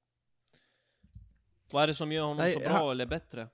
Vad 1.71 1.83
är 1.83 1.87
det 1.87 1.95
som 1.95 2.13
gör 2.13 2.23
honom 2.23 2.37
Nej, 2.37 2.53
så 2.53 2.59
bra 2.61 2.69
han- 2.69 2.91
eller 2.91 3.07
bättre? 3.07 3.49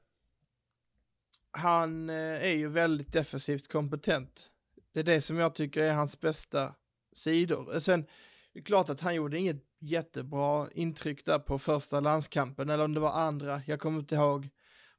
Han 1.51 2.11
eh, 2.11 2.17
är 2.17 2.55
ju 2.55 2.69
väldigt 2.69 3.13
defensivt 3.13 3.69
kompetent. 3.73 4.51
Det 4.93 5.01
är 5.01 5.05
det 5.05 5.21
som 5.21 5.39
jag 5.39 5.55
tycker 5.55 5.81
är 5.83 5.93
hans 5.93 6.21
bästa 6.21 6.75
sidor. 7.13 7.79
Sen, 7.79 8.07
det 8.53 8.59
är 8.59 8.65
klart 8.65 8.91
att 8.91 9.01
han 9.01 9.15
gjorde 9.15 9.39
inget 9.39 9.65
jättebra 9.79 10.69
intryck 10.75 11.25
där 11.25 11.39
på 11.39 11.59
första 11.59 12.01
landskampen, 12.01 12.71
eller 12.71 12.85
om 12.85 12.95
det 12.95 13.01
var 13.01 13.13
andra, 13.13 13.63
jag 13.67 13.81
kommer 13.81 13.99
inte 13.99 14.15
ihåg. 14.15 14.49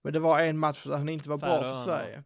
Men 0.02 0.14
det 0.14 0.20
var 0.20 0.40
en 0.40 0.58
match 0.58 0.84
där 0.86 0.98
han 0.98 1.10
inte 1.10 1.30
var 1.30 1.38
bra 1.38 1.64
för. 1.64 1.84
Sverige. 1.84 2.24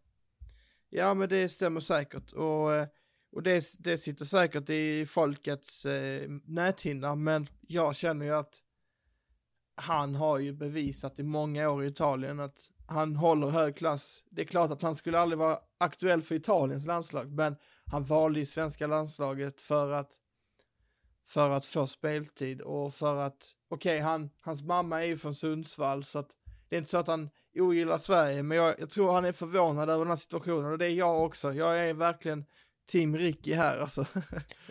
Ja, 0.90 1.14
men 1.14 1.28
det 1.28 1.48
stämmer 1.48 1.80
säkert. 1.80 2.32
Och, 2.32 2.74
eh, 2.74 2.86
och 3.32 3.42
det, 3.42 3.64
det 3.78 3.98
sitter 3.98 4.24
säkert 4.24 4.70
i 4.70 5.06
folkets 5.06 5.86
eh, 5.86 6.30
näthinna, 6.44 7.14
men 7.14 7.48
jag 7.60 7.96
känner 7.96 8.26
ju 8.26 8.34
att 8.34 8.62
han 9.74 10.14
har 10.14 10.38
ju 10.38 10.52
bevisat 10.52 11.18
i 11.18 11.22
många 11.22 11.70
år 11.70 11.84
i 11.84 11.86
Italien 11.86 12.40
att 12.40 12.70
han 12.88 13.16
håller 13.16 13.50
hög 13.50 13.76
klass. 13.76 14.22
Det 14.30 14.42
är 14.42 14.46
klart 14.46 14.70
att 14.70 14.82
han 14.82 14.96
skulle 14.96 15.18
aldrig 15.18 15.38
vara 15.38 15.58
aktuell 15.78 16.22
för 16.22 16.34
Italiens 16.34 16.86
landslag, 16.86 17.32
men 17.32 17.56
han 17.84 18.04
valde 18.04 18.38
ju 18.38 18.46
svenska 18.46 18.86
landslaget 18.86 19.60
för 19.60 19.90
att 19.90 20.18
för 21.26 21.50
att 21.50 21.66
få 21.66 21.86
speltid 21.86 22.60
och 22.60 22.94
för 22.94 23.16
att, 23.16 23.50
okej, 23.70 23.98
han, 23.98 24.30
hans 24.40 24.62
mamma 24.62 25.02
är 25.02 25.06
ju 25.06 25.16
från 25.16 25.34
Sundsvall 25.34 26.04
så 26.04 26.18
att 26.18 26.28
det 26.68 26.76
är 26.76 26.78
inte 26.78 26.90
så 26.90 26.98
att 26.98 27.06
han 27.06 27.30
ogillar 27.54 27.98
Sverige, 27.98 28.42
men 28.42 28.58
jag, 28.58 28.80
jag 28.80 28.90
tror 28.90 29.12
han 29.12 29.24
är 29.24 29.32
förvånad 29.32 29.90
över 29.90 30.04
den 30.04 30.08
här 30.08 30.16
situationen 30.16 30.72
och 30.72 30.78
det 30.78 30.86
är 30.86 30.94
jag 30.94 31.24
också. 31.24 31.52
Jag 31.52 31.88
är 31.88 31.94
verkligen 31.94 32.44
Team 32.88 33.16
Ricky 33.16 33.52
här 33.52 33.78
alltså. 33.78 34.06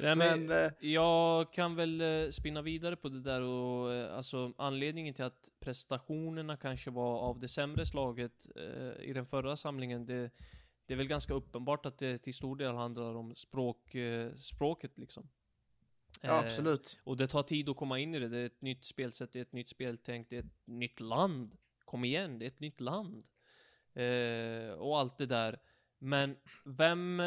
Nej, 0.02 0.16
men, 0.16 0.46
men 0.46 0.66
eh, 0.66 0.72
Jag 0.80 1.54
kan 1.54 1.76
väl 1.76 2.02
eh, 2.02 2.30
spinna 2.30 2.62
vidare 2.62 2.96
på 2.96 3.10
det 3.10 3.22
där 3.22 3.42
och 3.42 3.94
eh, 3.94 4.18
alltså 4.18 4.54
anledningen 4.58 5.14
till 5.14 5.26
att 5.26 5.50
prestationerna 5.60 6.58
kanske 6.58 6.92
var 6.92 7.20
av 7.20 7.40
det 7.40 7.48
sämre 7.48 7.86
slaget 7.86 8.48
eh, 8.56 9.06
i 9.10 9.14
den 9.14 9.26
förra 9.26 9.56
samlingen, 9.56 10.06
det, 10.06 10.32
det 10.86 10.94
är 10.94 10.98
väl 10.98 11.08
ganska 11.08 11.34
uppenbart 11.34 11.86
att 11.86 11.98
det 11.98 12.18
till 12.18 12.34
stor 12.34 12.56
del 12.56 12.76
handlar 12.76 13.16
om 13.16 13.36
språk, 13.36 13.96
eh, 13.96 14.34
språket 14.36 14.98
liksom. 14.98 15.30
ja, 16.22 16.30
Eh, 16.30 16.40
absolut. 16.40 17.00
Och 17.04 17.18
det 17.18 17.28
tar 17.28 17.44
tid 17.44 17.70
att 17.70 17.78
komma 17.78 18.00
in 18.00 18.16
i 18.16 18.20
det. 18.20 18.28
Det 18.28 18.38
är 18.38 18.46
ett 18.46 18.62
nytt 18.62 18.86
spelsätt, 18.86 19.34
det 19.34 19.40
är 19.40 19.42
ett 19.42 19.54
nytt 19.54 19.70
speltänk, 19.70 20.30
det 20.30 20.36
är 20.36 20.40
ett 20.40 20.66
nytt 20.68 21.00
land. 21.00 21.58
Kom 21.86 22.06
igen, 22.06 22.40
det 22.40 22.46
är 22.46 22.48
ett 22.48 22.60
nytt 22.60 22.82
land. 22.82 23.26
Eh, 23.94 24.72
och 24.72 25.00
allt 25.00 25.18
det 25.18 25.26
där. 25.26 25.60
Men 26.00 26.36
vem, 26.66 27.20
eh, 27.20 27.26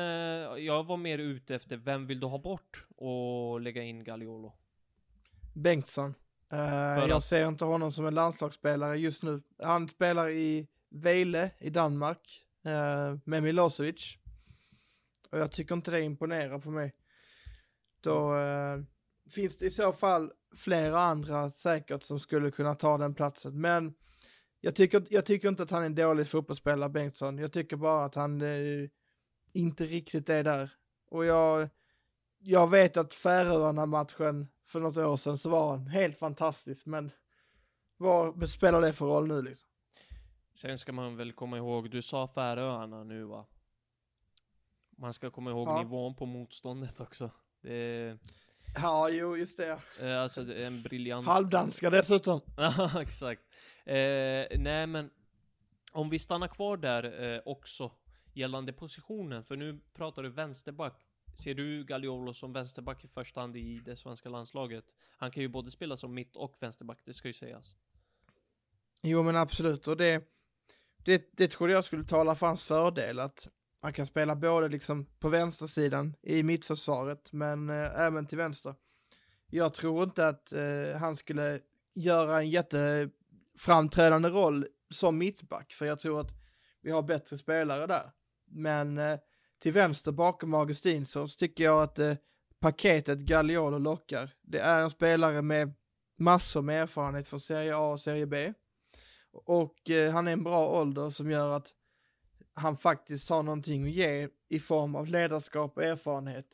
jag 0.65 0.85
var 0.87 0.97
mer 0.97 1.19
ute 1.19 1.55
efter, 1.55 1.77
vem 1.77 2.07
vill 2.07 2.21
du 2.21 2.27
ha 2.27 2.39
bort 2.39 2.87
och 2.97 3.61
lägga 3.61 3.83
in 3.83 4.05
Gagliolo? 4.05 4.53
Bengtsson. 5.55 6.15
Eh, 6.53 6.59
jag 6.59 7.11
att- 7.11 7.25
ser 7.25 7.49
inte 7.49 7.65
honom 7.65 7.93
som 7.93 8.07
en 8.07 8.15
landslagsspelare 8.15 8.99
just 8.99 9.23
nu. 9.23 9.43
Han 9.63 9.89
spelar 9.89 10.29
i 10.29 10.69
Vejle 10.91 11.51
i 11.59 11.71
Danmark 11.71 12.47
eh, 12.65 13.17
med 13.25 13.43
Milosevic. 13.43 14.17
Och 15.31 15.39
jag 15.39 15.53
tycker 15.53 15.75
inte 15.75 15.91
det 15.91 16.01
imponerar 16.03 16.59
på 16.59 16.71
mig. 16.71 16.95
Då 18.01 18.39
eh, 18.39 18.79
finns 19.35 19.59
det 19.59 19.67
i 19.67 19.71
så 19.71 19.93
fall 19.93 20.33
flera 20.57 21.01
andra 21.01 21.51
säkert 21.51 22.03
som 22.03 22.21
skulle 22.21 22.51
kunna 22.51 22.75
ta 22.75 22.99
den 22.99 23.15
platsen. 23.15 23.61
Men 23.61 23.95
jag 24.61 24.75
tycker, 24.75 25.03
jag 25.11 25.27
tycker 25.27 25.49
inte 25.49 25.63
att 25.63 25.71
han 25.71 25.83
är 25.83 25.87
en 25.87 25.95
dålig 25.95 26.29
fotbollsspelare, 26.29 26.89
Bengtsson. 26.91 27.39
Jag 27.39 27.53
tycker 27.53 27.77
bara 27.77 28.05
att 28.05 28.15
han 28.15 28.41
eh, 28.41 28.89
inte 29.53 29.85
riktigt 29.85 30.29
är 30.29 30.45
där. 30.45 30.71
Och 31.11 31.25
jag, 31.25 31.69
jag 32.39 32.71
vet 32.71 32.97
att 32.97 33.15
Färöarna-matchen 33.15 34.49
för 34.67 34.81
något 34.81 34.97
år 34.97 35.17
sedan 35.17 35.39
så 35.39 35.51
var 35.51 35.71
han 35.71 35.87
helt 35.87 36.19
fantastisk, 36.19 36.87
men 36.87 37.11
vad 37.97 38.51
spelar 38.51 38.81
det 38.81 38.93
för 38.93 39.07
roll 39.07 39.29
nu 39.29 39.43
liksom? 39.43 39.69
Sen 40.55 40.79
ska 40.79 40.93
man 40.93 41.17
väl 41.17 41.33
komma 41.33 41.57
ihåg, 41.57 41.91
du 41.91 42.03
sa 42.03 42.29
Färöarna 42.29 43.05
nu 43.05 43.25
va? 43.25 43.47
Man 44.99 45.13
ska 45.15 45.31
komma 45.31 45.51
ihåg 45.51 45.69
Ja. 45.69 45.79
nivån 45.83 46.15
på 46.15 46.27
motståndet 46.27 47.01
också. 47.01 47.31
Det 47.63 48.19
Ja, 48.75 49.09
jo, 49.11 49.37
just 49.37 49.57
det. 49.57 49.79
eh, 50.01 50.21
alltså 50.23 50.45
det 50.45 50.55
är 50.63 50.67
en 50.67 50.83
briljant... 50.83 51.27
Halvdanska 51.27 51.91
dessutom. 51.91 52.41
Ja, 52.57 53.03
exakt. 53.03 53.43
Eh, 53.91 54.47
nej, 54.59 54.87
men 54.87 55.11
om 55.93 56.11
vi 56.11 56.19
stannar 56.19 56.49
kvar 56.49 56.77
där 56.77 57.35
eh, 57.35 57.41
också 57.45 57.93
gällande 58.33 58.73
positionen, 58.73 59.45
för 59.45 59.57
nu 59.57 59.81
pratar 59.95 60.23
du 60.23 60.29
vänsterback. 60.29 61.07
Ser 61.35 61.55
du 61.55 61.85
Gagliolo 61.85 62.35
som 62.35 62.53
vänsterback 62.53 63.05
i 63.05 63.09
första 63.09 63.41
hand 63.41 63.57
i 63.57 63.81
det 63.85 63.97
svenska 63.97 64.29
landslaget? 64.29 64.85
Han 65.17 65.31
kan 65.31 65.43
ju 65.43 65.49
både 65.49 65.71
spela 65.71 65.97
som 65.97 66.15
mitt 66.15 66.37
och 66.37 66.57
vänsterback, 66.61 66.99
det 67.05 67.13
ska 67.13 67.29
ju 67.29 67.35
sägas. 67.35 67.77
Jo, 69.03 69.23
men 69.23 69.37
absolut, 69.37 69.89
och 69.89 69.97
det, 69.97 70.25
det, 70.97 71.37
det 71.37 71.49
trodde 71.49 71.73
jag 71.73 71.85
skulle 71.85 72.05
tala 72.05 72.35
för 72.35 72.47
hans 72.47 72.65
fördel, 72.65 73.19
att 73.19 73.49
han 73.81 73.93
kan 73.93 74.07
spela 74.07 74.37
både 74.37 74.69
liksom 74.69 75.07
på 75.19 75.29
vänstersidan 75.29 76.17
i 76.23 76.43
mittförsvaret, 76.43 77.33
men 77.33 77.71
eh, 77.71 78.01
även 78.01 78.27
till 78.27 78.39
vänster. 78.39 78.75
Jag 79.47 79.75
tror 79.75 80.05
inte 80.05 80.29
att 80.29 80.53
eh, 80.53 80.99
han 81.01 81.17
skulle 81.17 81.61
göra 81.95 82.39
en 82.39 82.51
jätte 82.51 83.11
framträdande 83.61 84.29
roll 84.29 84.67
som 84.91 85.19
mittback, 85.19 85.73
för 85.73 85.87
jag 85.87 85.99
tror 85.99 86.21
att 86.21 86.31
vi 86.83 86.91
har 86.91 87.03
bättre 87.03 87.39
spelare 87.39 87.87
där. 87.87 88.11
Men 88.47 88.99
eh, 88.99 89.19
till 89.59 89.73
vänster 89.73 90.13
bakom 90.13 90.55
Augustinsson 90.55 91.29
så 91.29 91.37
tycker 91.39 91.65
jag 91.65 91.83
att 91.83 91.99
eh, 91.99 92.15
paketet 92.61 93.19
Gagliolo 93.19 93.79
lockar. 93.79 94.31
Det 94.43 94.59
är 94.59 94.81
en 94.81 94.91
spelare 94.91 95.43
med 95.43 95.75
massor 96.19 96.63
med 96.63 96.83
erfarenhet 96.83 97.29
från 97.29 97.41
Serie 97.41 97.77
A 97.77 97.93
och 97.93 98.01
Serie 98.01 98.27
B. 98.27 98.53
Och 99.33 99.91
eh, 99.91 100.13
han 100.13 100.29
är 100.29 100.33
en 100.33 100.45
bra 100.45 100.81
ålder 100.81 101.11
som 101.11 101.31
gör 101.31 101.51
att 101.51 101.69
han 102.55 102.77
faktiskt 102.77 103.31
har 103.31 103.43
någonting 103.43 103.85
att 103.85 103.91
ge 103.91 104.29
i 104.49 104.61
form 104.61 104.95
av 104.95 105.07
ledarskap 105.07 105.77
och 105.77 105.85
erfarenhet. 105.85 106.47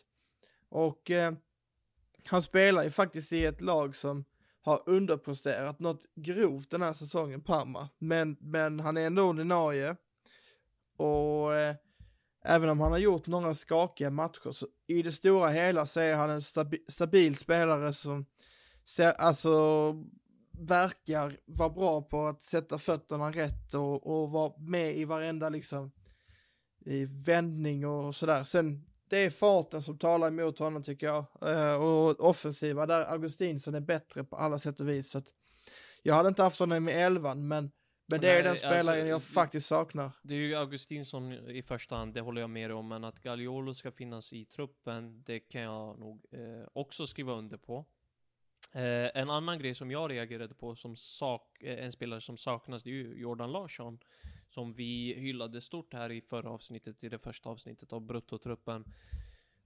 Och 0.69 1.11
eh, 1.11 1.33
han 2.27 2.43
spelar 2.43 2.85
ju 2.85 2.91
faktiskt 2.91 3.33
i 3.33 3.45
ett 3.45 3.61
lag 3.61 3.97
som 3.97 4.25
har 4.67 4.83
underpresterat 4.87 5.81
något 5.81 6.07
grovt 6.15 6.71
den 6.71 6.83
här 6.83 6.93
säsongen, 6.93 7.41
Parma. 7.41 7.89
Men, 7.99 8.37
men 8.41 8.81
han 8.81 8.97
är 8.97 9.07
ändå 9.07 9.23
ordinarie. 9.23 9.97
Och 10.97 11.55
eh, 11.55 11.75
även 12.45 12.69
om 12.69 12.81
han 12.81 12.93
har 12.93 12.99
gjort 12.99 13.27
några 13.27 13.55
skakiga 13.55 14.11
matcher 14.11 14.51
så 14.51 14.67
i 14.87 15.03
det 15.03 15.13
stora 15.13 15.49
hela 15.49 15.87
så 15.87 16.01
är 16.01 16.15
han 16.15 16.31
en 16.31 16.43
stabi 16.43 16.85
stabil 16.89 17.37
spelare 17.37 17.93
som 17.93 18.27
ser, 18.85 19.13
alltså 19.13 19.93
verkar 20.59 21.39
vara 21.45 21.71
bra 21.71 22.03
på 22.03 22.27
att 22.27 22.43
sätta 22.43 22.79
fötterna 22.79 23.31
rätt 23.33 23.75
och, 23.75 24.07
och 24.07 24.31
vara 24.31 24.53
med 24.59 24.97
i 24.97 25.05
varenda 25.05 25.49
liksom 25.49 25.93
i 26.85 27.05
vändning 27.27 27.87
och 27.87 28.15
sådär. 28.15 28.45
Sen 28.45 28.87
det 29.09 29.17
är 29.17 29.31
farten 29.31 29.83
som 29.83 29.99
talar 29.99 30.29
emot 30.29 30.59
honom 30.59 30.83
tycker 30.83 31.07
jag. 31.07 31.25
Eh, 31.43 31.75
och 31.75 32.21
offensiva 32.21 32.87
där 32.87 33.01
Augustinsson 33.13 33.75
är 33.75 33.81
bättre 33.81 34.25
på 34.25 34.37
alla 34.37 34.59
sätt 34.59 34.81
och 34.81 34.89
vis. 34.89 35.11
Så 35.11 35.23
jag 36.03 36.15
hade 36.15 36.29
inte 36.29 36.43
haft 36.43 36.61
honom 36.61 36.85
med 36.85 37.07
elvan 37.07 37.49
men, 37.49 37.71
men 38.07 38.21
det 38.21 38.29
är 38.29 38.33
Nej, 38.35 38.43
den 38.43 38.51
alltså, 38.51 38.67
spelaren 38.67 39.07
jag 39.07 39.21
det- 39.21 39.25
faktiskt 39.25 39.67
saknar. 39.67 40.11
Det 40.23 40.35
är 40.35 40.39
ju 40.39 40.55
Augustinsson 40.55 41.33
i 41.33 41.63
första 41.63 41.97
hand, 41.97 42.15
det 42.15 42.21
håller 42.21 42.41
jag 42.41 42.51
med 42.51 42.73
om, 42.73 42.89
men 42.89 43.05
att 43.05 43.21
Gagliolo 43.23 43.75
ska 43.75 43.93
finnas 43.93 44.33
i 44.33 44.45
truppen, 44.45 45.23
det 45.23 45.41
kan 45.41 45.61
jag 45.63 45.99
nog 45.99 46.25
eh, 46.33 46.69
också 46.73 47.07
skriva 47.07 47.33
under 47.33 47.57
på. 47.57 47.85
Eh, 48.73 49.21
en 49.23 49.31
annan 49.31 49.59
grej 49.59 49.75
som 49.75 49.91
jag 49.91 50.11
reagerade 50.11 50.55
på 50.55 50.75
som 50.77 50.97
sak, 50.97 51.63
eh, 51.63 51.85
en 51.85 51.93
spelare 51.93 52.21
som 52.21 52.37
saknas, 52.37 52.83
det 52.83 52.91
är 52.91 52.95
ju 52.95 53.15
Jordan 53.21 53.53
Larsson. 53.53 53.99
Som 54.57 54.73
vi 54.73 55.15
hyllade 55.15 55.61
stort 55.61 55.95
här 55.95 56.13
i 56.13 56.21
förra 56.21 56.51
avsnittet, 56.51 57.05
i 57.05 57.09
det 57.09 57.19
första 57.19 57.51
avsnittet 57.51 57.93
av 57.93 58.01
Bruttotruppen. 58.01 58.85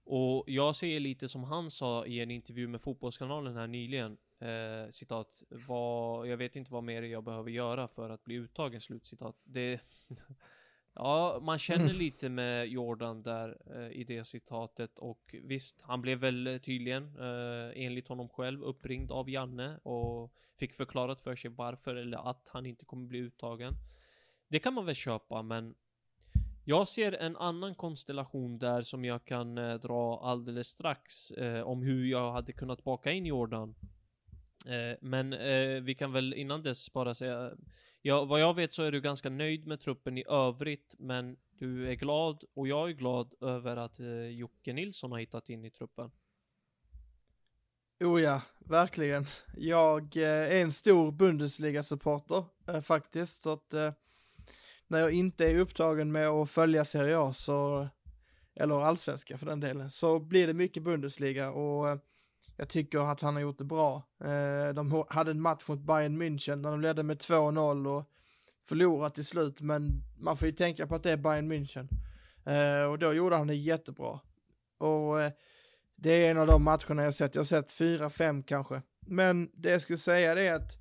Och 0.03 0.43
jag 0.47 0.75
ser 0.75 0.99
lite 0.99 1.29
som 1.29 1.43
han 1.43 1.71
sa 1.71 2.05
i 2.05 2.19
en 2.19 2.31
intervju 2.31 2.67
med 2.67 2.81
Fotbollskanalen 2.81 3.55
här 3.55 3.67
nyligen, 3.67 4.17
eh, 4.39 4.89
citat, 4.89 5.43
vad, 5.49 6.27
jag 6.27 6.37
vet 6.37 6.55
inte 6.55 6.73
vad 6.73 6.83
mer 6.83 7.01
jag 7.01 7.23
behöver 7.23 7.51
göra 7.51 7.87
för 7.87 8.09
att 8.09 8.23
bli 8.23 8.35
uttagen, 8.35 8.81
slutcitat. 8.81 9.35
Det, 9.43 9.79
ja, 10.93 11.39
man 11.41 11.59
känner 11.59 11.93
lite 12.03 12.29
med 12.29 12.67
Jordan 12.67 13.23
där 13.23 13.57
eh, 13.75 13.91
i 13.91 14.03
det 14.03 14.23
citatet 14.23 14.99
och 14.99 15.35
visst, 15.43 15.81
han 15.81 16.01
blev 16.01 16.17
väl 16.17 16.59
tydligen, 16.63 17.03
eh, 17.03 17.85
enligt 17.85 18.07
honom 18.07 18.29
själv, 18.29 18.63
uppringd 18.63 19.11
av 19.11 19.29
Janne 19.29 19.77
och 19.77 20.33
fick 20.57 20.73
förklarat 20.73 21.21
för 21.21 21.35
sig 21.35 21.51
varför 21.51 21.95
eller 21.95 22.29
att 22.29 22.49
han 22.51 22.65
inte 22.65 22.85
kommer 22.85 23.07
bli 23.07 23.19
uttagen. 23.19 23.73
Det 24.51 24.59
kan 24.59 24.73
man 24.73 24.85
väl 24.85 24.95
köpa, 24.95 25.41
men 25.41 25.75
jag 26.65 26.87
ser 26.87 27.11
en 27.11 27.37
annan 27.37 27.75
konstellation 27.75 28.57
där 28.59 28.81
som 28.81 29.05
jag 29.05 29.25
kan 29.25 29.57
eh, 29.57 29.73
dra 29.73 30.19
alldeles 30.23 30.67
strax 30.67 31.31
eh, 31.31 31.61
om 31.61 31.81
hur 31.81 32.05
jag 32.05 32.31
hade 32.31 32.53
kunnat 32.53 32.83
baka 32.83 33.11
in 33.11 33.25
Jordan. 33.25 33.75
Eh, 34.65 34.97
men 35.01 35.33
eh, 35.33 35.81
vi 35.81 35.95
kan 35.95 36.11
väl 36.11 36.33
innan 36.33 36.63
dess 36.63 36.93
bara 36.93 37.13
säga, 37.13 37.51
ja, 38.01 38.25
vad 38.25 38.41
jag 38.41 38.53
vet 38.53 38.73
så 38.73 38.83
är 38.83 38.91
du 38.91 39.01
ganska 39.01 39.29
nöjd 39.29 39.67
med 39.67 39.79
truppen 39.79 40.17
i 40.17 40.23
övrigt, 40.27 40.95
men 40.99 41.37
du 41.57 41.89
är 41.89 41.95
glad 41.95 42.43
och 42.53 42.67
jag 42.67 42.89
är 42.89 42.93
glad 42.93 43.33
över 43.41 43.77
att 43.77 43.99
eh, 43.99 44.27
Jocke 44.27 44.73
Nilsson 44.73 45.11
har 45.11 45.19
hittat 45.19 45.49
in 45.49 45.65
i 45.65 45.71
truppen. 45.71 46.11
Oh 47.99 48.21
ja, 48.21 48.41
verkligen. 48.59 49.25
Jag 49.57 50.17
eh, 50.17 50.57
är 50.57 50.61
en 50.61 50.71
stor 50.71 51.11
Bundesliga-supporter 51.11 52.43
eh, 52.67 52.81
faktiskt. 52.81 53.43
Så 53.43 53.53
att 53.53 53.73
eh, 53.73 53.93
när 54.91 54.99
jag 54.99 55.11
inte 55.11 55.45
är 55.51 55.59
upptagen 55.59 56.11
med 56.11 56.27
att 56.27 56.49
följa 56.49 56.85
Serie 56.85 57.19
A 57.19 57.33
så, 57.33 57.87
eller 58.55 58.81
allsvenska 58.81 59.37
för 59.37 59.45
den 59.45 59.59
delen, 59.59 59.91
så 59.91 60.19
blir 60.19 60.47
det 60.47 60.53
mycket 60.53 60.83
Bundesliga 60.83 61.51
och 61.51 61.89
eh, 61.89 61.97
Jag 62.57 62.69
tycker 62.69 63.11
att 63.11 63.21
han 63.21 63.33
har 63.33 63.41
gjort 63.41 63.57
det 63.57 63.63
bra. 63.63 64.03
Eh, 64.23 64.73
de 64.73 65.03
hade 65.09 65.31
en 65.31 65.41
match 65.41 65.67
mot 65.67 65.79
Bayern 65.79 66.21
München 66.21 66.63
där 66.63 66.71
de 66.71 66.81
ledde 66.81 67.03
med 67.03 67.17
2-0 67.17 67.87
och 67.87 68.05
förlorade 68.61 69.15
till 69.15 69.25
slut, 69.25 69.61
men 69.61 70.03
man 70.19 70.37
får 70.37 70.45
ju 70.47 70.51
tänka 70.51 70.87
på 70.87 70.95
att 70.95 71.03
det 71.03 71.11
är 71.11 71.17
Bayern 71.17 71.51
München. 71.51 71.87
Eh, 72.45 72.91
och 72.91 72.99
då 72.99 73.13
gjorde 73.13 73.35
han 73.35 73.47
det 73.47 73.55
jättebra. 73.55 74.19
Och 74.77 75.15
det 75.95 76.11
är 76.11 76.31
en 76.31 76.37
av 76.37 76.47
de 76.47 76.63
matcherna 76.63 77.03
jag 77.03 77.13
sett. 77.13 77.35
Jag 77.35 77.39
har 77.39 77.45
sett 77.45 77.71
fyra, 77.71 78.09
fem 78.09 78.43
kanske. 78.43 78.81
Men 78.99 79.51
det 79.53 79.69
jag 79.69 79.81
skulle 79.81 79.97
säga 79.97 80.35
det 80.35 80.41
är 80.41 80.55
att 80.55 80.77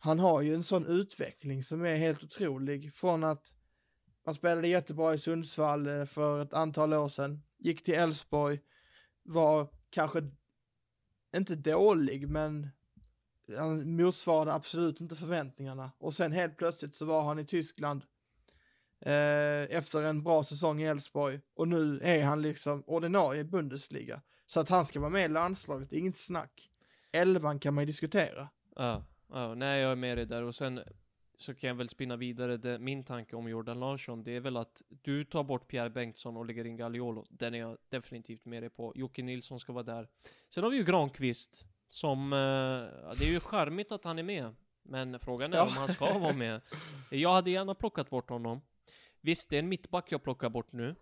han 0.00 0.18
har 0.18 0.40
ju 0.42 0.54
en 0.54 0.62
sån 0.62 0.86
utveckling 0.86 1.64
som 1.64 1.84
är 1.84 1.96
helt 1.96 2.24
otrolig. 2.24 2.94
Från 2.94 3.24
att 3.24 3.52
han 4.24 4.34
spelade 4.34 4.68
jättebra 4.68 5.14
i 5.14 5.18
Sundsvall 5.18 5.86
eh, 5.86 6.04
för 6.04 6.42
ett 6.42 6.52
antal 6.52 6.92
år 6.92 7.08
sedan, 7.08 7.42
gick 7.58 7.82
till 7.82 7.94
Elfsborg, 7.94 8.60
var 9.22 9.68
kanske 9.90 10.22
inte 11.36 11.54
dålig, 11.54 12.28
men 12.28 12.70
han 13.56 13.96
motsvarade 13.96 14.54
absolut 14.54 15.00
inte 15.00 15.16
förväntningarna. 15.16 15.92
Och 15.98 16.14
sen 16.14 16.32
helt 16.32 16.56
plötsligt 16.56 16.94
så 16.94 17.04
var 17.04 17.22
han 17.22 17.38
i 17.38 17.46
Tyskland 17.46 18.02
eh, 19.00 19.76
efter 19.76 20.02
en 20.02 20.22
bra 20.22 20.42
säsong 20.42 20.82
i 20.82 20.86
Elfsborg 20.86 21.40
och 21.54 21.68
nu 21.68 22.00
är 22.02 22.24
han 22.24 22.42
liksom 22.42 22.82
ordinarie 22.86 23.40
i 23.40 23.44
Bundesliga. 23.44 24.22
Så 24.46 24.60
att 24.60 24.68
han 24.68 24.86
ska 24.86 25.00
vara 25.00 25.10
med 25.10 25.24
i 25.24 25.28
landslaget, 25.28 25.90
det 25.90 25.96
är 25.96 26.00
inget 26.00 26.16
snack. 26.16 26.70
Elvan 27.12 27.58
kan 27.58 27.74
man 27.74 27.82
ju 27.82 27.86
diskutera. 27.86 28.48
Uh 28.80 29.00
ja, 29.32 29.54
nej 29.54 29.80
jag 29.80 29.92
är 29.92 29.96
med 29.96 30.18
dig 30.18 30.26
där 30.26 30.42
och 30.42 30.54
sen 30.54 30.80
så 31.38 31.54
kan 31.54 31.68
jag 31.68 31.74
väl 31.74 31.88
spinna 31.88 32.16
vidare 32.16 32.56
det, 32.56 32.78
min 32.78 33.04
tanke 33.04 33.36
om 33.36 33.48
Jordan 33.48 33.80
Larsson, 33.80 34.22
det 34.24 34.36
är 34.36 34.40
väl 34.40 34.56
att 34.56 34.82
du 34.88 35.24
tar 35.24 35.44
bort 35.44 35.68
Pierre 35.68 35.90
Bengtsson 35.90 36.36
och 36.36 36.46
lägger 36.46 36.66
in 36.66 36.76
Gagliolo. 36.76 37.26
Den 37.30 37.54
är 37.54 37.58
jag 37.58 37.78
definitivt 37.88 38.44
med 38.44 38.62
dig 38.62 38.70
på. 38.70 38.92
Jocke 38.96 39.22
Nilsson 39.22 39.60
ska 39.60 39.72
vara 39.72 39.84
där. 39.84 40.08
Sen 40.48 40.64
har 40.64 40.70
vi 40.70 40.76
ju 40.76 40.84
Granqvist 40.84 41.66
som, 41.88 42.32
eh, 42.32 42.38
det 43.18 43.24
är 43.28 43.32
ju 43.32 43.40
charmigt 43.40 43.92
att 43.92 44.04
han 44.04 44.18
är 44.18 44.22
med. 44.22 44.54
Men 44.82 45.18
frågan 45.20 45.52
är 45.52 45.56
Ja. 45.56 45.62
om 45.62 45.68
han 45.72 45.88
ska 45.88 46.18
vara 46.18 46.32
med. 46.34 46.60
Jag 47.10 47.32
hade 47.32 47.50
gärna 47.50 47.74
plockat 47.74 48.10
bort 48.10 48.30
honom. 48.30 48.60
Visst, 49.20 49.50
det 49.50 49.56
är 49.56 49.60
en 49.60 49.68
mittback 49.68 50.12
jag 50.12 50.22
plockar 50.22 50.48
bort 50.48 50.72
nu. 50.72 50.94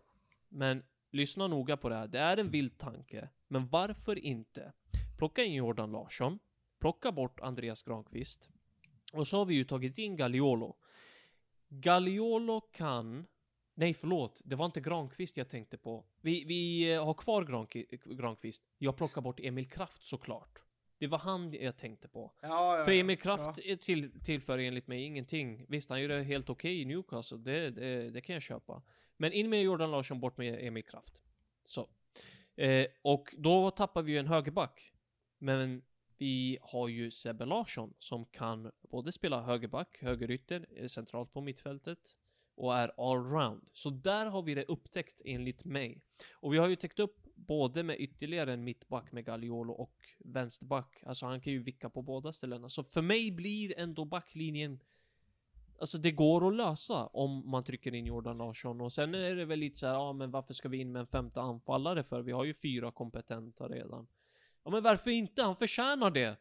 Men 0.48 0.82
lyssna 1.10 1.46
noga 1.46 1.76
på 1.76 1.88
det 1.88 1.94
här. 1.94 2.06
Det 2.08 2.18
är 2.18 2.36
en 2.36 2.50
vild 2.50 2.78
tanke. 2.78 3.28
Men 3.48 3.68
varför 3.68 4.18
inte 4.18 4.72
plocka 5.18 5.44
in 5.44 5.54
Jordan 5.54 5.92
Larsson, 5.92 6.38
plocka 6.78 7.12
bort 7.12 7.40
Andreas 7.40 7.82
Granqvist. 7.82 8.48
Och 9.12 9.28
så 9.28 9.36
har 9.36 9.44
vi 9.44 9.54
ju 9.54 9.64
tagit 9.64 9.98
in 9.98 10.16
Gagliolo. 10.16 10.76
Gagliolo 11.68 12.60
kan... 12.60 13.26
Nej, 13.74 13.94
förlåt. 13.94 14.40
Det 14.44 14.56
var 14.56 14.66
inte 14.66 14.80
Granqvist 14.80 15.36
jag 15.36 15.48
tänkte 15.48 15.78
på. 15.78 16.04
Vi, 16.20 16.44
vi 16.44 16.92
eh, 16.92 17.04
har 17.04 17.14
kvar 17.14 17.44
Granqvist. 18.16 18.62
Jag 18.78 18.96
plockar 18.96 19.20
bort 19.20 19.40
Emil 19.40 19.70
Kraft 19.70 20.02
såklart. 20.02 20.62
Det 20.98 21.06
var 21.06 21.18
han 21.18 21.52
jag 21.52 21.76
tänkte 21.76 22.08
på. 22.08 22.32
Ja, 22.40 22.82
För 22.84 22.92
Emil 22.92 23.18
Kraft 23.18 23.58
är 23.58 23.76
till, 23.76 24.20
tillför 24.24 24.58
enligt 24.58 24.86
mig 24.86 25.02
ingenting. 25.02 25.66
Visst, 25.68 25.90
han 25.90 26.02
gör 26.02 26.08
det 26.08 26.22
helt 26.22 26.50
okej 26.50 26.80
i 26.80 26.84
Newcastle. 26.84 27.38
Det, 27.38 27.70
det, 27.70 28.10
det 28.10 28.20
kan 28.20 28.34
jag 28.34 28.42
köpa. 28.42 28.82
Men 29.16 29.32
in 29.32 29.50
med 29.50 29.62
Jordan 29.62 29.90
Larsson, 29.90 30.20
bort 30.20 30.36
med 30.36 30.66
Emil 30.66 30.84
Kraft. 30.84 31.22
Så. 31.64 31.88
Eh, 32.56 32.86
och 33.02 33.34
då 33.38 33.70
tappar 33.70 34.02
vi 34.02 34.12
ju 34.12 34.18
en 34.18 34.26
högerback. 34.26 34.92
Men 35.38 35.82
vi 36.18 36.58
har 36.62 36.88
ju 36.88 37.10
Sebbe 37.10 37.44
Larsson 37.44 37.94
som 37.98 38.24
kan 38.26 38.70
både 38.90 39.12
spela 39.12 39.42
högerback, 39.42 39.98
högerytter, 40.02 40.66
eh, 40.76 40.86
centralt 40.86 41.32
på 41.32 41.40
mittfältet 41.40 41.98
och 42.54 42.76
är 42.76 43.10
allround. 43.10 43.68
Så 43.72 43.90
där 43.90 44.26
har 44.26 44.42
vi 44.42 44.54
det 44.54 44.64
upptäckt 44.64 45.22
enligt 45.24 45.64
mig. 45.64 46.02
Och 46.32 46.52
vi 46.52 46.58
har 46.58 46.68
ju 46.68 46.76
täckt 46.76 46.98
upp 46.98 47.16
både 47.34 47.82
med 47.82 48.00
ytterligare 48.00 48.52
en 48.52 48.64
mittback 48.64 49.12
med 49.12 49.24
Gagliolo 49.24 49.72
och 49.72 49.96
vänsterback. 50.18 51.02
Alltså 51.06 51.26
han 51.26 51.40
kan 51.40 51.52
ju 51.52 51.62
vicka 51.62 51.90
på 51.90 52.02
båda 52.02 52.32
ställena. 52.32 52.68
Så 52.68 52.84
för 52.84 53.02
mig 53.02 53.32
blir 53.32 53.78
ändå 53.78 54.04
backlinjen 54.04 54.80
Alltså 55.80 55.98
det 55.98 56.10
går 56.10 56.48
att 56.48 56.54
lösa 56.54 57.06
om 57.06 57.50
man 57.50 57.64
trycker 57.64 57.94
in 57.94 58.06
Jordan 58.06 58.38
Larsson 58.38 58.80
och 58.80 58.92
sen 58.92 59.14
är 59.14 59.34
det 59.34 59.44
väl 59.44 59.58
lite 59.58 59.78
så 59.78 59.86
här, 59.86 59.94
ja 59.94 60.12
men 60.12 60.30
varför 60.30 60.54
ska 60.54 60.68
vi 60.68 60.78
in 60.78 60.92
med 60.92 61.00
en 61.00 61.06
femte 61.06 61.40
anfallare 61.40 62.02
för? 62.02 62.22
Vi 62.22 62.32
har 62.32 62.44
ju 62.44 62.54
fyra 62.54 62.90
kompetenta 62.90 63.68
redan. 63.68 64.06
Ja 64.68 64.72
men 64.72 64.82
varför 64.82 65.10
inte? 65.10 65.42
Han 65.42 65.56
förtjänar 65.56 66.10
det! 66.10 66.36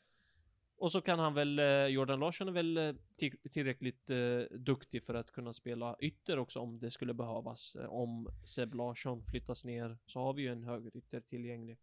Och 0.77 0.91
så 0.91 1.01
kan 1.01 1.19
han 1.19 1.33
väl, 1.33 1.59
eh, 1.59 1.65
Jordan 1.85 2.19
Larsson 2.19 2.47
är 2.47 2.51
väl 2.51 2.77
eh, 2.77 2.93
till- 3.15 3.37
tillräckligt 3.51 4.09
eh, 4.09 4.17
duktig 4.57 5.03
för 5.03 5.13
att 5.13 5.31
kunna 5.31 5.53
spela 5.53 5.95
ytter 5.99 6.39
också 6.39 6.59
om 6.59 6.79
det 6.79 6.91
skulle 6.91 7.13
behövas. 7.13 7.75
Eh, 7.75 7.85
Om 7.93 8.27
Seb 8.45 8.73
Larsson 8.75 9.23
flyttas 9.23 9.65
ner 9.65 9.97
så 10.05 10.19
har 10.19 10.33
vi 10.33 10.41
ju 10.41 10.51
en 10.51 10.63
högerytter 10.63 11.21
tillgänglig. 11.21 11.77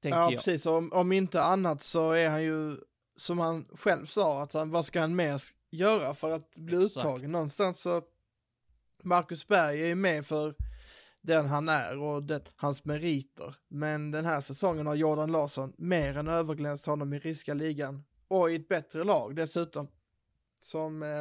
Tänker 0.00 0.18
Ja, 0.18 0.24
jag. 0.24 0.32
precis. 0.34 0.66
Om, 0.66 0.92
om 0.92 1.12
inte 1.12 1.42
annat 1.42 1.82
så 1.82 2.10
är 2.12 2.28
han 2.30 2.42
ju, 2.42 2.76
som 3.16 3.38
han 3.38 3.64
själv 3.74 4.06
sa, 4.06 4.42
att 4.42 4.52
han, 4.52 4.70
vad 4.70 4.84
ska 4.84 5.00
han 5.00 5.16
mer 5.16 5.40
göra 5.70 6.14
för 6.14 6.30
att 6.30 6.56
bli 6.56 6.76
Exakt. 6.84 7.06
uttagen? 7.06 7.30
Någonstans 7.30 7.80
så, 7.82 8.02
Marcus 9.02 9.48
Berg 9.48 9.82
är 9.82 9.86
ju 9.86 9.94
med 9.94 10.26
för 10.26 10.54
den 11.26 11.46
han 11.46 11.68
är 11.68 11.98
och 11.98 12.22
den, 12.22 12.40
hans 12.56 12.84
meriter. 12.84 13.54
Men 13.68 14.10
den 14.10 14.24
här 14.24 14.40
säsongen 14.40 14.86
har 14.86 14.94
Jordan 14.94 15.32
Larsson 15.32 15.72
mer 15.78 16.16
än 16.16 16.28
överglänst 16.28 16.86
honom 16.86 17.12
i 17.12 17.18
ryska 17.18 17.54
ligan. 17.54 18.04
Och 18.28 18.50
i 18.50 18.54
ett 18.54 18.68
bättre 18.68 19.04
lag 19.04 19.36
dessutom. 19.36 19.88
Som, 20.60 21.02
eh, 21.02 21.20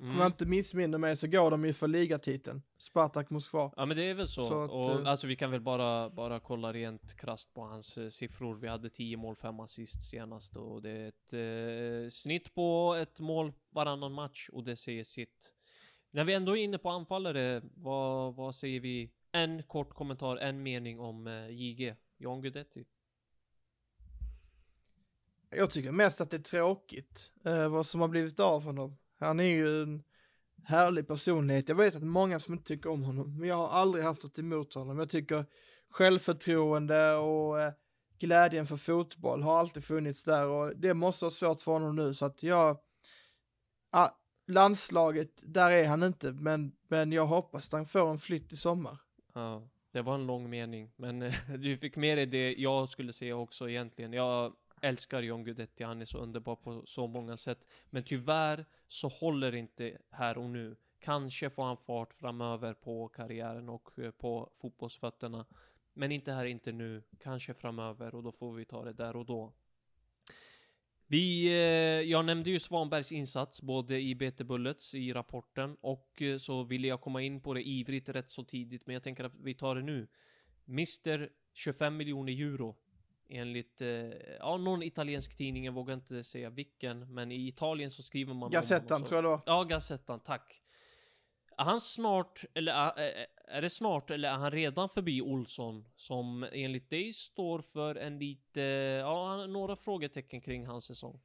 om 0.00 0.06
Mm. 0.08 0.18
jag 0.18 0.26
inte 0.26 0.46
missminner 0.46 0.98
mig 0.98 1.16
så 1.16 1.26
går 1.26 1.50
de 1.50 1.64
ju 1.64 1.72
för 1.72 1.88
ligatiteln. 1.88 2.62
Spartak 2.78 3.30
Moskva. 3.30 3.72
Ja 3.76 3.86
men 3.86 3.96
det 3.96 4.02
är 4.02 4.14
väl 4.14 4.26
så. 4.28 4.46
Så 4.46 4.64
att, 4.64 4.70
och, 4.70 4.90
eh, 5.00 5.08
alltså 5.08 5.26
vi 5.26 5.36
kan 5.36 5.50
väl 5.50 5.60
bara, 5.60 6.10
bara 6.10 6.40
kolla 6.40 6.72
rent 6.72 7.16
krasst 7.16 7.54
på 7.54 7.62
hans 7.62 7.98
eh, 7.98 8.08
siffror. 8.08 8.54
Vi 8.54 8.68
hade 8.68 8.90
10 8.90 9.16
mål, 9.16 9.36
5 9.36 9.60
assist 9.60 10.10
senast 10.10 10.56
och 10.56 10.82
det 10.82 10.90
är 10.90 11.08
ett 11.08 11.32
eh, 12.04 12.10
snitt 12.10 12.54
på 12.54 12.96
ett 13.02 13.20
mål 13.20 13.52
varannan 13.70 14.12
match 14.12 14.48
och 14.52 14.64
det 14.64 14.76
säger 14.76 15.04
sitt. 15.04 15.52
När 16.14 16.24
vi 16.24 16.34
ändå 16.34 16.56
är 16.56 16.62
inne 16.62 16.78
på 16.78 16.90
anfallare, 16.90 17.62
vad, 17.74 18.34
vad 18.34 18.54
säger 18.54 18.80
vi? 18.80 19.10
En 19.32 19.62
kort 19.62 19.94
kommentar, 19.94 20.36
en 20.36 20.62
mening 20.62 21.00
om 21.00 21.26
eh, 21.26 21.48
JG, 21.50 21.96
John 22.18 22.42
Guidetti. 22.42 22.84
Jag 25.50 25.70
tycker 25.70 25.92
mest 25.92 26.20
att 26.20 26.30
det 26.30 26.36
är 26.36 26.42
tråkigt 26.42 27.32
eh, 27.44 27.68
vad 27.68 27.86
som 27.86 28.00
har 28.00 28.08
blivit 28.08 28.40
av 28.40 28.62
honom. 28.62 28.96
Han 29.18 29.40
är 29.40 29.44
ju 29.44 29.82
en 29.82 30.02
härlig 30.64 31.06
personlighet. 31.06 31.68
Jag 31.68 31.76
vet 31.76 31.94
att 31.94 32.02
många 32.02 32.40
som 32.40 32.54
inte 32.54 32.66
tycker 32.66 32.90
om 32.90 33.02
honom, 33.02 33.38
men 33.38 33.48
jag 33.48 33.56
har 33.56 33.68
aldrig 33.68 34.04
haft 34.04 34.22
något 34.22 34.38
emot 34.38 34.74
honom. 34.74 34.98
Jag 34.98 35.10
tycker 35.10 35.46
självförtroende 35.90 37.14
och 37.14 37.60
eh, 37.60 37.72
glädjen 38.18 38.66
för 38.66 38.76
fotboll 38.76 39.42
har 39.42 39.58
alltid 39.58 39.84
funnits 39.84 40.24
där 40.24 40.46
och 40.46 40.76
det 40.76 40.94
måste 40.94 41.24
vara 41.24 41.30
svårt 41.30 41.60
för 41.60 41.72
honom 41.72 41.96
nu 41.96 42.14
så 42.14 42.24
att 42.24 42.42
jag, 42.42 42.78
ah, 43.90 44.10
landslaget, 44.52 45.42
där 45.42 45.70
är 45.70 45.88
han 45.88 46.02
inte, 46.02 46.32
men, 46.32 46.72
men 46.88 47.12
jag 47.12 47.26
hoppas 47.26 47.66
att 47.66 47.72
han 47.72 47.86
får 47.86 48.10
en 48.10 48.18
flytt 48.18 48.52
i 48.52 48.56
sommar. 48.56 48.98
Ja, 49.34 49.68
det 49.92 50.02
var 50.02 50.14
en 50.14 50.26
lång 50.26 50.50
mening, 50.50 50.92
men 50.96 51.22
eh, 51.22 51.34
du 51.58 51.76
fick 51.76 51.96
med 51.96 52.18
dig 52.18 52.26
det 52.26 52.54
jag 52.54 52.90
skulle 52.90 53.12
säga 53.12 53.36
också 53.36 53.70
egentligen. 53.70 54.12
Jag 54.12 54.52
älskar 54.82 55.22
John 55.22 55.44
Guidetti, 55.44 55.84
han 55.84 56.00
är 56.00 56.04
så 56.04 56.18
underbar 56.18 56.56
på 56.56 56.82
så 56.86 57.06
många 57.06 57.36
sätt. 57.36 57.64
Men 57.90 58.04
tyvärr 58.04 58.64
så 58.88 59.08
håller 59.08 59.54
inte 59.54 59.98
här 60.10 60.38
och 60.38 60.50
nu. 60.50 60.76
Kanske 60.98 61.50
får 61.50 61.64
han 61.64 61.76
fart 61.76 62.14
framöver 62.14 62.74
på 62.74 63.08
karriären 63.08 63.68
och 63.68 63.98
eh, 63.98 64.10
på 64.10 64.50
fotbollsfötterna. 64.60 65.46
Men 65.94 66.12
inte 66.12 66.32
här, 66.32 66.44
inte 66.44 66.72
nu. 66.72 67.02
Kanske 67.18 67.54
framöver 67.54 68.14
och 68.14 68.22
då 68.22 68.32
får 68.32 68.52
vi 68.52 68.64
ta 68.64 68.84
det 68.84 68.92
där 68.92 69.16
och 69.16 69.26
då. 69.26 69.52
Vi, 71.12 71.46
eh, 71.46 72.10
jag 72.10 72.24
nämnde 72.24 72.50
ju 72.50 72.60
Svanbergs 72.60 73.12
insats 73.12 73.62
både 73.62 74.00
i 74.00 74.14
BT 74.14 74.44
Bullets 74.44 74.94
i 74.94 75.12
rapporten 75.12 75.76
och 75.80 76.22
eh, 76.22 76.36
så 76.36 76.64
ville 76.64 76.88
jag 76.88 77.00
komma 77.00 77.22
in 77.22 77.40
på 77.40 77.54
det 77.54 77.68
ivrigt 77.68 78.08
rätt 78.08 78.30
så 78.30 78.44
tidigt 78.44 78.86
men 78.86 78.94
jag 78.94 79.02
tänker 79.02 79.24
att 79.24 79.32
vi 79.34 79.54
tar 79.54 79.74
det 79.74 79.82
nu. 79.82 80.08
Mr 80.68 81.28
25 81.52 81.96
miljoner 81.96 82.32
euro 82.32 82.76
enligt, 83.28 83.80
eh, 83.80 83.88
ja 84.38 84.56
någon 84.56 84.82
italiensk 84.82 85.36
tidning, 85.36 85.64
jag 85.64 85.72
vågar 85.72 85.94
inte 85.94 86.24
säga 86.24 86.50
vilken, 86.50 87.14
men 87.14 87.32
i 87.32 87.48
Italien 87.48 87.90
så 87.90 88.02
skriver 88.02 88.34
man 88.34 88.50
Gazettan 88.50 89.04
tror 89.04 89.16
jag 89.16 89.24
det 89.24 89.28
var. 89.28 89.40
Ja, 89.46 89.64
Gazettan, 89.64 90.20
tack. 90.20 90.62
Är 91.62 91.66
han 91.66 91.80
snart, 91.80 92.44
eller 92.54 92.72
är, 92.72 93.26
är- 93.46 93.62
det 93.62 93.70
snart, 93.70 94.10
eller 94.10 94.28
är 94.28 94.32
han 94.36 94.50
redan 94.50 94.88
förbi 94.88 95.22
Olsson? 95.22 95.84
Som 95.96 96.46
enligt 96.52 96.90
dig 96.90 97.12
står 97.12 97.60
för 97.60 97.94
en 97.94 98.18
lite, 98.18 98.60
ja, 99.00 99.46
några 99.46 99.76
frågetecken 99.76 100.40
kring 100.40 100.66
hans 100.66 100.84
säsong. 100.84 101.20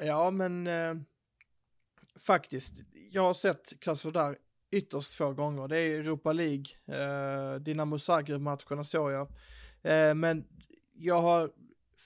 Ja, 0.00 0.30
men 0.30 0.66
eh, 0.66 0.94
faktiskt. 2.18 2.82
Jag 3.10 3.22
har 3.22 3.32
sett 3.32 3.80
Krasnodar 3.80 4.38
ytterst 4.70 5.14
få 5.14 5.32
gånger. 5.32 5.68
Det 5.68 5.78
är 5.78 6.00
Europa 6.00 6.32
League, 6.32 6.64
eh, 6.86 7.54
Dinamo 7.54 7.98
Zagreb-matcherna 7.98 8.84
såg 8.84 9.12
jag. 9.12 9.28
Eh, 9.82 10.14
men 10.14 10.44
jag 10.92 11.22
har 11.22 11.50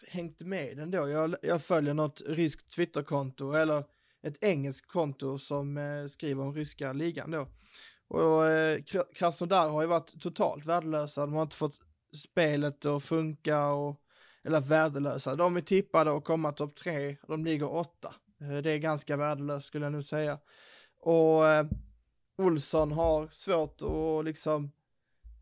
hängt 0.09 0.41
med 0.41 0.79
ändå. 0.79 1.09
Jag, 1.09 1.37
jag 1.43 1.63
följer 1.63 1.95
något 1.95 2.23
ryskt 2.27 2.71
Twitterkonto 2.71 3.53
eller 3.53 3.85
ett 4.27 4.45
engelskt 4.45 4.89
konto 4.89 5.39
som 5.39 5.77
eh, 5.79 6.07
skriver 6.07 6.43
om 6.43 6.55
ryska 6.55 6.93
ligan 6.93 7.31
då. 7.31 7.49
Och 8.09 8.47
eh, 8.47 8.83
Krasnodar 9.15 9.69
har 9.69 9.83
ju 9.83 9.89
varit 9.89 10.21
totalt 10.21 10.67
värdelösa. 10.67 11.27
De 11.27 11.35
har 11.35 11.43
inte 11.43 11.57
fått 11.57 11.81
spelet 12.15 12.87
att 12.87 13.03
funka 13.03 13.67
och, 13.67 14.01
eller 14.45 14.61
värdelösa. 14.61 15.35
De 15.35 15.57
är 15.57 15.61
tippade 15.61 16.17
att 16.17 16.25
komma 16.25 16.53
topp 16.53 16.77
tre, 16.77 17.17
de 17.29 17.45
ligger 17.45 17.75
åtta. 17.75 18.15
Eh, 18.41 18.57
det 18.57 18.71
är 18.71 18.79
ganska 18.79 19.17
värdelöst 19.17 19.67
skulle 19.67 19.87
jag 19.87 19.93
nu 19.93 20.03
säga. 20.03 20.39
Och 21.01 21.47
eh, 21.47 21.67
Olsson 22.39 22.93
har 22.93 23.29
svårt 23.29 23.83
att 23.83 24.25
liksom, 24.25 24.73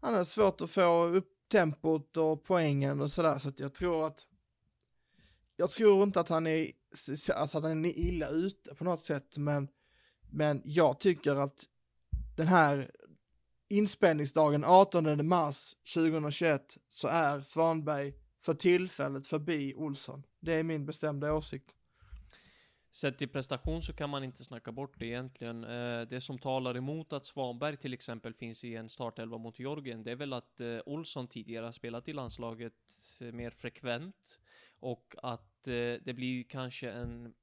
han 0.00 0.14
har 0.14 0.24
svårt 0.24 0.60
att 0.60 0.70
få 0.70 1.04
upp 1.04 1.30
tempot 1.52 2.16
och 2.16 2.44
poängen 2.44 3.00
och 3.00 3.10
sådär, 3.10 3.38
så 3.38 3.48
att 3.48 3.60
jag 3.60 3.74
tror 3.74 4.06
att 4.06 4.26
jag 5.56 5.70
tror 5.70 6.02
inte 6.02 6.20
att 6.20 6.28
han 6.28 6.46
är, 6.46 6.70
alltså 7.34 7.58
att 7.58 7.64
han 7.64 7.84
är 7.84 7.98
illa 7.98 8.28
ute 8.28 8.74
på 8.74 8.84
något 8.84 9.00
sätt, 9.00 9.36
men, 9.36 9.68
men 10.30 10.62
jag 10.64 11.00
tycker 11.00 11.36
att 11.36 11.68
den 12.36 12.46
här 12.46 12.90
inspelningsdagen 13.68 14.64
18 14.64 15.26
mars 15.26 15.74
2021 15.94 16.76
så 16.88 17.08
är 17.08 17.40
Svanberg 17.40 18.14
för 18.40 18.54
tillfället 18.54 19.26
förbi 19.26 19.74
Olsson. 19.74 20.22
Det 20.40 20.52
är 20.54 20.62
min 20.62 20.86
bestämda 20.86 21.32
åsikt. 21.32 21.76
Sett 22.92 23.18
till 23.18 23.28
prestation 23.28 23.82
så 23.82 23.92
kan 23.92 24.10
man 24.10 24.24
inte 24.24 24.44
snacka 24.44 24.72
bort 24.72 24.98
det 24.98 25.06
egentligen. 25.06 25.64
Eh, 25.64 26.02
det 26.02 26.20
som 26.20 26.38
talar 26.38 26.76
emot 26.76 27.12
att 27.12 27.26
Svanberg 27.26 27.76
till 27.76 27.94
exempel 27.94 28.34
finns 28.34 28.64
i 28.64 28.74
en 28.74 28.88
startelva 28.88 29.38
mot 29.38 29.58
Jorgen, 29.58 30.02
det 30.02 30.10
är 30.10 30.16
väl 30.16 30.32
att 30.32 30.60
eh, 30.60 30.78
Olsson 30.86 31.28
tidigare 31.28 31.64
har 31.64 31.72
spelat 31.72 32.08
i 32.08 32.12
landslaget 32.12 32.74
eh, 33.20 33.32
mer 33.32 33.50
frekvent 33.50 34.38
och 34.84 35.14
att 35.22 35.68
eh, 35.68 35.94
det 36.04 36.14
blir 36.14 36.42
kanske 36.42 36.90
en 36.90 37.34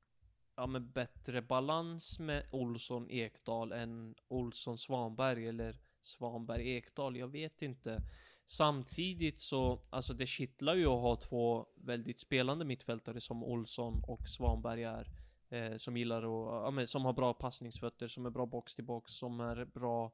ja, 0.56 0.68
men 0.68 0.92
bättre 0.92 1.42
balans 1.42 2.20
med 2.20 2.44
Olsson 2.52 3.10
Ekdal 3.10 3.72
än 3.72 4.16
Olsson 4.28 4.78
Svanberg 4.78 5.48
eller 5.48 5.78
Svanberg 6.02 6.76
Ekdal. 6.76 7.18
Jag 7.18 7.28
vet 7.28 7.62
inte. 7.62 8.02
Samtidigt 8.46 9.40
så, 9.40 9.82
alltså 9.90 10.14
det 10.14 10.28
kittlar 10.28 10.76
ju 10.76 10.86
att 10.86 11.02
ha 11.02 11.16
två 11.16 11.66
väldigt 11.76 12.20
spelande 12.20 12.66
mittfältare 12.66 13.22
som 13.22 13.44
Olsson 13.44 14.04
och 14.08 14.30
Svanberg 14.30 14.84
är. 14.84 15.08
Eh, 15.50 15.78
som 15.78 15.98
gillar 15.98 16.18
att, 16.18 16.64
ja, 16.66 16.72
men, 16.72 16.88
som 16.88 17.06
har 17.06 17.14
bra 17.14 17.34
passningsfötter, 17.34 18.08
som 18.08 18.26
är 18.26 18.30
bra 18.30 18.46
box 18.46 18.76
till 18.76 18.86
box, 18.86 19.12
som 19.12 19.40
är 19.40 19.66
bra, 19.66 20.12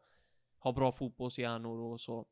har 0.58 0.74
bra 0.74 0.92
fotbollshjärnor 0.92 1.80
och 1.80 2.02
så. 2.02 2.26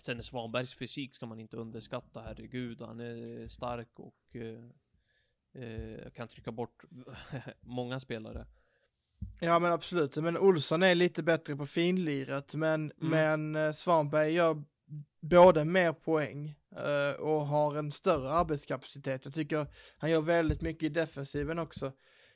Sen 0.00 0.22
Svanbergs 0.22 0.74
fysik 0.74 1.14
ska 1.14 1.26
man 1.26 1.40
inte 1.40 1.56
underskatta, 1.56 2.20
herregud. 2.20 2.80
Han 2.80 3.00
är 3.00 3.48
stark 3.48 3.98
och 3.98 4.36
eh, 4.36 5.62
eh, 5.64 6.10
kan 6.10 6.28
trycka 6.28 6.52
bort 6.52 6.84
många 7.60 8.00
spelare. 8.00 8.46
Ja 9.40 9.58
men 9.58 9.72
absolut, 9.72 10.16
men 10.16 10.38
Olsson 10.38 10.82
är 10.82 10.94
lite 10.94 11.22
bättre 11.22 11.56
på 11.56 11.66
finliret, 11.66 12.54
men, 12.54 12.92
mm. 13.00 13.10
men 13.10 13.66
eh, 13.66 13.72
Svanberg 13.72 14.32
gör 14.32 14.64
både 15.20 15.64
mer 15.64 15.92
poäng 15.92 16.54
uh, 16.76 17.20
och 17.20 17.46
har 17.46 17.76
en 17.76 17.92
större 17.92 18.30
arbetskapacitet. 18.30 19.24
Jag 19.24 19.34
tycker 19.34 19.66
han 19.98 20.10
gör 20.10 20.20
väldigt 20.20 20.60
mycket 20.60 20.82
i 20.82 20.88
defensiven 20.88 21.58
också. 21.58 21.92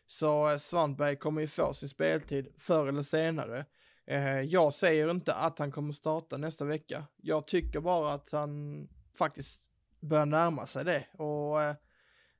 Så 0.06 0.50
uh, 0.50 0.58
Svanberg 0.58 1.16
kommer 1.16 1.40
ju 1.40 1.46
få 1.46 1.74
sin 1.74 1.88
speltid 1.88 2.48
förr 2.58 2.86
eller 2.86 3.02
senare. 3.02 3.66
Eh, 4.06 4.40
jag 4.40 4.72
säger 4.72 5.10
inte 5.10 5.34
att 5.34 5.58
han 5.58 5.72
kommer 5.72 5.92
starta 5.92 6.36
nästa 6.36 6.64
vecka. 6.64 7.04
Jag 7.16 7.46
tycker 7.46 7.80
bara 7.80 8.12
att 8.12 8.32
han 8.32 8.88
faktiskt 9.18 9.62
börjar 10.00 10.26
närma 10.26 10.66
sig 10.66 10.84
det 10.84 11.06
och 11.18 11.62
eh, 11.62 11.74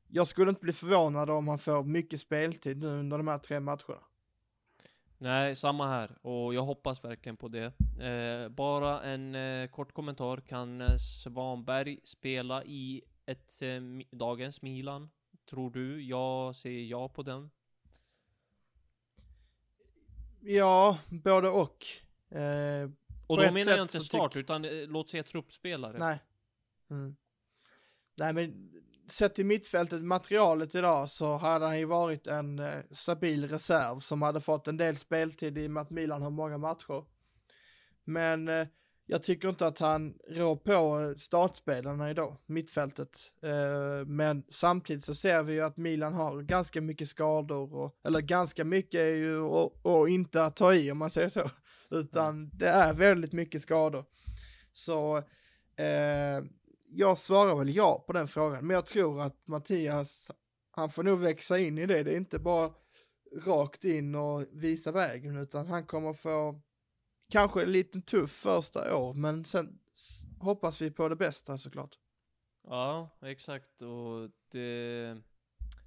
jag 0.09 0.27
skulle 0.27 0.49
inte 0.49 0.61
bli 0.61 0.73
förvånad 0.73 1.31
om 1.31 1.49
han 1.49 1.59
får 1.59 1.85
mycket 1.85 2.21
speltid 2.21 2.79
nu 2.79 2.87
under 2.87 3.19
de 3.19 3.29
här 3.29 3.39
tre 3.39 3.61
matcherna. 3.61 4.01
Nej, 5.19 5.57
samma 5.57 5.89
här. 5.89 6.19
Och 6.23 6.55
jag 6.55 6.63
hoppas 6.63 7.05
verkligen 7.05 7.37
på 7.37 7.49
det. 7.49 7.73
Eh, 8.05 8.49
bara 8.49 9.03
en 9.03 9.35
eh, 9.35 9.69
kort 9.69 9.93
kommentar. 9.93 10.37
Kan 10.37 10.81
eh, 10.81 10.97
Svanberg 10.97 12.01
spela 12.05 12.65
i 12.65 13.03
ett 13.27 13.63
eh, 13.63 13.81
dagens 14.11 14.63
Milan? 14.63 15.11
Tror 15.51 15.71
du? 15.71 16.03
Jag 16.03 16.57
säger 16.57 16.85
ja 16.85 17.09
på 17.09 17.23
den. 17.23 17.51
Ja, 20.47 20.99
både 21.09 21.49
och. 21.49 21.87
Eh, 22.39 22.91
och 23.27 23.37
då 23.37 23.53
menar 23.53 23.73
jag 23.73 23.83
inte 23.83 24.01
start, 24.01 24.37
utan 24.37 24.65
eh, 24.65 24.71
låt 24.71 25.09
säga 25.09 25.23
truppspelare. 25.23 25.99
Nej. 25.99 26.19
Mm. 26.91 27.17
Nej, 28.19 28.33
men 28.33 28.71
sett 29.09 29.35
till 29.35 29.47
mittfältet, 29.47 30.03
materialet 30.03 30.75
idag, 30.75 31.09
så 31.09 31.37
hade 31.37 31.67
han 31.67 31.79
ju 31.79 31.85
varit 31.85 32.27
en 32.27 32.59
eh, 32.59 32.81
stabil 32.91 33.49
reserv 33.49 34.01
som 34.01 34.23
hade 34.23 34.41
fått 34.41 34.69
en 34.69 34.77
del 34.77 34.97
speltid 34.97 35.59
i 35.59 35.67
och 35.67 35.71
med 35.71 35.81
att 35.81 35.91
Milan 35.91 36.23
har 36.23 36.31
många 36.31 36.59
matcher. 36.59 37.05
Men 38.05 38.49
eh, 38.49 38.67
jag 39.07 39.23
tycker 39.23 39.49
inte 39.49 39.67
att 39.67 39.79
han 39.79 40.15
rår 40.29 40.57
på 40.57 41.15
startspelarna 41.19 42.11
idag, 42.11 42.37
mittfältet. 42.47 43.19
Eh, 43.43 44.07
men 44.07 44.43
samtidigt 44.49 45.05
så 45.05 45.15
ser 45.15 45.43
vi 45.43 45.53
ju 45.53 45.61
att 45.61 45.77
Milan 45.77 46.15
har 46.15 46.43
ganska 46.43 46.81
mycket 46.81 47.09
skador, 47.09 47.75
och, 47.75 47.99
eller 48.05 48.21
ganska 48.21 48.65
mycket 48.65 49.01
är 49.01 49.15
ju 49.15 49.39
och, 49.39 50.09
inte 50.09 50.45
att 50.45 50.57
ta 50.57 50.75
i 50.75 50.91
om 50.91 50.99
man 50.99 51.11
säger 51.11 51.29
så, 51.29 51.51
utan 51.91 52.51
det 52.53 52.69
är 52.69 52.95
väldigt 52.95 53.33
mycket 53.33 53.61
skador. 53.61 54.05
Så 54.73 55.17
eh, 55.77 56.45
jag 56.89 57.19
svarar 57.19 57.57
väl 57.57 57.77
ja 57.77 58.05
på 58.07 58.13
den 58.13 58.29
frågan, 58.29 58.67
men 58.67 58.75
jag 58.75 58.87
tror 58.87 59.23
att 59.23 59.49
Mattias, 59.49 60.31
han 60.71 60.91
får 60.91 61.03
nog 61.03 61.19
växa 61.19 61.59
in 61.59 61.79
i 61.79 61.87
det. 61.87 62.03
Det 62.03 62.13
är 62.13 62.17
inte 62.17 62.39
bara 62.39 62.71
rakt 63.47 63.85
in 63.85 64.15
och 64.15 64.45
visa 64.53 64.93
vägen, 64.93 65.37
utan 65.37 65.67
han 65.67 65.87
kommer 65.87 66.13
få 66.13 66.61
kanske 67.31 67.63
en 67.63 67.73
liten 67.73 68.03
tuff 68.03 68.31
första 68.31 68.97
år, 68.97 69.15
men 69.15 69.45
sen 69.45 69.79
hoppas 70.41 70.83
vi 70.83 70.91
på 70.91 71.09
det 71.09 71.17
bästa 71.17 71.59
såklart. 71.59 71.99
Ja, 72.67 73.09
exakt. 73.23 73.83
Och 73.83 74.31
det, 74.49 75.17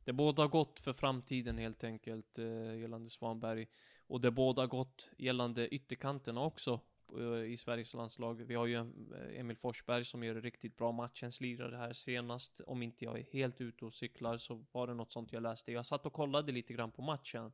det 0.03 0.13
båda 0.13 0.47
gott 0.47 0.79
för 0.79 0.93
framtiden 0.93 1.57
helt 1.57 1.83
enkelt 1.83 2.39
eh, 2.39 2.79
gällande 2.79 3.09
Svanberg. 3.09 3.67
Och 4.07 4.21
det 4.21 4.31
båda 4.31 4.67
gott 4.67 5.09
gällande 5.17 5.67
ytterkanterna 5.67 6.41
också. 6.41 6.79
Eh, 7.17 7.51
I 7.51 7.57
Sveriges 7.57 7.93
landslag. 7.93 8.43
Vi 8.43 8.55
har 8.55 8.65
ju 8.65 8.75
eh, 8.75 9.39
Emil 9.39 9.57
Forsberg 9.57 10.05
som 10.05 10.23
gör 10.23 10.35
riktigt 10.35 10.77
bra 10.77 10.91
matchens 10.91 11.41
lirare 11.41 11.75
här 11.75 11.93
senast. 11.93 12.61
Om 12.67 12.83
inte 12.83 13.05
jag 13.05 13.19
är 13.19 13.23
helt 13.23 13.61
ute 13.61 13.85
och 13.85 13.93
cyklar 13.93 14.37
så 14.37 14.65
var 14.71 14.87
det 14.87 14.93
något 14.93 15.11
sånt 15.11 15.33
jag 15.33 15.43
läste. 15.43 15.71
Jag 15.71 15.85
satt 15.85 16.05
och 16.05 16.13
kollade 16.13 16.51
lite 16.51 16.73
grann 16.73 16.91
på 16.91 17.01
matchen 17.01 17.51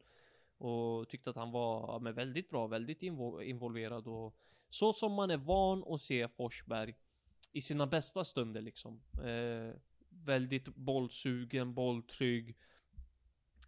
och 0.64 1.10
tyckte 1.10 1.30
att 1.30 1.36
han 1.36 1.52
var 1.52 2.00
men, 2.00 2.16
väldigt 2.16 2.50
bra, 2.50 2.68
väldigt 2.68 3.04
involverad 3.04 4.08
och 4.08 4.36
så 4.70 4.94
som 4.94 5.14
man 5.14 5.32
är 5.32 5.38
van 5.38 5.84
att 5.88 6.02
se 6.02 6.28
Forsberg 6.28 6.96
i 7.52 7.62
sina 7.62 7.88
bästa 7.88 8.24
stunder 8.24 8.62
liksom. 8.62 9.02
Eh, 9.24 9.76
väldigt 10.10 10.68
bollsugen, 10.68 11.74
bolltrygg, 11.74 12.58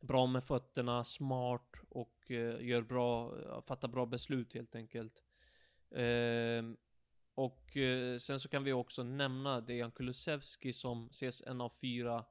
bra 0.01 0.27
med 0.27 0.43
fötterna, 0.43 1.03
smart 1.03 1.71
och 1.89 2.31
eh, 2.31 2.65
gör 2.65 2.81
bra, 2.81 3.33
fattar 3.61 3.87
bra 3.87 4.05
beslut 4.05 4.53
helt 4.53 4.75
enkelt. 4.75 5.23
Eh, 5.91 6.63
och 7.35 7.77
eh, 7.77 8.17
sen 8.17 8.39
så 8.39 8.49
kan 8.49 8.63
vi 8.63 8.73
också 8.73 9.03
nämna 9.03 9.61
Dejan 9.61 9.91
Kulusevski 9.91 10.73
som 10.73 11.07
ses 11.07 11.41
en 11.41 11.61
av 11.61 11.69
fyra 11.81 12.25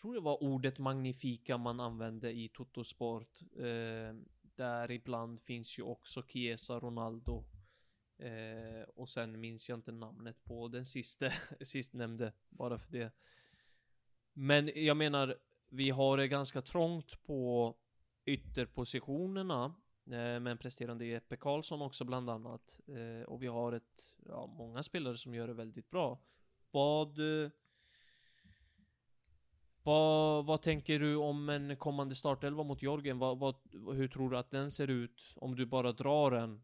tror 0.00 0.14
det 0.14 0.20
var 0.20 0.42
ordet 0.42 0.78
magnifika 0.78 1.58
man 1.58 1.80
använde 1.80 2.32
i 2.32 2.48
Totosport. 2.48 3.40
Eh, 3.56 4.14
där 4.56 4.90
ibland 4.90 5.40
finns 5.40 5.78
ju 5.78 5.82
också 5.82 6.22
Chiesa, 6.22 6.80
Ronaldo. 6.80 7.44
Eh, 8.18 8.82
och 8.94 9.08
sen 9.08 9.40
minns 9.40 9.68
jag 9.68 9.78
inte 9.78 9.92
namnet 9.92 10.44
på 10.44 10.68
den 10.68 10.86
sista, 10.86 11.30
sistnämnde, 11.60 12.32
bara 12.48 12.78
för 12.78 12.92
det. 12.92 13.12
Men 14.32 14.70
jag 14.74 14.96
menar, 14.96 15.36
vi 15.68 15.90
har 15.90 16.16
det 16.16 16.28
ganska 16.28 16.62
trångt 16.62 17.22
på 17.22 17.74
ytterpositionerna. 18.24 19.74
Eh, 20.06 20.40
med 20.40 20.46
en 20.46 20.58
presterande 20.58 21.06
Jeppe 21.06 21.36
Karlsson 21.36 21.82
också 21.82 22.04
bland 22.04 22.30
annat. 22.30 22.80
Eh, 22.86 23.28
och 23.28 23.42
vi 23.42 23.46
har 23.46 23.72
ett, 23.72 24.16
ja, 24.26 24.46
många 24.46 24.82
spelare 24.82 25.16
som 25.16 25.34
gör 25.34 25.46
det 25.48 25.54
väldigt 25.54 25.90
bra. 25.90 26.18
Vad... 26.70 27.18
Eh, 27.44 27.50
vad, 29.88 30.46
vad 30.46 30.62
tänker 30.62 30.98
du 30.98 31.16
om 31.16 31.48
en 31.48 31.76
kommande 31.76 32.14
startelva 32.14 32.62
mot 32.62 32.82
Jorgen? 32.82 33.18
Vad, 33.18 33.38
vad, 33.38 33.54
hur 33.94 34.08
tror 34.08 34.30
du 34.30 34.38
att 34.38 34.50
den 34.50 34.70
ser 34.70 34.88
ut 34.88 35.20
om 35.36 35.56
du 35.56 35.66
bara 35.66 35.92
drar 35.92 36.30
den 36.30 36.62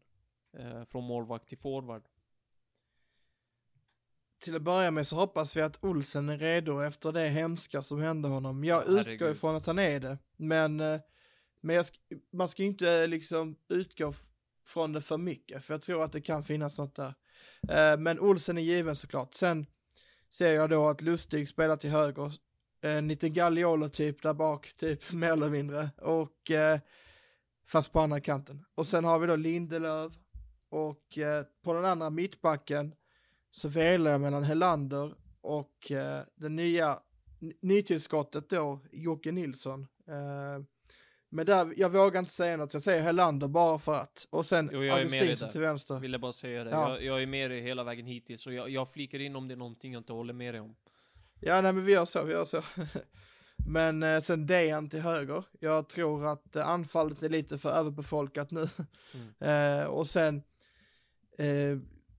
eh, 0.57 0.85
från 0.85 1.03
målvakt 1.03 1.49
till 1.49 1.57
forward? 1.57 2.03
Till 4.39 4.55
att 4.55 4.61
börja 4.61 4.91
med 4.91 5.07
så 5.07 5.15
hoppas 5.15 5.57
vi 5.57 5.61
att 5.61 5.83
Olsen 5.83 6.29
är 6.29 6.37
redo 6.37 6.79
efter 6.79 7.11
det 7.11 7.27
hemska 7.27 7.81
som 7.81 8.01
hände 8.01 8.27
honom. 8.27 8.63
Jag 8.63 8.81
Herregud. 8.81 9.07
utgår 9.07 9.31
ifrån 9.31 9.55
att 9.55 9.65
han 9.65 9.79
är 9.79 9.99
det, 9.99 10.17
men 10.37 10.79
eh, 10.79 10.99
men 11.61 11.75
jag, 11.75 11.85
man 12.31 12.49
ska 12.49 12.63
inte 12.63 13.07
liksom 13.07 13.55
utgå 13.69 14.13
från 14.67 14.93
det 14.93 15.01
för 15.01 15.17
mycket, 15.17 15.65
för 15.65 15.73
jag 15.73 15.81
tror 15.81 16.03
att 16.03 16.11
det 16.11 16.21
kan 16.21 16.43
finnas 16.43 16.77
något 16.77 16.95
där. 16.95 17.13
Eh, 17.69 17.99
men 17.99 18.19
Olsen 18.19 18.57
är 18.57 18.61
given 18.61 18.95
såklart. 18.95 19.33
Sen 19.33 19.65
ser 20.29 20.55
jag 20.55 20.69
då 20.69 20.87
att 20.87 21.01
Lustig 21.01 21.49
spelar 21.49 21.77
till 21.77 21.89
höger, 21.89 22.31
en 22.85 23.07
liten 23.07 23.33
Gagliolo 23.33 23.89
typ 23.89 24.21
där 24.21 24.33
bak, 24.33 24.73
typ 24.77 25.11
mer 25.13 25.31
eller 25.31 25.49
mindre. 25.49 25.89
Och 26.01 26.51
eh, 26.51 26.79
fast 27.67 27.93
på 27.93 27.99
andra 27.99 28.19
kanten. 28.19 28.65
Och 28.75 28.87
sen 28.87 29.05
har 29.05 29.19
vi 29.19 29.27
då 29.27 29.35
Lindelöf 29.35 30.13
och 30.69 31.17
eh, 31.17 31.45
på 31.63 31.73
den 31.73 31.85
andra 31.85 32.09
mittbacken 32.09 32.95
så 33.51 33.67
velar 33.67 34.11
jag 34.11 34.21
mellan 34.21 34.43
Helander 34.43 35.13
och 35.41 35.91
eh, 35.91 36.21
den 36.35 36.55
nya 36.55 36.99
nytillskottet 37.61 38.49
då, 38.49 38.79
Jocke 38.91 39.31
Nilsson. 39.31 39.87
Eh, 40.07 40.63
men 41.29 41.45
där, 41.45 41.73
jag 41.77 41.89
vågar 41.89 42.19
inte 42.19 42.31
säga 42.31 42.57
något, 42.57 42.73
jag 42.73 42.81
säger 42.81 43.01
Helander 43.01 43.47
bara 43.47 43.79
för 43.79 43.95
att. 43.95 44.27
Och 44.29 44.45
sen 44.45 44.69
Jo, 44.73 44.83
jag 44.83 44.97
Augustinsson 44.97 45.49
till 45.49 45.61
vänster. 45.61 45.99
Ville 45.99 46.19
bara 46.19 46.31
säga 46.31 46.63
det. 46.63 46.69
Ja. 46.69 46.89
Jag, 46.89 47.03
jag 47.03 47.21
är 47.21 47.27
med 47.27 47.51
dig 47.51 47.61
hela 47.61 47.83
vägen 47.83 48.05
hittills, 48.05 48.41
så 48.41 48.51
jag, 48.51 48.69
jag 48.69 48.89
flikar 48.89 49.19
in 49.19 49.35
om 49.35 49.47
det 49.47 49.53
är 49.53 49.57
någonting 49.57 49.93
jag 49.93 49.99
inte 49.99 50.13
håller 50.13 50.33
med 50.33 50.53
dig 50.53 50.61
om. 50.61 50.75
Ja, 51.39 51.61
nej 51.61 51.73
men 51.73 51.85
vi 51.85 51.91
gör 51.91 52.05
så, 52.05 52.23
vi 52.23 52.33
gör 52.33 52.43
så. 52.43 52.61
men 53.67 54.03
eh, 54.03 54.21
sen 54.21 54.45
Dejan 54.45 54.89
till 54.89 55.01
höger. 55.01 55.43
Jag 55.59 55.89
tror 55.89 56.27
att 56.27 56.55
eh, 56.55 56.67
anfallet 56.67 57.23
är 57.23 57.29
lite 57.29 57.57
för 57.57 57.69
överbefolkat 57.69 58.51
nu. 58.51 58.67
eh, 59.47 59.83
och 59.83 60.07
sen, 60.07 60.43
eh, 61.37 61.77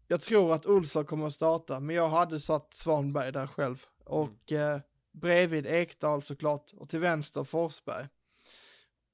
jag 0.09 0.21
tror 0.21 0.55
att 0.55 0.67
Olsson 0.67 1.05
kommer 1.05 1.27
att 1.27 1.33
starta, 1.33 1.81
men 1.81 1.97
jag 1.97 2.09
hade 2.09 2.41
satt 2.41 2.75
Svanberg 2.75 3.33
där 3.33 3.47
själv. 3.47 3.85
Och 4.05 4.53
eh, 4.53 4.81
bredvid 5.13 5.67
Ekdal 5.67 6.23
såklart, 6.23 6.73
och 6.73 6.89
till 6.89 7.01
vänster 7.01 7.45
Forsberg. 7.45 8.09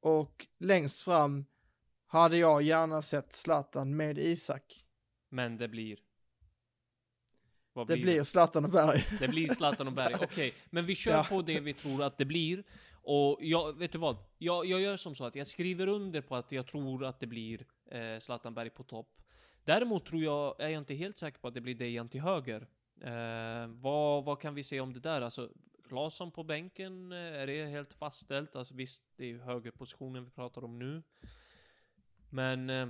Och 0.01 0.47
längst 0.59 1.03
fram 1.03 1.45
hade 2.07 2.37
jag 2.37 2.63
gärna 2.63 3.03
sett 3.03 3.33
Zlatan 3.33 3.97
med 3.97 4.19
Isak. 4.19 4.85
Men 5.29 5.57
det 5.57 5.69
blir... 5.69 5.99
Vad 7.73 7.87
Det 7.87 7.97
blir 7.97 8.25
Zlatan 8.25 8.65
och 8.65 8.71
Berg. 8.71 9.05
Det 9.21 9.29
blir 9.29 9.49
Zlatan 9.49 9.87
och 9.87 9.93
Berg, 9.93 10.15
okej. 10.21 10.55
Men 10.71 10.87
vi 10.87 10.95
kör 10.95 11.13
Ja. 11.13 11.27
på 11.29 11.43
det 11.43 11.61
vi 11.61 11.75
tror 11.75 12.03
att 12.03 12.19
det 12.19 12.25
blir. 12.25 12.65
Och 13.05 13.39
jag, 13.41 13.79
vet 13.79 13.93
du 13.93 13.99
vad? 13.99 14.17
Jag, 14.39 14.67
jag 14.67 14.81
gör 14.81 14.97
som 14.97 15.15
så 15.15 15.25
att 15.25 15.35
jag 15.37 15.47
skriver 15.47 15.87
under 15.87 16.21
på 16.21 16.37
att 16.37 16.53
jag 16.53 16.67
tror 16.67 17.05
att 17.05 17.21
det 17.21 17.27
blir 17.27 17.67
eh, 17.91 18.19
Zlatan 18.19 18.55
Berg 18.55 18.71
på 18.71 18.83
topp. 18.83 19.23
Däremot 19.65 20.07
tror 20.07 20.23
jag, 20.23 20.61
är 20.61 20.69
jag 20.69 20.79
inte 20.81 20.95
helt 20.95 21.19
säker 21.19 21.39
på 21.39 21.49
att 21.49 21.55
det 21.55 21.61
blir 21.61 21.75
Dejan 21.75 22.09
till 22.09 22.21
höger. 22.21 22.67
Eh, 23.01 23.67
vad, 23.69 24.25
vad 24.25 24.41
kan 24.41 24.55
vi 24.55 24.63
se 24.63 24.81
om 24.81 24.93
det 24.93 25.01
där? 25.01 25.21
Alltså, 25.21 25.51
Claesson 25.89 26.31
på 26.31 26.43
bänken, 26.45 27.13
eh, 27.13 27.19
är 27.19 27.47
det 27.47 27.67
helt 27.67 27.93
fastställt? 27.93 28.57
Alltså 28.57 28.75
visst, 28.75 29.05
det 29.17 29.25
är 29.25 29.29
ju 29.29 29.41
högerpositionen 29.41 30.25
vi 30.25 30.31
pratar 30.31 30.65
om 30.65 30.79
nu. 30.79 31.03
Men 32.31 32.71
eh, 32.71 32.89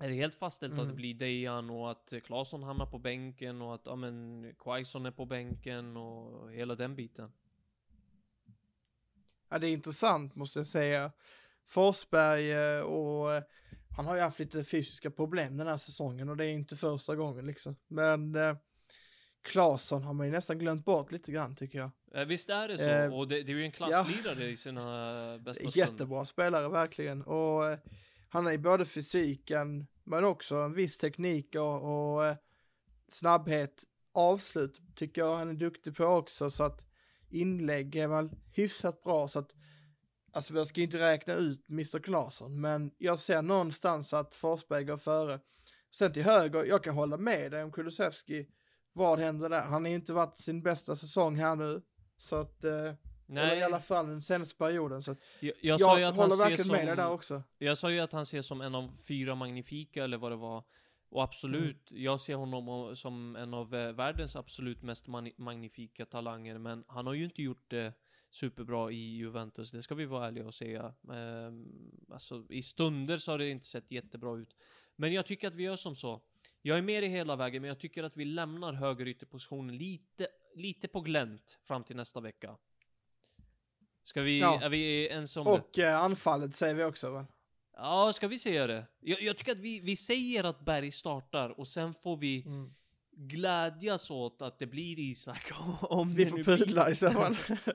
är 0.00 0.08
det 0.08 0.14
helt 0.14 0.34
fastställt 0.34 0.72
att 0.72 0.78
Mm. 0.78 0.88
det 0.88 0.94
blir 0.94 1.14
Dejan 1.14 1.70
och 1.70 1.90
att 1.90 2.12
Claesson 2.24 2.62
hamnar 2.62 2.86
på 2.86 2.98
bänken 2.98 3.62
och 3.62 3.74
att, 3.74 3.82
ja 3.84 3.96
men, 3.96 4.44
Quaison 4.58 5.06
är 5.06 5.10
på 5.10 5.26
bänken 5.26 5.96
och 5.96 6.52
hela 6.52 6.74
den 6.74 6.96
biten? 6.96 7.32
Ja, 9.48 9.58
det 9.58 9.68
är 9.68 9.72
intressant 9.72 10.34
måste 10.34 10.58
jag 10.58 10.66
säga. 10.66 11.12
Forsberg 11.66 12.52
eh, 12.52 12.80
och 12.80 13.34
eh, 13.34 13.42
han 13.96 14.06
har 14.06 14.14
ju 14.14 14.20
haft 14.20 14.38
lite 14.38 14.64
fysiska 14.64 15.10
problem 15.10 15.56
den 15.56 15.66
här 15.66 15.76
säsongen 15.76 16.28
och 16.28 16.36
det 16.36 16.46
är 16.46 16.52
inte 16.52 16.76
första 16.76 17.16
gången 17.16 17.46
liksom. 17.46 17.76
Men 17.88 18.34
eh, 18.34 18.56
Claesson 19.42 20.02
har 20.02 20.14
man 20.14 20.26
ju 20.26 20.32
nästan 20.32 20.58
glömt 20.58 20.84
bort 20.84 21.12
lite 21.12 21.32
grann 21.32 21.56
tycker 21.56 21.78
jag. 21.78 21.90
Eh, 22.14 22.24
visst 22.24 22.50
är 22.50 22.68
det 22.68 22.78
så? 22.78 22.84
Eh, 22.88 23.14
och 23.18 23.28
det, 23.28 23.42
det 23.42 23.52
är 23.52 23.56
ju 23.56 23.64
en 23.64 23.72
klasslirare 23.72 24.44
i 24.48 24.56
sina 24.56 25.38
bästa 25.38 25.62
stunder. 25.70 25.78
Jättebra 25.78 26.24
spelare 26.24 26.68
verkligen 26.68 27.22
och 27.22 27.78
han 28.32 28.44
har 28.44 28.52
ju 28.52 28.58
både 28.58 28.84
fysiken 28.84 29.86
men 30.04 30.24
också 30.24 30.56
en 30.56 30.72
viss 30.72 30.98
teknik 30.98 31.56
och, 31.56 32.14
och 32.14 32.26
eh, 32.26 32.36
snabbhet. 33.08 33.84
Avslut 34.12 34.80
tycker 34.94 35.20
jag 35.20 35.36
han 35.36 35.48
är 35.48 35.54
duktig 35.54 35.96
på 35.96 36.04
också 36.04 36.50
så 36.50 36.64
att 36.64 36.82
inlägg 37.28 37.96
är 37.96 38.08
väl 38.08 38.30
hyfsat 38.52 39.02
bra 39.02 39.28
så 39.28 39.38
att 39.38 39.50
Alltså 40.32 40.54
jag 40.54 40.66
ska 40.66 40.80
inte 40.80 40.98
räkna 40.98 41.34
ut 41.34 41.68
Mr. 41.68 41.98
Knasen 41.98 42.60
men 42.60 42.90
jag 42.98 43.18
ser 43.18 43.42
någonstans 43.42 44.12
att 44.12 44.34
Forsberg 44.34 44.84
går 44.84 44.96
före. 44.96 45.40
Sen 45.94 46.12
till 46.12 46.22
höger, 46.22 46.64
jag 46.64 46.84
kan 46.84 46.94
hålla 46.94 47.16
med 47.16 47.50
dig 47.50 47.62
om 47.64 47.72
Kulusevski. 47.72 48.46
Vad 48.92 49.18
händer 49.18 49.48
där? 49.48 49.62
Han 49.62 49.84
har 49.84 49.88
ju 49.88 49.94
inte 49.94 50.12
varit 50.12 50.38
sin 50.38 50.62
bästa 50.62 50.96
säsong 50.96 51.36
här 51.36 51.56
nu. 51.56 51.82
Så 52.18 52.36
att, 52.36 52.64
eh, 52.64 52.94
eller 53.30 53.46
Nej, 53.48 53.58
i 53.58 53.62
alla 53.62 53.80
fall 53.80 54.06
den 54.06 54.22
senaste 54.22 54.56
perioden. 54.56 55.02
Så 55.02 55.16
jag, 55.40 55.54
jag, 55.60 55.80
jag, 55.80 56.02
att 56.02 56.16
håller 56.16 56.36
verkligen 56.36 56.64
som... 56.64 56.76
med 56.76 56.86
dig 56.86 56.96
där 56.96 57.10
också. 57.10 57.42
Jag 57.58 57.78
sa 57.78 57.90
ju 57.90 58.00
att 58.00 58.12
han 58.12 58.22
ses 58.22 58.46
som 58.46 58.60
en 58.60 58.74
av 58.74 58.90
fyra 59.08 59.34
magnifika 59.34 60.04
eller 60.04 60.18
vad 60.18 60.32
det 60.32 60.36
var. 60.36 60.64
Och 61.08 61.22
absolut, 61.22 61.90
Mm. 61.90 62.02
jag 62.02 62.20
ser 62.20 62.34
honom 62.34 62.96
som 62.96 63.36
en 63.36 63.54
av 63.54 63.74
eh, 63.74 63.92
världens 63.92 64.36
absolut 64.36 64.82
mest 64.82 65.06
magnifika 65.36 66.06
talanger. 66.06 66.58
Men 66.58 66.84
han 66.88 67.06
har 67.06 67.14
ju 67.14 67.24
inte 67.24 67.42
gjort 67.42 67.70
det 67.70 67.92
superbra 68.30 68.90
i 68.90 69.16
Juventus, 69.16 69.70
det 69.70 69.82
ska 69.82 69.94
vi 69.94 70.04
vara 70.04 70.26
ärliga 70.26 70.46
och 70.46 70.54
säga. 70.54 70.94
Ehm, 71.12 71.90
alltså, 72.12 72.44
i 72.48 72.62
stunder 72.62 73.18
så 73.18 73.30
har 73.30 73.38
det 73.38 73.48
inte 73.48 73.66
sett 73.66 73.90
jättebra 73.90 74.36
ut. 74.36 74.54
Men 74.96 75.12
jag 75.12 75.26
tycker 75.26 75.48
att 75.48 75.54
vi 75.54 75.62
gör 75.62 75.76
som 75.76 75.96
så. 75.96 76.20
Jag 76.62 76.78
är 76.78 76.82
med 76.82 77.04
i 77.04 77.06
hela 77.06 77.36
vägen, 77.36 77.62
men 77.62 77.68
jag 77.68 77.78
tycker 77.78 78.04
att 78.04 78.16
vi 78.16 78.24
lämnar 78.24 78.72
högerytterpositionen 78.72 79.76
lite, 79.76 80.28
lite 80.54 80.88
på 80.88 81.00
glänt 81.00 81.58
fram 81.64 81.84
till 81.84 81.96
nästa 81.96 82.20
vecka. 82.20 82.56
Ska 84.02 84.22
vi, 84.22 84.40
Ja. 84.40 84.60
är 84.62 84.68
vi 84.68 85.06
ens 85.08 85.36
om? 85.36 85.46
Och 85.46 85.78
eh, 85.78 85.98
anfallet 86.00 86.54
säger 86.54 86.74
vi 86.74 86.84
också 86.84 87.10
väl? 87.10 87.24
Ja, 87.76 88.12
ska 88.12 88.28
vi 88.28 88.38
säga 88.38 88.66
det? 88.66 88.86
Jag, 89.00 89.22
jag 89.22 89.36
tycker 89.38 89.52
att 89.52 89.58
vi, 89.58 89.80
vi 89.80 89.96
säger 89.96 90.44
att 90.44 90.60
Berg 90.60 90.90
startar 90.92 91.50
och 91.60 91.68
sen 91.68 91.94
får 91.94 92.16
vi 92.16 92.42
Mm. 92.46 92.74
glädjas 93.16 94.10
åt 94.10 94.42
att 94.42 94.58
det 94.58 94.66
blir 94.66 94.98
Isak. 94.98 95.52
Om 95.82 96.14
Vi 96.14 96.26
får 96.26 96.36
nu 96.36 96.42
blir- 96.44 96.56
pudla 96.56 96.90
i 96.90 96.96
så 96.96 97.10
fall. 97.10 97.36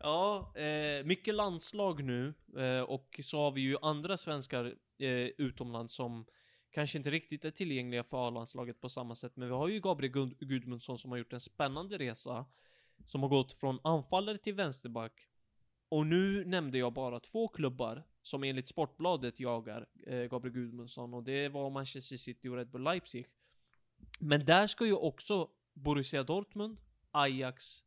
Ja, 0.00 0.52
eh, 0.56 1.04
mycket 1.04 1.34
landslag 1.34 2.04
nu 2.04 2.34
eh, 2.58 2.80
och 2.80 3.20
så 3.22 3.38
har 3.38 3.50
vi 3.52 3.60
ju 3.60 3.76
andra 3.82 4.16
svenskar 4.16 4.64
eh, 4.98 5.08
utomlands 5.38 5.94
som 5.94 6.26
kanske 6.70 6.98
inte 6.98 7.10
riktigt 7.10 7.44
är 7.44 7.50
tillgängliga 7.50 8.04
för 8.04 8.28
A-landslaget 8.28 8.80
på 8.80 8.88
samma 8.88 9.14
sätt. 9.14 9.36
Men 9.36 9.48
vi 9.48 9.54
har 9.54 9.68
ju 9.68 9.80
Gabriel 9.80 10.12
Gud- 10.12 10.38
Gudmundsson 10.40 10.98
som 10.98 11.10
har 11.10 11.18
gjort 11.18 11.32
en 11.32 11.40
spännande 11.40 11.98
resa. 11.98 12.46
Som 13.06 13.22
har 13.22 13.28
gått 13.28 13.52
från 13.52 13.78
anfallare 13.84 14.38
till 14.38 14.54
vänsterback. 14.54 15.28
Och 15.88 16.06
nu 16.06 16.44
nämnde 16.44 16.78
jag 16.78 16.92
bara 16.92 17.20
två 17.20 17.48
klubbar 17.48 18.02
som 18.22 18.44
enligt 18.44 18.68
Sportbladet 18.68 19.40
jagar 19.40 19.86
eh, 20.06 20.24
Gabriel 20.24 20.54
Gudmundsson 20.54 21.14
och 21.14 21.24
det 21.24 21.48
var 21.48 21.70
Manchester 21.70 22.16
City 22.16 22.48
och 22.48 22.56
Red 22.56 22.70
Bull 22.70 22.82
Leipzig. 22.82 23.26
Men 24.20 24.44
där 24.44 24.66
ska 24.66 24.86
ju 24.86 24.94
också 24.94 25.48
Borussia 25.72 26.22
Dortmund, 26.22 26.80
Ajax 27.10 27.84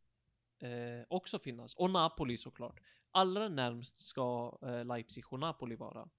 eh, 0.60 1.06
också 1.08 1.40
finnas. 1.40 1.76
Och 1.76 1.90
Napoli 1.90 2.38
såklart. 2.38 2.80
Allra 3.12 3.50
närmst 3.50 4.00
ska 4.00 4.58
eh, 4.62 4.86
Leipzig 4.86 5.34
och 5.34 5.40
Napoli 5.40 5.76
vara. 5.76 6.10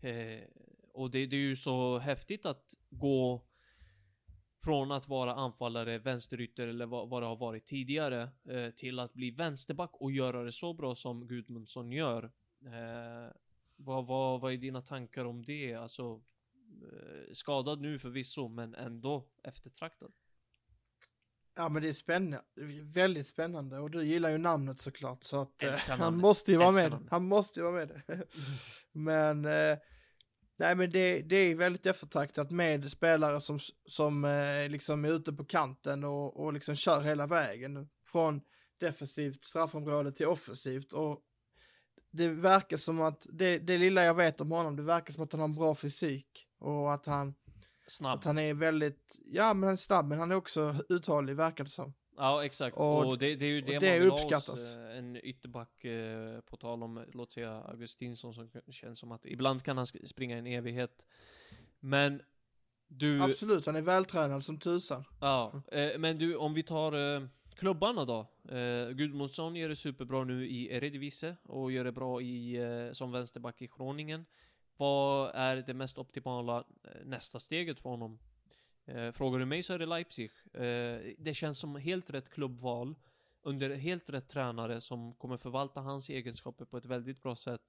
Eh, 0.00 0.44
och 0.92 1.10
det, 1.10 1.26
det 1.26 1.36
är 1.36 1.40
ju 1.40 1.56
så 1.56 1.98
häftigt 1.98 2.46
att 2.46 2.74
gå 2.90 3.42
från 4.62 4.92
att 4.92 5.08
vara 5.08 5.34
anfallare, 5.34 5.98
vänsterytter 5.98 6.66
eller 6.66 6.86
vad, 6.86 7.08
vad 7.08 7.22
det 7.22 7.26
har 7.26 7.36
varit 7.36 7.66
tidigare 7.66 8.28
eh, 8.48 8.70
till 8.70 8.98
att 8.98 9.14
bli 9.14 9.30
vänsterback 9.30 9.90
och 9.92 10.12
göra 10.12 10.42
det 10.42 10.52
så 10.52 10.74
bra 10.74 10.94
som 10.94 11.26
Gudmundsson 11.26 11.92
gör. 11.92 12.24
Eh, 12.64 13.32
vad, 13.76 14.06
vad, 14.06 14.40
vad 14.40 14.52
är 14.52 14.56
dina 14.56 14.82
tankar 14.82 15.24
om 15.24 15.44
det? 15.44 15.74
Alltså 15.74 16.20
eh, 16.82 17.32
skadad 17.32 17.80
nu 17.80 17.98
förvisso, 17.98 18.48
men 18.48 18.74
ändå 18.74 19.26
eftertraktad. 19.42 20.12
Ja 21.54 21.68
men 21.68 21.82
det 21.82 21.88
är 21.88 21.92
spännande, 21.92 22.42
väldigt 22.82 23.26
spännande 23.26 23.78
och 23.78 23.90
du 23.90 24.04
gillar 24.04 24.30
ju 24.30 24.38
namnet 24.38 24.80
såklart 24.80 25.24
så 25.24 25.40
att 25.40 25.62
eh, 25.62 25.74
han 25.88 26.16
måste 26.16 26.52
ju 26.52 26.58
vara 26.58 26.70
med. 26.70 27.08
Han 27.10 27.24
måste 27.24 27.60
ju 27.60 27.64
vara 27.64 27.86
med. 27.86 28.22
men 28.92 29.44
eh, 29.44 29.78
nej 30.58 30.74
men 30.74 30.90
det, 30.90 31.22
det 31.22 31.36
är 31.36 31.54
väldigt 31.54 31.86
eftertraktat 31.86 32.50
med 32.50 32.90
spelare 32.90 33.40
som, 33.40 33.58
som 33.86 34.24
eh, 34.24 34.68
liksom 34.68 35.04
är 35.04 35.08
ute 35.08 35.32
på 35.32 35.44
kanten 35.44 36.04
och, 36.04 36.40
och 36.40 36.52
liksom 36.52 36.74
kör 36.74 37.00
hela 37.00 37.26
vägen 37.26 37.88
från 38.12 38.40
defensivt 38.80 39.44
straffområde 39.44 40.12
till 40.12 40.26
offensivt 40.26 40.92
och 40.92 41.20
det 42.10 42.28
verkar 42.28 42.76
som 42.76 43.00
att, 43.00 43.26
det, 43.32 43.58
det 43.58 43.78
lilla 43.78 44.04
jag 44.04 44.14
vet 44.14 44.40
om 44.40 44.50
honom, 44.50 44.76
det 44.76 44.82
verkar 44.82 45.12
som 45.12 45.24
att 45.24 45.32
han 45.32 45.40
har 45.40 45.48
en 45.48 45.54
bra 45.54 45.74
fysik 45.74 46.46
och 46.58 46.94
att 46.94 47.06
han, 47.06 47.34
Snabb. 47.86 48.18
att 48.18 48.24
han 48.24 48.38
är 48.38 48.54
väldigt, 48.54 49.18
ja 49.24 49.54
men 49.54 49.62
han 49.62 49.72
är 49.72 49.76
snabb 49.76 50.08
men 50.08 50.18
han 50.18 50.30
är 50.30 50.36
också 50.36 50.76
uthållig 50.88 51.36
verkar 51.36 51.64
det 51.64 51.70
som. 51.70 51.94
Ja, 52.16 52.44
exakt. 52.44 52.76
Och- 52.76 53.06
Och, 53.08 53.18
det, 53.18 53.34
det 53.36 53.46
är 53.46 53.50
ju 53.50 53.60
det, 53.60 53.78
det 53.78 53.90
man 53.90 54.00
vill 54.00 54.10
ha 54.10 54.16
hos, 54.16 54.24
uppskattas. 54.24 54.76
eh, 54.76 54.98
en 54.98 55.16
ytterback, 55.16 55.84
eh, 55.84 56.40
på 56.40 56.56
tal 56.56 56.82
om, 56.82 57.04
låt 57.12 57.32
säga, 57.32 57.52
Augustinsson 57.62 58.34
som 58.34 58.50
känns 58.70 58.98
som 58.98 59.12
att 59.12 59.26
ibland 59.26 59.62
kan 59.62 59.76
han 59.76 59.86
springa 59.86 60.38
en 60.38 60.46
evighet. 60.46 61.04
Men 61.80 62.22
du, 62.88 63.22
Absolut, 63.22 63.66
han 63.66 63.76
är 63.76 63.82
vältränad 63.82 64.44
som 64.44 64.58
tusan. 64.58 65.04
ja, 65.20 65.62
eh, 65.72 65.98
men 65.98 66.18
du, 66.18 66.36
om 66.36 66.54
vi 66.54 66.62
tar 66.62 67.16
eh, 67.16 67.22
klubbarna 67.54 68.04
då. 68.04 68.20
Eh, 68.56 68.88
Gudmundsson 68.90 69.56
gör 69.56 69.68
det 69.68 69.76
superbra 69.76 70.24
nu 70.24 70.46
i 70.48 70.72
Eredivisie 70.74 71.36
och 71.42 71.72
gör 71.72 71.84
det 71.84 71.92
bra 71.92 72.20
i, 72.22 72.56
eh, 72.56 72.92
som 72.92 73.12
vänsterback 73.12 73.62
i 73.62 73.70
Groningen. 73.78 74.24
Vad 74.76 75.30
är 75.34 75.56
det 75.56 75.74
mest 75.74 75.98
optimala 75.98 76.64
nästa 77.04 77.38
steget 77.40 77.80
för 77.80 77.90
honom? 77.90 78.18
Eh, 78.86 79.12
frågar 79.12 79.38
du 79.38 79.46
mig 79.46 79.62
så 79.62 79.74
är 79.74 79.78
det 79.78 79.86
Leipzig. 79.86 80.30
Eh, 80.54 81.14
det 81.18 81.34
känns 81.34 81.58
som 81.58 81.76
helt 81.76 82.10
rätt 82.10 82.30
klubbval 82.30 82.94
under 83.42 83.70
helt 83.70 84.10
rätt 84.10 84.28
tränare 84.28 84.80
som 84.80 85.14
kommer 85.14 85.36
förvalta 85.36 85.80
hans 85.80 86.10
egenskaper 86.10 86.64
på 86.64 86.76
ett 86.76 86.84
väldigt 86.84 87.22
bra 87.22 87.36
sätt 87.36 87.62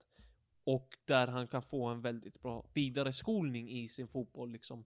och 0.63 0.97
där 1.05 1.27
han 1.27 1.47
kan 1.47 1.63
få 1.63 1.85
en 1.85 2.01
väldigt 2.01 2.41
bra 2.41 2.65
vidareskolning 2.73 3.69
i 3.69 3.87
sin 3.87 4.07
fotboll 4.07 4.51
liksom. 4.51 4.85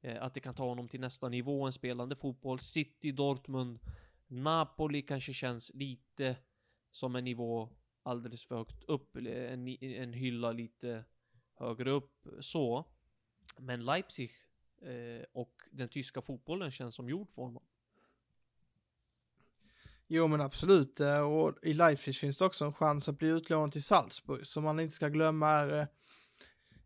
Eh, 0.00 0.22
att 0.22 0.34
det 0.34 0.40
kan 0.40 0.54
ta 0.54 0.64
honom 0.64 0.88
till 0.88 1.00
nästa 1.00 1.28
nivå, 1.28 1.66
en 1.66 1.72
spelande 1.72 2.16
fotboll. 2.16 2.60
City, 2.60 3.12
Dortmund, 3.12 3.78
Napoli 4.26 5.02
kanske 5.02 5.32
känns 5.34 5.70
lite 5.74 6.36
som 6.90 7.16
en 7.16 7.24
nivå 7.24 7.68
alldeles 8.02 8.44
för 8.44 8.56
högt 8.56 8.84
upp, 8.84 9.16
en, 9.16 9.68
en 9.82 10.12
hylla 10.12 10.52
lite 10.52 11.04
högre 11.54 11.90
upp 11.90 12.26
så. 12.40 12.84
Men 13.58 13.84
Leipzig 13.84 14.30
eh, 14.86 15.24
och 15.32 15.52
den 15.70 15.88
tyska 15.88 16.22
fotbollen 16.22 16.70
känns 16.70 16.94
som 16.94 17.08
gjord 17.08 17.28
för 17.34 17.42
honom. 17.42 17.62
Jo 20.06 20.26
men 20.26 20.40
absolut, 20.40 21.00
eh, 21.00 21.20
och 21.20 21.54
i 21.62 21.74
Leipzig 21.74 22.16
finns 22.16 22.38
det 22.38 22.44
också 22.44 22.64
en 22.64 22.72
chans 22.72 23.08
att 23.08 23.18
bli 23.18 23.28
utlånad 23.28 23.72
till 23.72 23.82
Salzburg, 23.82 24.46
som 24.46 24.64
man 24.64 24.80
inte 24.80 24.94
ska 24.94 25.08
glömma 25.08 25.50
är 25.50 25.78
eh, 25.78 25.86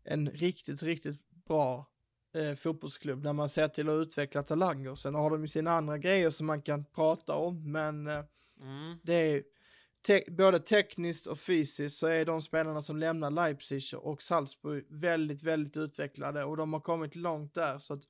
en 0.03 0.29
riktigt, 0.29 0.83
riktigt 0.83 1.29
bra 1.29 1.85
eh, 2.33 2.55
fotbollsklubb 2.55 3.23
när 3.23 3.33
man 3.33 3.49
ser 3.49 3.67
till 3.67 3.89
att 3.89 4.07
utveckla 4.07 4.43
talanger. 4.43 4.95
Sen 4.95 5.15
har 5.15 5.29
de 5.29 5.41
ju 5.41 5.47
sina 5.47 5.71
andra 5.71 5.97
grejer 5.97 6.29
som 6.29 6.47
man 6.47 6.61
kan 6.61 6.85
prata 6.85 7.35
om, 7.35 7.71
men 7.71 8.07
eh, 8.07 8.23
Mm. 8.61 8.97
det 9.03 9.13
är 9.13 9.43
te 10.01 10.23
både 10.31 10.59
tekniskt 10.59 11.27
och 11.27 11.39
fysiskt 11.39 11.97
så 11.97 12.07
är 12.07 12.25
de 12.25 12.41
spelarna 12.41 12.81
som 12.81 12.97
lämnar 12.97 13.31
Leipzig 13.31 13.83
och 13.93 14.21
Salzburg 14.21 14.85
väldigt, 14.89 15.43
väldigt 15.43 15.77
utvecklade 15.77 16.43
och 16.43 16.57
de 16.57 16.73
har 16.73 16.79
kommit 16.79 17.15
långt 17.15 17.53
där 17.53 17.77
så 17.77 17.93
att 17.93 18.03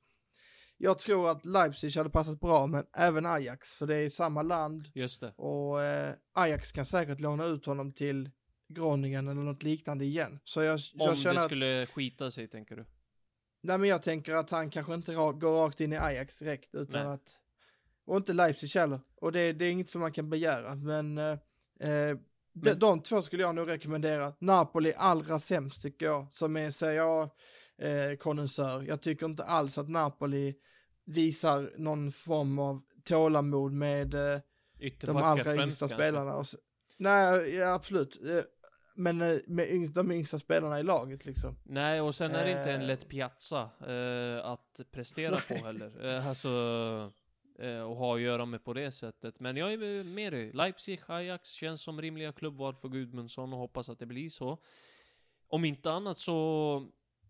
jag 0.76 0.98
tror 0.98 1.30
att 1.30 1.44
Leipzig 1.44 1.96
hade 1.96 2.10
passat 2.10 2.40
bra 2.40 2.66
men 2.66 2.84
även 2.96 3.26
Ajax 3.26 3.74
för 3.74 3.86
det 3.86 3.96
är 3.96 4.08
samma 4.08 4.42
land 4.42 4.90
Just 4.94 5.20
det. 5.20 5.32
och 5.36 5.82
eh, 5.82 6.14
Ajax 6.32 6.72
kan 6.72 6.84
säkert 6.84 7.20
låna 7.20 7.44
ut 7.44 7.66
honom 7.66 7.92
till 7.92 8.30
Groningen 8.68 9.28
eller 9.28 9.40
något 9.42 9.62
liknande 9.62 10.04
igen. 10.04 10.38
Så 10.44 10.62
jag, 10.62 10.74
Om 10.74 10.80
jag 10.94 11.18
känner 11.18 11.34
det 11.34 11.40
att, 11.40 11.46
skulle 11.46 11.86
skita 11.86 12.30
sig, 12.30 12.48
tänker 12.48 12.76
du? 12.76 12.84
nej 13.62 13.78
men 13.78 13.88
jag 13.88 14.02
tänker 14.02 14.34
att 14.34 14.50
han 14.50 14.70
kanske 14.70 14.94
inte 14.94 15.12
ra 15.12 15.32
går 15.32 15.64
rakt 15.64 15.80
in 15.80 15.92
i 15.92 15.96
Ajax 15.96 16.38
direkt 16.38 16.74
utan 16.74 17.06
Nej. 17.06 17.14
att, 17.14 17.38
och 18.04 18.16
inte 18.16 18.32
Leipzig 18.32 18.68
heller. 18.80 19.00
Och 19.14 19.32
det, 19.32 19.52
det 19.52 19.64
är 19.64 19.70
inget 19.70 19.90
som 19.90 20.00
man 20.00 20.12
kan 20.12 20.30
begära 20.30 20.74
men, 20.74 21.18
eh, 21.18 21.38
eh, 21.82 22.16
de, 22.54 22.72
de 22.72 23.02
två 23.02 23.22
skulle 23.22 23.42
jag 23.42 23.54
nog 23.54 23.68
rekommendera. 23.68 24.32
Napoli 24.38 24.94
allra 24.96 25.38
sämst 25.38 25.82
tycker 25.82 26.06
jag, 26.06 26.32
som 26.32 26.56
är 26.56 26.70
Serie 26.70 27.04
A 27.04 27.30
eh. 27.82 28.86
Jag 28.86 29.02
tycker 29.02 29.26
inte 29.26 29.44
alls 29.44 29.78
att 29.78 29.88
Napoli 29.88 30.54
visar 31.04 31.72
någon 31.76 32.12
form 32.12 32.58
av 32.58 32.82
tålamod 33.04 33.72
med 33.72 34.14
eh, 34.14 34.40
de 35.00 35.16
allra 35.16 35.56
yngsta 35.56 35.88
spelarna. 35.88 36.44
Nej, 36.98 37.54
ja, 37.54 37.74
absolut. 37.74 38.20
Eh, 38.24 38.44
Men 38.94 39.18
med 39.46 39.90
de 39.94 40.12
yngsta 40.12 40.38
spelarna 40.38 40.80
i 40.80 40.82
laget 40.82 41.24
liksom. 41.24 41.56
Nej, 41.64 42.00
och 42.00 42.14
sen 42.14 42.34
är 42.34 42.44
det 42.44 42.50
inte 42.50 42.72
en 42.72 42.86
lätt 42.86 43.08
piazza 43.08 43.70
eh, 43.86 44.46
att 44.46 44.80
prestera 44.92 45.40
på 45.48 45.54
heller. 45.64 46.06
Eh, 46.06 46.28
alltså, 46.28 46.48
och 47.58 47.96
ha 47.96 48.14
att 48.14 48.20
göra 48.20 48.46
med 48.46 48.64
på 48.64 48.72
det 48.72 48.90
sättet. 48.92 49.40
Men 49.40 49.56
jag 49.56 49.72
är 49.72 50.04
med 50.04 50.32
dig. 50.32 50.52
Leipzig, 50.52 51.00
Ajax 51.06 51.50
känns 51.50 51.82
som 51.82 52.02
rimliga 52.02 52.32
klubbval 52.32 52.74
för 52.74 52.88
Gudmundsson 52.88 53.52
och 53.52 53.58
hoppas 53.58 53.88
att 53.88 53.98
det 53.98 54.06
blir 54.06 54.28
så. 54.28 54.58
Om 55.46 55.64
inte 55.64 55.90
annat 55.92 56.18
så 56.18 56.86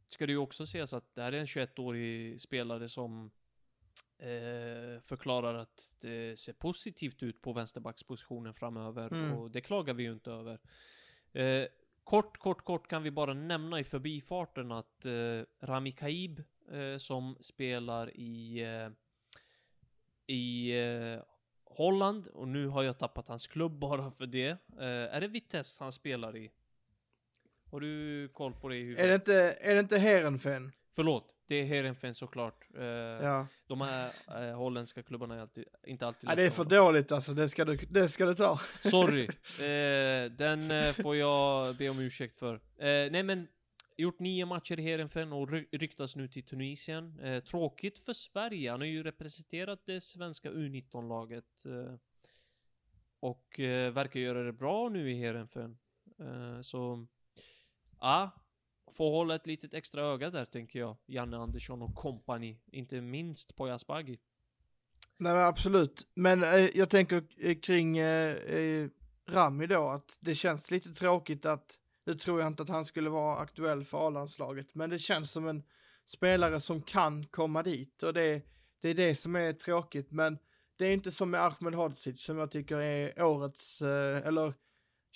ska 0.08 0.26
det 0.26 0.32
ju 0.32 0.38
också 0.38 0.62
ses 0.62 0.92
att 0.92 1.14
det 1.14 1.22
här 1.22 1.32
är 1.32 1.40
en 1.40 1.46
21-årig 1.46 2.40
spelare 2.40 2.88
som 2.88 3.30
eh, 4.18 5.00
förklarar 5.06 5.54
att 5.54 5.90
det 6.00 6.38
ser 6.38 6.52
positivt 6.52 7.22
ut 7.22 7.42
på 7.42 7.52
vänsterbackspositionen 7.52 8.54
framöver 8.54 9.12
Mm. 9.12 9.32
och 9.32 9.50
det 9.50 9.60
klagar 9.60 9.94
vi 9.94 10.02
ju 10.02 10.12
inte 10.12 10.30
över. 10.30 10.58
Eh, 11.32 11.66
kort, 12.04 12.38
kort, 12.38 12.64
kort 12.64 12.88
kan 12.88 13.02
vi 13.02 13.10
bara 13.10 13.34
nämna 13.34 13.80
i 13.80 13.84
förbifarten 13.84 14.72
att 14.72 15.06
eh, 15.06 15.42
Rami 15.60 15.92
Kaib 15.92 16.42
eh, 16.70 16.96
som 16.98 17.36
spelar 17.40 18.16
i 18.16 18.60
eh, 18.62 18.90
i 20.26 20.70
eh, 20.80 21.20
Holland 21.64 22.26
och 22.26 22.48
nu 22.48 22.66
har 22.66 22.82
jag 22.82 22.98
tappat 22.98 23.28
hans 23.28 23.46
klubb 23.46 23.72
bara 23.78 24.10
för 24.10 24.26
det. 24.26 24.48
Eh, 24.48 24.56
är 25.16 25.20
det 25.20 25.28
Vitesse 25.28 25.84
han 25.84 25.92
spelar 25.92 26.36
i? 26.36 26.50
Har 27.70 27.80
du 27.80 28.28
koll 28.28 28.52
på 28.54 28.68
det 28.68 28.76
i 28.76 28.82
huvudet? 28.82 29.04
Är 29.04 29.08
det 29.08 29.14
inte, 29.14 29.34
är 29.60 29.74
det 29.74 29.80
inte 29.80 29.98
Heerenveen? 29.98 30.72
Förlåt, 30.94 31.34
det 31.46 31.54
är 31.54 31.64
Heerenveen 31.64 32.14
såklart. 32.14 32.64
Eh, 32.78 32.82
Ja. 32.84 33.46
De 33.66 33.80
här 33.80 34.12
eh, 34.50 34.56
holländska 34.56 35.02
klubbarna 35.02 35.34
är 35.34 35.40
alltid, 35.40 35.64
inte 35.86 36.06
alltid 36.06 36.30
ja, 36.30 36.34
det 36.34 36.42
är 36.44 36.50
för 36.50 36.64
hålla. 36.64 36.76
dåligt 36.76 37.12
alltså, 37.12 37.32
det 37.32 37.48
ska 37.48 37.64
du, 37.64 37.76
det 37.76 38.08
ska 38.08 38.24
du 38.26 38.34
ta. 38.34 38.60
Sorry. 38.80 39.24
Eh, 39.58 40.30
den 40.30 40.70
eh, 40.70 40.92
får 40.92 41.16
jag 41.16 41.76
be 41.76 41.88
om 41.88 41.98
ursäkt 41.98 42.38
för. 42.38 42.54
Eh, 42.54 42.60
nej 43.10 43.22
men, 43.22 43.48
gjort 43.96 44.18
nio 44.18 44.46
matcher 44.46 44.80
i 44.80 44.82
Heerenveen 44.82 45.32
och 45.32 45.50
ryktas 45.72 46.16
nu 46.16 46.28
till 46.28 46.44
Tunisien. 46.44 47.20
Eh, 47.20 47.42
tråkigt 47.42 47.98
för 47.98 48.12
Sverige, 48.12 48.70
han 48.70 48.80
har 48.80 48.86
ju 48.86 49.02
representerat 49.02 49.82
det 49.86 50.00
svenska 50.00 50.50
U19-laget. 50.50 51.66
Eh, 51.66 51.94
och 53.20 53.60
eh, 53.60 53.92
verkar 53.92 54.20
göra 54.20 54.42
det 54.42 54.52
bra 54.52 54.88
nu 54.88 55.10
i 55.10 55.14
Heerenveen. 55.14 55.78
Eh, 56.18 56.60
så, 56.60 57.06
ja. 58.00 58.30
Får 58.94 59.10
hålla 59.10 59.34
ett 59.34 59.46
litet 59.46 59.74
extra 59.74 60.02
öga 60.02 60.30
där 60.30 60.44
tänker 60.44 60.78
jag. 60.78 60.96
Janne 61.06 61.36
Andersson 61.36 61.82
och 61.82 61.94
kompani. 61.94 62.60
Inte 62.66 63.00
minst 63.00 63.56
på 63.56 63.66
Asbaghi. 63.66 64.18
Nej 65.16 65.32
men 65.32 65.44
absolut. 65.44 66.06
Men 66.14 66.42
eh, 66.42 66.70
jag 66.74 66.90
tänker 66.90 67.24
eh, 67.38 67.58
kring 67.58 67.98
eh, 67.98 68.36
eh, 68.36 68.88
Rami 69.28 69.66
då, 69.66 69.88
att 69.88 70.18
det 70.20 70.34
känns 70.34 70.70
lite 70.70 70.88
tråkigt 70.88 71.46
att, 71.46 71.78
nu 72.04 72.14
tror 72.14 72.40
jag 72.40 72.46
inte 72.46 72.62
att 72.62 72.68
han 72.68 72.84
skulle 72.84 73.10
vara 73.10 73.36
aktuell 73.38 73.84
för 73.84 74.06
A-landslaget, 74.06 74.74
men 74.74 74.90
det 74.90 74.98
känns 74.98 75.30
som 75.30 75.48
en 75.48 75.62
spelare 76.06 76.60
som 76.60 76.82
kan 76.82 77.26
komma 77.26 77.62
dit 77.62 78.02
och 78.02 78.14
det, 78.14 78.42
det 78.80 78.88
är 78.88 78.94
det 78.94 79.14
som 79.14 79.36
är 79.36 79.52
tråkigt, 79.52 80.10
men 80.10 80.38
det 80.76 80.86
är 80.86 80.92
inte 80.92 81.10
som 81.10 81.30
med 81.30 81.40
Ahmed 81.40 81.74
Hodzic 81.74 82.22
som 82.22 82.38
jag 82.38 82.50
tycker 82.50 82.76
är 82.76 83.22
årets, 83.22 83.82
eh, 83.82 84.26
eller 84.26 84.54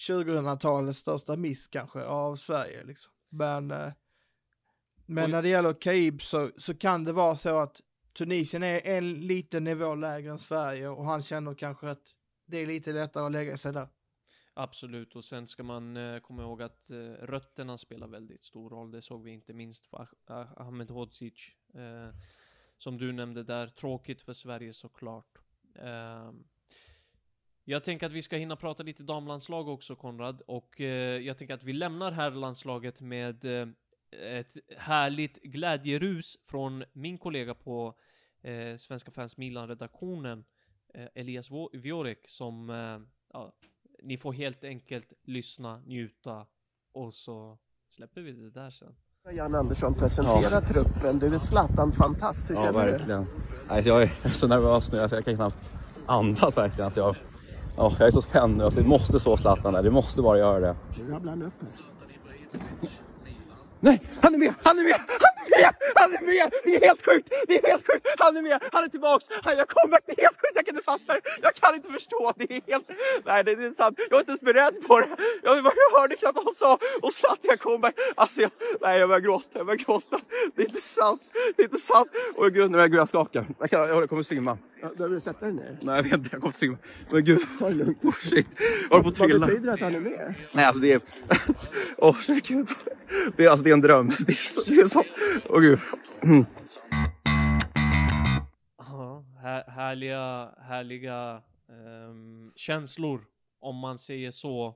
2000-talets 0.09 0.99
största 0.99 1.37
miss 1.37 1.69
kanske 1.69 2.05
av 2.05 2.37
Sverige 2.37 2.85
liksom. 2.85 3.13
Men, 3.29 3.71
eh, 3.71 3.93
men 5.07 5.25
Oj. 5.25 5.31
när 5.31 5.43
det 5.43 5.49
gäller 5.49 5.73
Kaib 5.73 6.23
så, 6.23 6.51
så 6.57 6.75
kan 6.75 7.05
det 7.05 7.13
vara 7.13 7.35
så 7.35 7.59
att 7.59 7.81
Tunisien 8.19 8.63
är 8.63 8.87
en 8.87 9.15
liten 9.15 9.65
nivå 9.65 9.95
lägre 9.95 10.31
än 10.31 10.39
Sverige 10.39 10.89
och 10.89 11.05
han 11.05 11.23
känner 11.23 11.55
kanske 11.55 11.91
att 11.91 12.03
det 12.47 12.59
är 12.59 12.67
lite 12.67 12.93
lättare 12.93 13.27
att 13.27 13.33
lägga 13.33 13.57
sig 13.57 13.73
där. 13.73 13.89
Absolut, 14.59 15.17
och 15.17 15.25
sen 15.25 15.47
ska 15.47 15.63
man 15.63 15.97
eh, 15.97 16.19
komma 16.21 16.43
ihåg 16.43 16.63
att 16.63 16.91
eh, 16.91 16.97
rötterna 17.07 17.79
spelar 17.79 18.07
väldigt 18.07 18.45
stor 18.45 18.71
roll. 18.71 18.91
Det 18.91 19.03
såg 19.03 19.23
vi 19.23 19.31
inte 19.31 19.53
minst 19.53 19.87
för 19.87 20.09
Ahmed 20.57 20.91
Hodzic. 20.91 21.49
Eh, 21.75 22.15
som 22.79 22.99
du 22.99 23.13
nämnde 23.13 23.43
där, 23.43 23.67
tråkigt 23.69 24.23
för 24.23 24.33
Sverige 24.33 24.73
såklart. 24.73 25.39
Ehm, 25.79 26.45
jag 27.65 27.85
tänker 27.85 28.07
att 28.07 28.13
vi 28.13 28.23
ska 28.23 28.37
hinna 28.37 28.57
prata 28.57 28.83
lite 28.83 29.03
damlandslag 29.03 29.69
också 29.69 29.97
Konrad, 29.97 30.43
och 30.47 30.81
jag 30.81 31.39
tänker 31.39 31.55
att 31.55 31.63
vi 31.63 31.73
lämnar 31.73 32.13
här 32.13 32.31
landslaget 32.31 33.01
med 33.01 33.45
ett 34.11 34.57
härligt 34.77 35.43
glädjerus 35.43 36.39
från 36.45 36.85
min 36.93 37.19
kollega 37.19 37.55
på 37.55 37.99
Svenska 38.79 39.11
fans 39.11 39.37
Milan-redaktionen, 39.37 40.45
Elias 41.15 41.51
Vo- 41.51 41.81
Viorek, 41.81 42.29
som 42.29 42.69
ja, 43.33 43.53
ni 44.03 44.17
får 44.19 44.33
helt 44.33 44.65
enkelt 44.65 45.13
lyssna, 45.25 45.79
njuta 45.87 46.47
och 46.95 47.15
så 47.15 47.59
släpper 47.91 48.21
vi 48.21 48.33
det 48.33 48.51
där 48.51 48.71
sen. 48.71 48.95
Jan 49.33 49.55
Andersson 49.55 49.95
presentera 49.95 50.61
truppen. 50.61 51.19
Du 51.19 51.35
är 51.35 51.39
Zlatan-fantast. 51.39 52.51
Hur 52.51 52.55
Ja, 52.55 52.63
känner 52.63 52.85
du? 52.87 52.91
verkligen. 52.93 53.27
Nej, 53.71 53.83
jag 53.89 54.03
är 54.03 54.07
så 54.31 54.47
nervös 54.47 54.93
nu, 54.93 55.01
alltså, 55.01 55.17
jag 55.17 55.25
kan 55.25 55.35
knappt 55.37 55.71
andas 56.07 56.57
verkligen. 56.57 56.85
Alltså, 56.85 57.01
jag, 57.01 57.17
ja, 57.77 57.93
jag 57.99 58.07
är 58.09 58.11
så 58.11 58.23
spänd 58.23 58.57
nu, 58.57 58.65
alltså, 58.65 58.81
det 58.81 58.89
måste 58.89 59.21
stå 59.21 59.37
Zlatan 59.37 59.73
där, 59.73 59.83
det 59.83 59.91
måste 59.91 60.23
bara 60.23 60.39
göra 60.39 60.61
det. 60.61 60.77
Nu 60.99 61.11
rabblar 61.13 61.31
han 61.33 61.43
upp. 61.43 61.53
Nej, 63.81 64.03
han 64.23 64.35
är 64.35 64.39
med! 64.39 64.55
Han 64.63 64.79
är 64.79 64.83
med! 64.85 64.95
Han 64.99 65.09
är 65.09 65.19
med! 65.19 65.36
Han 65.95 66.15
är 66.15 66.23
med! 66.27 66.53
Det 66.65 66.77
är 66.77 66.81
helt 66.89 67.05
sjukt! 67.07 67.29
Det 67.49 67.55
är 67.59 67.71
helt 67.71 67.87
sjukt! 67.87 68.07
Han 68.19 68.37
är 68.37 68.43
med! 68.43 68.63
Han 68.73 68.85
är 68.85 68.89
tillbaks! 68.89 69.25
Han 69.43 69.57
gör 69.57 69.65
comeback! 69.65 70.03
Det 70.07 70.13
är 70.19 70.23
helt 70.23 70.41
sjukt! 70.41 70.53
Jag 70.55 70.67
kan 70.67 70.75
inte 70.75 70.85
fatta 70.85 71.13
det! 71.15 71.21
Jag 71.43 71.55
kan 71.55 71.75
inte 71.75 71.89
förstå! 71.93 72.33
Det 72.37 72.53
är 72.57 72.61
helt... 72.73 72.91
Nej, 73.25 73.45
det 73.45 73.53
är 73.53 73.71
sant. 73.71 73.99
Jag 73.99 74.11
var 74.11 74.19
inte 74.21 74.31
ens 74.31 74.41
beredd 74.41 74.75
på 74.87 75.01
det. 75.01 75.09
Jag, 75.43 75.57
jag 75.57 75.99
hörde 76.01 76.17
knappt 76.17 76.37
vad 76.37 76.45
han 76.45 76.55
sa 76.55 76.79
och 77.03 77.13
Zlatan 77.13 77.59
comeback. 77.59 77.95
Alltså, 78.15 78.41
jag, 78.41 78.51
nej, 78.81 78.99
jag 78.99 79.09
börjar 79.09 79.21
gråta. 79.21 79.49
Jag 79.53 79.67
börjar 79.67 79.79
gråta. 79.79 80.21
Det 80.55 80.63
är 80.63 80.67
inte 80.67 80.81
sant. 80.81 81.33
Det 81.57 81.63
är 81.63 81.65
inte 81.65 81.79
sant. 81.79 82.11
Åh 82.37 82.49
gud, 82.49 82.71
nu 82.71 82.79
är 82.79 82.83
jag, 82.83 82.91
gud, 82.91 83.01
jag 83.01 83.09
skakar. 83.09 83.47
Jag, 83.59 83.71
kan, 83.71 83.89
jag 83.89 84.09
kommer 84.09 84.23
svimma. 84.23 84.59
Behöver 84.81 85.15
du 85.15 85.21
sätta 85.21 85.45
dig 85.45 85.55
ner? 85.55 85.79
Nej, 85.83 85.97
jag 85.97 86.03
vet 86.03 86.13
inte. 86.13 86.29
Jag 86.33 86.41
kommer 86.41 86.53
svimma. 86.55 86.77
Men 87.11 87.25
gud. 87.25 87.41
Ta 87.59 87.69
det 87.69 87.75
lugnt. 87.75 88.05
Oh, 88.05 88.15
shit. 88.15 88.47
Jag 88.59 88.89
håller 88.89 89.03
på 89.03 89.09
att 89.09 89.19
Vad 89.19 89.29
trilla. 89.29 89.47
betyder 89.47 89.67
det 89.67 89.73
att 89.73 89.81
han 89.81 89.95
är 89.95 90.01
med? 90.01 90.35
Nej, 90.53 90.65
alltså 90.65 90.83
det 90.83 90.93
är... 90.93 91.01
Åh, 91.97 92.11
oh, 92.11 92.39
gud. 92.49 92.69
Det 93.37 93.45
är, 93.45 93.51
alltså, 93.51 93.65
det 93.65 93.71
är 93.71 93.75
en 93.75 93.81
dröm. 93.81 94.09
Det 94.09 94.33
är 94.33 94.51
så... 94.51 94.71
Det 94.71 94.81
är 94.81 94.85
så... 94.85 95.03
oh, 95.49 95.61
gud. 95.61 95.79
Mm. 96.23 96.45
Ja, 98.79 99.25
här, 99.43 99.71
härliga, 99.71 100.55
härliga 100.59 101.43
um, 102.09 102.53
känslor, 102.57 103.27
om 103.61 103.77
man 103.77 103.99
säger 103.99 104.31
så. 104.31 104.69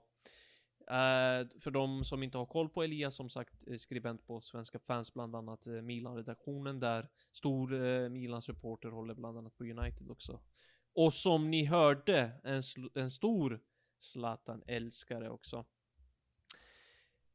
Uh, 0.91 1.61
för 1.61 1.70
de 1.70 2.05
som 2.05 2.22
inte 2.22 2.39
har 2.39 2.47
koll 2.47 2.68
på 2.68 2.83
Elias, 2.83 3.16
som 3.16 3.28
sagt, 3.31 3.68
eh, 3.68 3.74
skribent 3.76 4.26
på 4.26 4.41
Svenska 4.41 4.78
fans, 4.78 5.14
bland 5.14 5.37
annat 5.37 5.66
uh, 5.66 5.83
Milan-redaktionen 5.83 6.81
där. 6.81 7.09
Stor 7.33 7.72
uh, 7.72 8.11
Milan-supporter, 8.11 8.89
håller 8.89 9.14
bland 9.14 9.39
annat 9.39 9.57
på 9.57 9.64
United 9.64 10.11
också. 10.11 10.41
Och 10.95 11.14
som 11.14 11.51
ni 11.51 11.64
hörde, 11.64 12.31
en, 12.45 12.61
sl- 12.61 12.91
en 12.95 13.11
stor 13.11 13.61
Zlatan-älskare 14.01 15.31
också. 15.31 15.64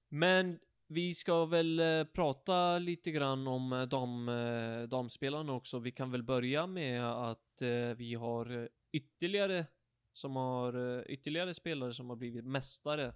Men 0.09 0.59
vi 0.87 1.13
ska 1.13 1.45
väl 1.45 1.79
eh, 1.79 2.03
prata 2.03 2.77
lite 2.79 3.11
grann 3.11 3.47
om 3.47 3.73
eh, 3.73 3.81
dam, 3.81 4.29
eh, 4.29 4.83
damspelarna 4.83 5.53
också. 5.53 5.79
Vi 5.79 5.91
kan 5.91 6.11
väl 6.11 6.23
börja 6.23 6.67
med 6.67 7.03
att 7.03 7.61
eh, 7.61 7.89
vi 7.97 8.13
har 8.13 8.61
eh, 8.63 8.67
ytterligare 8.91 9.65
som 10.13 10.35
har 10.35 10.97
eh, 10.97 11.03
ytterligare 11.07 11.53
spelare 11.53 11.93
som 11.93 12.09
har 12.09 12.15
blivit 12.15 12.45
mästare 12.45 13.13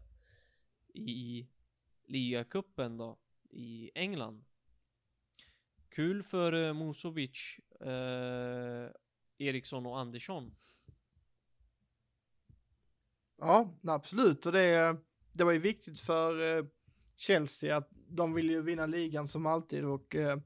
i 0.94 1.48
ligacupen 2.06 2.98
då 2.98 3.20
i 3.50 3.92
England. 3.96 4.46
Kul 5.90 6.24
för 6.24 6.54
eh, 6.54 6.74
Musovic, 6.74 7.60
eh, 7.82 8.92
Eriksson 9.38 9.86
och 9.86 10.00
Andersson. 10.00 10.56
Ja, 13.38 13.80
absolut. 13.84 14.46
Och 14.46 14.52
det, 14.52 14.98
det 15.34 15.44
var 15.44 15.52
ju 15.52 15.60
viktigt 15.60 16.00
för 16.00 16.58
eh, 16.58 16.66
Chelsea 17.20 17.78
att 17.78 17.90
de 18.08 18.34
vill 18.34 18.50
ju 18.50 18.62
vinna 18.62 18.86
ligan 18.86 19.28
som 19.28 19.46
alltid 19.46 19.86
och 19.86 20.16
eh, 20.16 20.38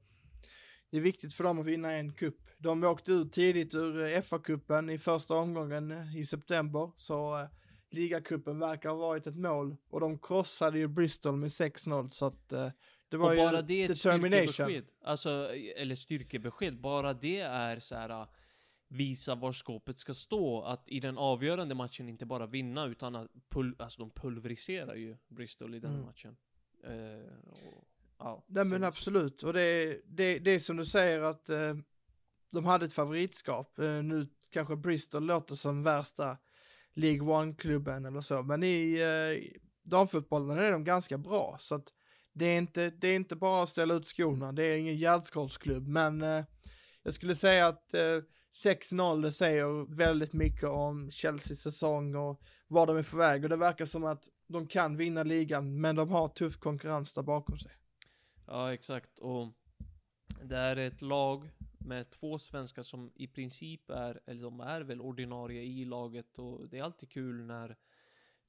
det 0.89 0.97
är 0.97 1.01
viktigt 1.01 1.33
för 1.33 1.43
dem 1.43 1.59
att 1.59 1.65
vinna 1.65 1.91
en 1.91 2.13
kupp. 2.13 2.39
De 2.57 2.83
åkte 2.83 3.11
ut 3.13 3.31
tidigt 3.33 3.75
ur 3.75 4.03
eh, 4.03 4.21
FA-cupen 4.21 4.91
i 4.91 4.97
första 4.97 5.35
omgången 5.35 5.91
eh, 5.91 6.17
i 6.17 6.25
september, 6.25 6.91
så 6.97 7.39
eh, 7.39 7.47
ligacupen 7.89 8.59
verkar 8.59 8.89
ha 8.89 8.95
varit 8.95 9.27
ett 9.27 9.35
mål 9.35 9.75
och 9.89 9.99
de 9.99 10.19
krossade 10.19 10.79
ju 10.79 10.87
Bristol 10.87 11.35
med 11.35 11.47
6-0 11.49 12.09
så 12.09 12.25
att 12.25 12.51
eh, 12.51 12.69
det 13.09 13.17
var 13.17 13.29
och 13.29 13.35
ju 13.35 13.41
bara 13.41 13.61
det 13.61 13.83
är 13.83 13.87
determination. 13.87 14.81
Alltså, 15.03 15.29
eller 15.75 15.95
styrkebesked. 15.95 16.81
Bara 16.81 17.13
det 17.13 17.39
är 17.39 17.79
så 17.79 17.95
här 17.95 18.09
äh, 18.09 18.27
visa 18.87 19.35
var 19.35 19.51
skåpet 19.51 19.99
ska 19.99 20.13
stå. 20.13 20.61
Att 20.61 20.83
i 20.87 20.99
den 20.99 21.17
avgörande 21.17 21.75
matchen 21.75 22.09
inte 22.09 22.25
bara 22.25 22.45
vinna 22.47 22.85
utan 22.85 23.15
att 23.15 23.31
pul 23.49 23.75
alltså 23.79 23.99
de 24.01 24.11
pulveriserar 24.11 24.95
ju 24.95 25.17
Bristol 25.27 25.75
i 25.75 25.79
den 25.79 25.91
Mm. 25.93 26.05
matchen. 26.05 26.35
Eh, 26.83 27.51
och, 27.51 27.87
ja, 28.19 28.45
Nej 28.47 28.65
men 28.65 28.83
absolut, 28.83 29.43
och 29.43 29.53
det, 29.53 30.01
det, 30.05 30.39
det 30.39 30.51
är 30.51 30.59
som 30.59 30.77
du 30.77 30.85
säger 30.85 31.21
att 31.21 31.49
eh, 31.49 31.75
de 32.51 32.65
hade 32.65 32.85
ett 32.85 32.93
favoritskap. 32.93 33.79
Eh, 33.79 34.03
nu 34.03 34.27
kanske 34.49 34.75
Bristol 34.75 35.25
låter 35.25 35.55
som 35.55 35.83
värsta 35.83 36.37
League 36.93 37.21
One-klubben 37.21 38.05
eller 38.05 38.21
så, 38.21 38.43
men 38.43 38.63
i 38.63 38.99
eh, 39.01 39.59
damfotbollen 39.83 40.59
är 40.59 40.71
de 40.71 40.83
ganska 40.83 41.17
bra. 41.17 41.55
Så 41.59 41.75
att 41.75 41.93
det 42.33 42.45
är, 42.45 42.57
inte, 42.57 42.89
det 42.89 43.07
är 43.07 43.15
inte 43.15 43.35
bara 43.35 43.63
att 43.63 43.69
ställa 43.69 43.93
ut 43.93 44.07
skorna, 44.07 44.51
det 44.51 44.63
är 44.63 44.77
ingen 44.77 44.95
gärdsgårdsklubb, 44.95 45.87
men 45.87 46.21
eh, 46.21 46.45
jag 47.03 47.13
skulle 47.13 47.35
säga 47.35 47.67
att 47.67 47.93
eh, 47.93 48.19
6-0 48.53 49.21
det 49.21 49.31
säger 49.31 49.95
väldigt 49.95 50.33
mycket 50.33 50.69
om 50.69 51.11
Chelseas 51.11 51.59
säsong 51.59 52.15
och 52.15 52.41
var 52.67 52.87
de 52.87 52.97
är 52.97 53.03
på 53.03 53.17
väg 53.17 53.43
och 53.43 53.49
det 53.49 53.55
verkar 53.55 53.85
som 53.85 54.03
att 54.03 54.29
de 54.47 54.67
kan 54.67 54.97
vinna 54.97 55.23
ligan, 55.23 55.81
men 55.81 55.95
de 55.95 56.09
har 56.09 56.27
tuff 56.27 56.57
konkurrens 56.57 57.13
där 57.13 57.23
bakom 57.23 57.57
sig. 57.57 57.71
Ja, 58.47 58.73
exakt. 58.73 59.19
Och 59.19 59.47
det 60.43 60.57
är 60.57 60.75
ett 60.75 61.01
lag 61.01 61.49
med 61.77 62.09
två 62.09 62.39
svenskar 62.39 62.83
som 62.83 63.11
i 63.15 63.27
princip 63.27 63.89
är, 63.89 64.21
eller 64.25 64.43
de 64.43 64.59
är 64.59 64.81
väl 64.81 65.01
ordinarie 65.01 65.61
i 65.63 65.85
laget 65.85 66.39
och 66.39 66.69
det 66.69 66.77
är 66.77 66.83
alltid 66.83 67.09
kul 67.09 67.45
när 67.45 67.77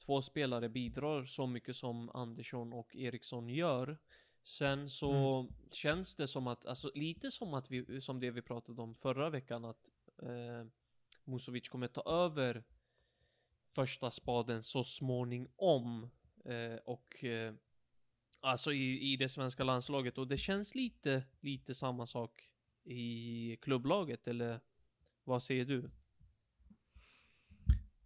två 0.07 0.23
spelare 0.23 0.69
bidrar 0.69 1.25
så 1.25 1.47
mycket 1.47 1.77
som 1.77 2.11
Andersson 2.11 2.73
och 2.73 2.97
Eriksson 2.97 3.49
gör. 3.49 3.99
Sen 4.43 4.89
så 4.89 5.47
känns 5.71 6.15
det 6.15 6.27
som 6.27 6.47
att, 6.47 6.67
alltså 6.67 6.91
lite 6.95 7.31
som 7.31 7.55
att 7.55 7.71
vi, 7.71 8.01
som 8.01 8.21
det 8.21 8.31
vi 8.31 8.43
pratade 8.43 8.83
om 8.83 8.95
förra 8.95 9.31
veckan 9.31 9.65
att 9.65 9.91
eh, 10.23 10.67
Musovic 11.25 11.69
kommer 11.69 11.87
ta 11.87 12.03
över 12.03 12.65
första 13.75 14.11
spaden 14.11 14.63
så 14.63 14.85
småningom. 14.85 16.11
Eh, 16.45 16.77
och 16.85 17.25
eh, 17.25 17.55
Alltså 18.45 18.73
i, 18.73 19.13
i 19.13 19.17
det 19.17 19.29
svenska 19.29 19.65
landslaget 19.65 20.19
och 20.19 20.29
det 20.29 20.37
känns 20.37 20.75
lite, 20.75 21.23
lite 21.41 21.75
samma 21.75 22.07
sak 22.07 22.51
i 22.85 23.57
klubblaget 23.63 24.29
eller 24.29 24.61
vad 25.25 25.43
säger 25.43 25.65
du? 25.65 25.91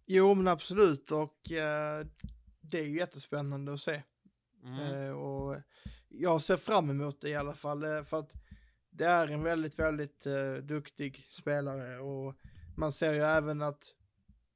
Jo 0.05 0.33
men 0.35 0.47
absolut 0.47 1.11
och 1.11 1.51
eh, 1.51 2.05
det 2.61 2.79
är 2.79 2.85
ju 2.85 2.97
jättespännande 2.97 3.73
att 3.73 3.79
se. 3.79 4.03
Mm. 4.63 4.79
Eh, 4.79 5.11
och 5.11 5.61
jag 6.07 6.41
ser 6.41 6.57
fram 6.57 6.89
emot 6.89 7.21
det 7.21 7.29
i 7.29 7.35
alla 7.35 7.53
fall 7.53 7.83
eh, 7.83 8.03
för 8.03 8.19
att 8.19 8.31
det 8.99 9.05
är 9.05 9.27
en 9.27 9.43
väldigt, 9.43 9.79
väldigt 9.79 10.25
eh, 10.25 10.53
duktig 10.53 11.27
spelare 11.29 11.99
och 11.99 12.35
man 12.77 12.91
ser 12.91 13.13
ju 13.13 13.21
även 13.21 13.61
att 13.61 13.95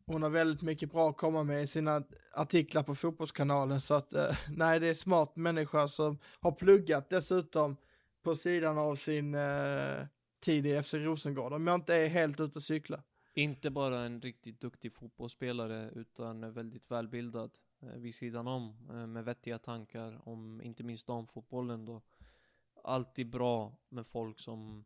hon 0.06 0.24
har 0.24 0.30
väldigt 0.30 0.62
mycket 0.62 0.92
bra 0.92 1.10
att 1.10 1.18
komma 1.18 1.44
med 1.44 1.64
i 1.64 1.68
sina 1.68 2.04
artiklar 2.34 2.84
på 2.84 2.96
fotbollskanalen 2.96 3.82
så 3.82 3.94
att 3.94 4.14
eh, 4.14 4.38
nej 4.50 4.80
det 4.80 4.90
är 4.90 4.94
smart 4.94 5.36
människa 5.36 5.88
som 5.88 6.20
har 6.40 6.52
pluggat 6.52 7.10
dessutom 7.10 7.78
på 8.24 8.36
sidan 8.36 8.78
av 8.78 8.96
sin 8.96 9.36
eh, 9.36 10.06
tid 10.40 10.66
i 10.66 10.84
FC 10.84 10.94
Rosengård 10.94 11.54
om 11.54 11.68
jag 11.68 11.76
inte 11.76 11.96
är 11.96 12.08
helt 12.08 12.42
ute 12.42 12.60
och 12.60 12.64
cykla. 12.64 13.04
Inte 13.34 13.70
bara 13.70 14.00
en 14.00 14.22
riktigt 14.22 14.62
duktig 14.62 14.94
fotbollsspelare 14.94 15.90
utan 15.96 16.54
väldigt 16.54 16.92
välbildad 16.92 17.52
eh, 17.82 18.00
vid 18.00 18.16
sidan 18.16 18.48
om 18.48 18.90
eh, 18.90 19.08
med 19.08 19.26
vettiga 19.26 19.60
tankar 19.60 20.22
om 20.30 20.62
inte 20.62 20.84
minst 20.84 21.08
damfotbollen 21.08 21.86
då. 21.86 22.02
Alltid 22.84 23.30
bra 23.30 23.78
med 23.90 24.08
folk 24.08 24.40
som 24.40 24.86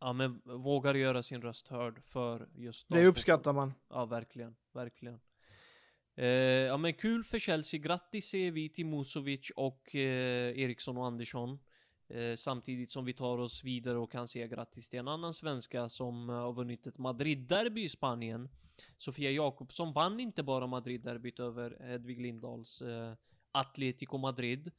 ja, 0.00 0.12
men 0.12 0.40
vågar 0.44 0.94
göra 0.94 1.22
sin 1.22 1.42
röst 1.42 1.68
hörd 1.68 2.02
för 2.02 2.48
just 2.54 2.88
Det 2.88 2.94
damfotboll. 2.94 3.08
uppskattar 3.10 3.52
man. 3.52 3.74
Ja, 3.88 4.04
verkligen, 4.04 4.56
verkligen. 4.72 5.20
Eh, 6.16 6.26
ja 6.26 6.76
men 6.76 6.94
kul 6.94 7.24
för 7.24 7.38
Chelsea, 7.38 7.80
grattis 7.80 8.28
säger 8.28 8.50
vi 8.52 8.68
till 8.68 8.86
Musovic 8.86 9.50
och 9.56 9.94
eh, 9.94 10.58
Eriksson 10.58 10.96
och 10.98 11.06
Andersson. 11.06 11.58
Eh, 12.08 12.34
samtidigt 12.34 12.90
som 12.90 13.04
vi 13.04 13.12
tar 13.12 13.38
oss 13.38 13.64
vidare 13.64 13.98
och 13.98 14.12
kan 14.12 14.28
säga 14.28 14.46
grattis 14.46 14.88
till 14.88 14.98
en 14.98 15.08
annan 15.08 15.34
svenska 15.34 15.88
som 15.88 16.30
eh, 16.30 16.36
har 16.36 16.52
vunnit 16.52 16.86
ett 16.86 16.98
Madrid-derby 16.98 17.82
i 17.84 17.88
Spanien. 17.88 18.48
Sofia 18.96 19.30
Jakobsson 19.30 19.92
vann 19.92 20.20
inte 20.20 20.42
bara 20.42 20.66
Madrid-derbyt 20.66 21.40
över 21.40 21.76
Hedvig 21.80 22.20
Lindahls 22.20 22.82
eh, 22.82 23.12
Atletico 23.52 24.18
Madrid, 24.18 24.70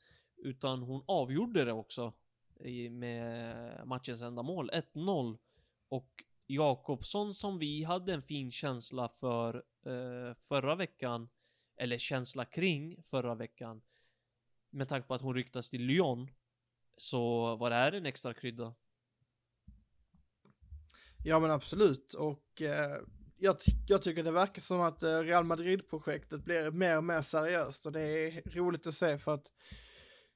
utan 0.41 0.81
hon 0.81 1.03
avgjorde 1.05 1.65
det 1.65 1.73
också 1.73 2.13
i, 2.59 2.89
med 2.89 3.87
matchens 3.87 4.21
enda 4.21 4.43
mål, 4.43 4.69
1-0. 4.73 5.37
Och 5.89 6.23
Jakobsson 6.47 7.35
som 7.35 7.59
vi 7.59 7.83
hade 7.83 8.13
en 8.13 8.21
fin 8.21 8.51
känsla 8.51 9.09
för 9.09 9.55
eh, 9.85 10.35
förra 10.43 10.75
veckan, 10.75 11.29
eller 11.75 11.97
känsla 11.97 12.45
kring 12.45 13.03
förra 13.03 13.35
veckan, 13.35 13.81
med 14.69 14.89
tanke 14.89 15.07
på 15.07 15.13
att 15.13 15.21
hon 15.21 15.35
ryktas 15.35 15.69
till 15.69 15.81
Lyon, 15.81 16.27
så 16.97 17.55
var 17.55 17.69
det 17.69 17.75
här 17.75 17.91
en 17.91 18.05
extra 18.05 18.33
krydda. 18.33 18.73
Ja 21.23 21.39
men 21.39 21.51
absolut 21.51 22.13
och 22.13 22.61
eh, 22.61 23.01
jag, 23.37 23.57
jag 23.87 24.01
tycker 24.01 24.23
det 24.23 24.31
verkar 24.31 24.61
som 24.61 24.81
att 24.81 25.03
eh, 25.03 25.19
Real 25.19 25.43
Madrid-projektet 25.43 26.43
blir 26.43 26.71
mer 26.71 26.97
och 26.97 27.03
mer 27.03 27.21
seriöst 27.21 27.85
och 27.85 27.91
det 27.91 28.01
är 28.01 28.41
roligt 28.51 28.87
att 28.87 28.93
se 28.93 29.17
för 29.17 29.33
att 29.33 29.51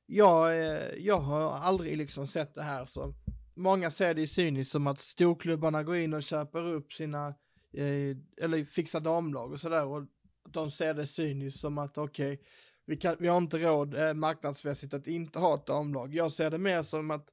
jag, 0.06 0.60
eh, 0.60 0.90
jag 0.98 1.20
har 1.20 1.52
aldrig 1.52 1.98
liksom 1.98 2.28
sett 2.28 2.56
det 2.56 2.64
här 2.64 2.86
så 2.86 3.14
många 3.56 3.92
ser 3.92 4.14
det 4.14 4.22
ju 4.22 4.28
cyniskt 4.28 4.72
som 4.72 4.88
att 4.88 5.00
storklubbarna 5.00 5.84
går 5.84 5.96
in 5.96 6.14
och 6.14 6.24
köper 6.24 6.68
upp 6.68 6.94
sina 6.94 7.28
eh, 7.74 8.18
eller 8.42 8.64
fixar 8.64 9.00
damlag 9.00 9.52
och 9.52 9.60
sådär 9.60 9.86
och 9.86 10.04
de 10.50 10.72
ser 10.72 10.94
det 10.94 11.08
cyniskt 11.08 11.60
som 11.60 11.78
att 11.78 11.98
okej 11.98 12.42
vi, 12.86 12.96
kan, 12.96 13.16
vi 13.20 13.28
har 13.28 13.38
inte 13.38 13.58
råd 13.58 13.96
eh, 13.96 14.14
marknadsmässigt 14.14 14.94
att 14.94 15.08
inte 15.08 15.40
ha 15.40 15.56
ett 15.56 15.66
damlag. 15.66 16.14
Jag 16.14 16.32
ser 16.32 16.52
det 16.52 16.58
mer 16.58 16.82
som 16.82 17.12
att 17.12 17.30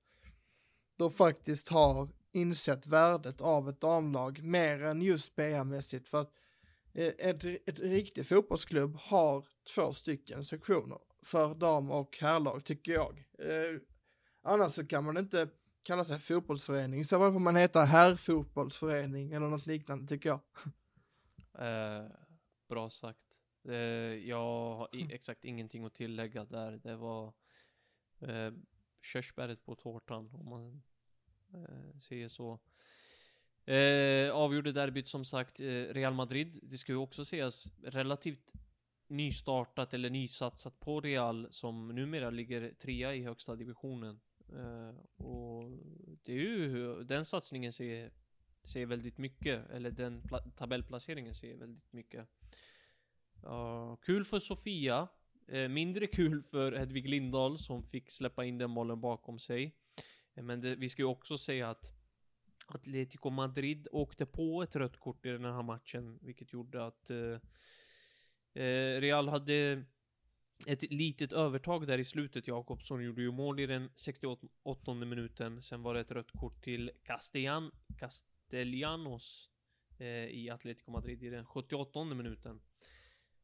de 0.98 1.10
faktiskt 1.10 1.68
har 1.68 2.08
insett 2.32 2.86
värdet 2.86 3.40
av 3.40 3.68
ett 3.68 3.80
damlag 3.80 4.42
mer 4.42 4.82
än 4.82 5.02
just 5.02 5.36
PR-mässigt 5.36 6.08
för 6.08 6.20
att 6.20 6.32
eh, 6.94 7.12
ett, 7.18 7.44
ett 7.44 7.80
riktigt 7.80 8.28
fotbollsklubb 8.28 8.96
har 8.96 9.44
två 9.74 9.92
stycken 9.92 10.44
sektioner 10.44 10.98
för 11.22 11.54
dam 11.54 11.90
och 11.90 12.18
herrlag 12.20 12.64
tycker 12.64 12.92
jag. 12.92 13.24
Eh, 13.38 13.80
annars 14.42 14.72
så 14.72 14.86
kan 14.86 15.04
man 15.04 15.16
inte 15.16 15.48
kalla 15.82 16.04
sig 16.04 16.18
fotbollsförening, 16.18 17.04
så 17.04 17.18
får 17.32 17.38
man 17.38 17.56
heta 17.56 17.84
herrfotbollsförening 17.84 19.32
eller 19.32 19.48
något 19.48 19.66
liknande 19.66 20.06
tycker 20.06 20.28
jag. 20.28 20.40
Eh, 21.58 22.06
bra 22.68 22.90
sagt. 22.90 23.40
Eh, 23.68 23.74
jag 24.28 24.76
har 24.76 24.88
i, 24.92 25.12
exakt 25.12 25.44
ingenting 25.44 25.84
att 25.84 25.94
tillägga 25.94 26.44
där. 26.44 26.72
Det 26.72 26.96
var 26.96 27.32
eh, 28.20 28.52
körsbäret 29.02 29.64
på 29.64 29.74
tårtan 29.74 30.30
om 30.34 30.48
man 30.48 30.82
eh, 31.54 31.98
säger 31.98 32.28
så. 32.28 32.60
Eh, 33.64 34.34
avgjorde 34.34 34.72
derbyt 34.72 35.08
som 35.08 35.24
sagt 35.24 35.60
eh, 35.60 35.64
Real 35.66 36.14
Madrid. 36.14 36.60
Det 36.62 36.78
ska 36.78 36.92
ju 36.92 36.98
också 36.98 37.24
sägas 37.24 37.72
relativt 37.82 38.52
nystartat 39.12 39.94
eller 39.94 40.10
nysatsat 40.10 40.80
på 40.80 41.00
Real 41.00 41.48
som 41.50 41.88
numera 41.88 42.30
ligger 42.30 42.74
trea 42.74 43.14
i 43.14 43.24
högsta 43.24 43.56
divisionen. 43.56 44.20
Eh, 44.48 45.24
och 45.26 45.70
det 46.22 46.32
är 46.32 46.38
ju, 46.38 47.02
den 47.04 47.24
satsningen 47.24 47.72
ser, 47.72 48.10
ser 48.62 48.86
väldigt 48.86 49.18
mycket, 49.18 49.70
eller 49.70 49.90
den 49.90 50.22
tabellplaceringen 50.56 51.34
ser 51.34 51.56
väldigt 51.56 51.92
mycket. 51.92 52.28
Uh, 53.46 53.96
kul 53.96 54.24
för 54.24 54.38
Sofia. 54.38 55.08
Eh, 55.48 55.68
mindre 55.68 56.06
kul 56.06 56.42
för 56.42 56.72
Hedvig 56.72 57.08
Lindahl 57.08 57.58
som 57.58 57.82
fick 57.82 58.10
släppa 58.10 58.44
in 58.44 58.58
den 58.58 58.74
bollen 58.74 59.00
bakom 59.00 59.38
sig. 59.38 59.76
Eh, 60.34 60.42
Men 60.42 60.60
det, 60.60 60.76
vi 60.76 60.88
ska 60.88 61.02
ju 61.02 61.06
också 61.06 61.38
säga 61.38 61.70
att 61.70 61.92
Atletico 62.66 63.30
Madrid 63.30 63.88
åkte 63.92 64.26
på 64.26 64.62
ett 64.62 64.76
rött 64.76 64.96
kort 64.96 65.26
i 65.26 65.28
den 65.28 65.44
här 65.44 65.62
matchen, 65.62 66.18
vilket 66.22 66.52
gjorde 66.52 66.86
att 66.86 67.10
eh, 67.10 67.38
Real 69.00 69.28
hade 69.28 69.84
ett 70.66 70.82
litet 70.92 71.32
övertag 71.32 71.86
där 71.86 71.98
i 71.98 72.04
slutet. 72.04 72.46
Jakobsson 72.48 73.04
gjorde 73.04 73.22
ju 73.22 73.30
mål 73.30 73.60
i 73.60 73.66
den 73.66 73.90
68 73.94 74.94
minuten. 74.94 75.62
Sen 75.62 75.82
var 75.82 75.94
det 75.94 76.00
ett 76.00 76.10
rött 76.10 76.32
kort 76.32 76.64
till 76.64 76.90
Castellan, 77.02 77.70
Castellanos 77.98 79.50
eh, 79.98 80.06
i 80.26 80.50
Atletico 80.50 80.90
Madrid 80.90 81.22
i 81.22 81.28
den 81.30 81.46
78 81.46 82.04
minuten. 82.04 82.60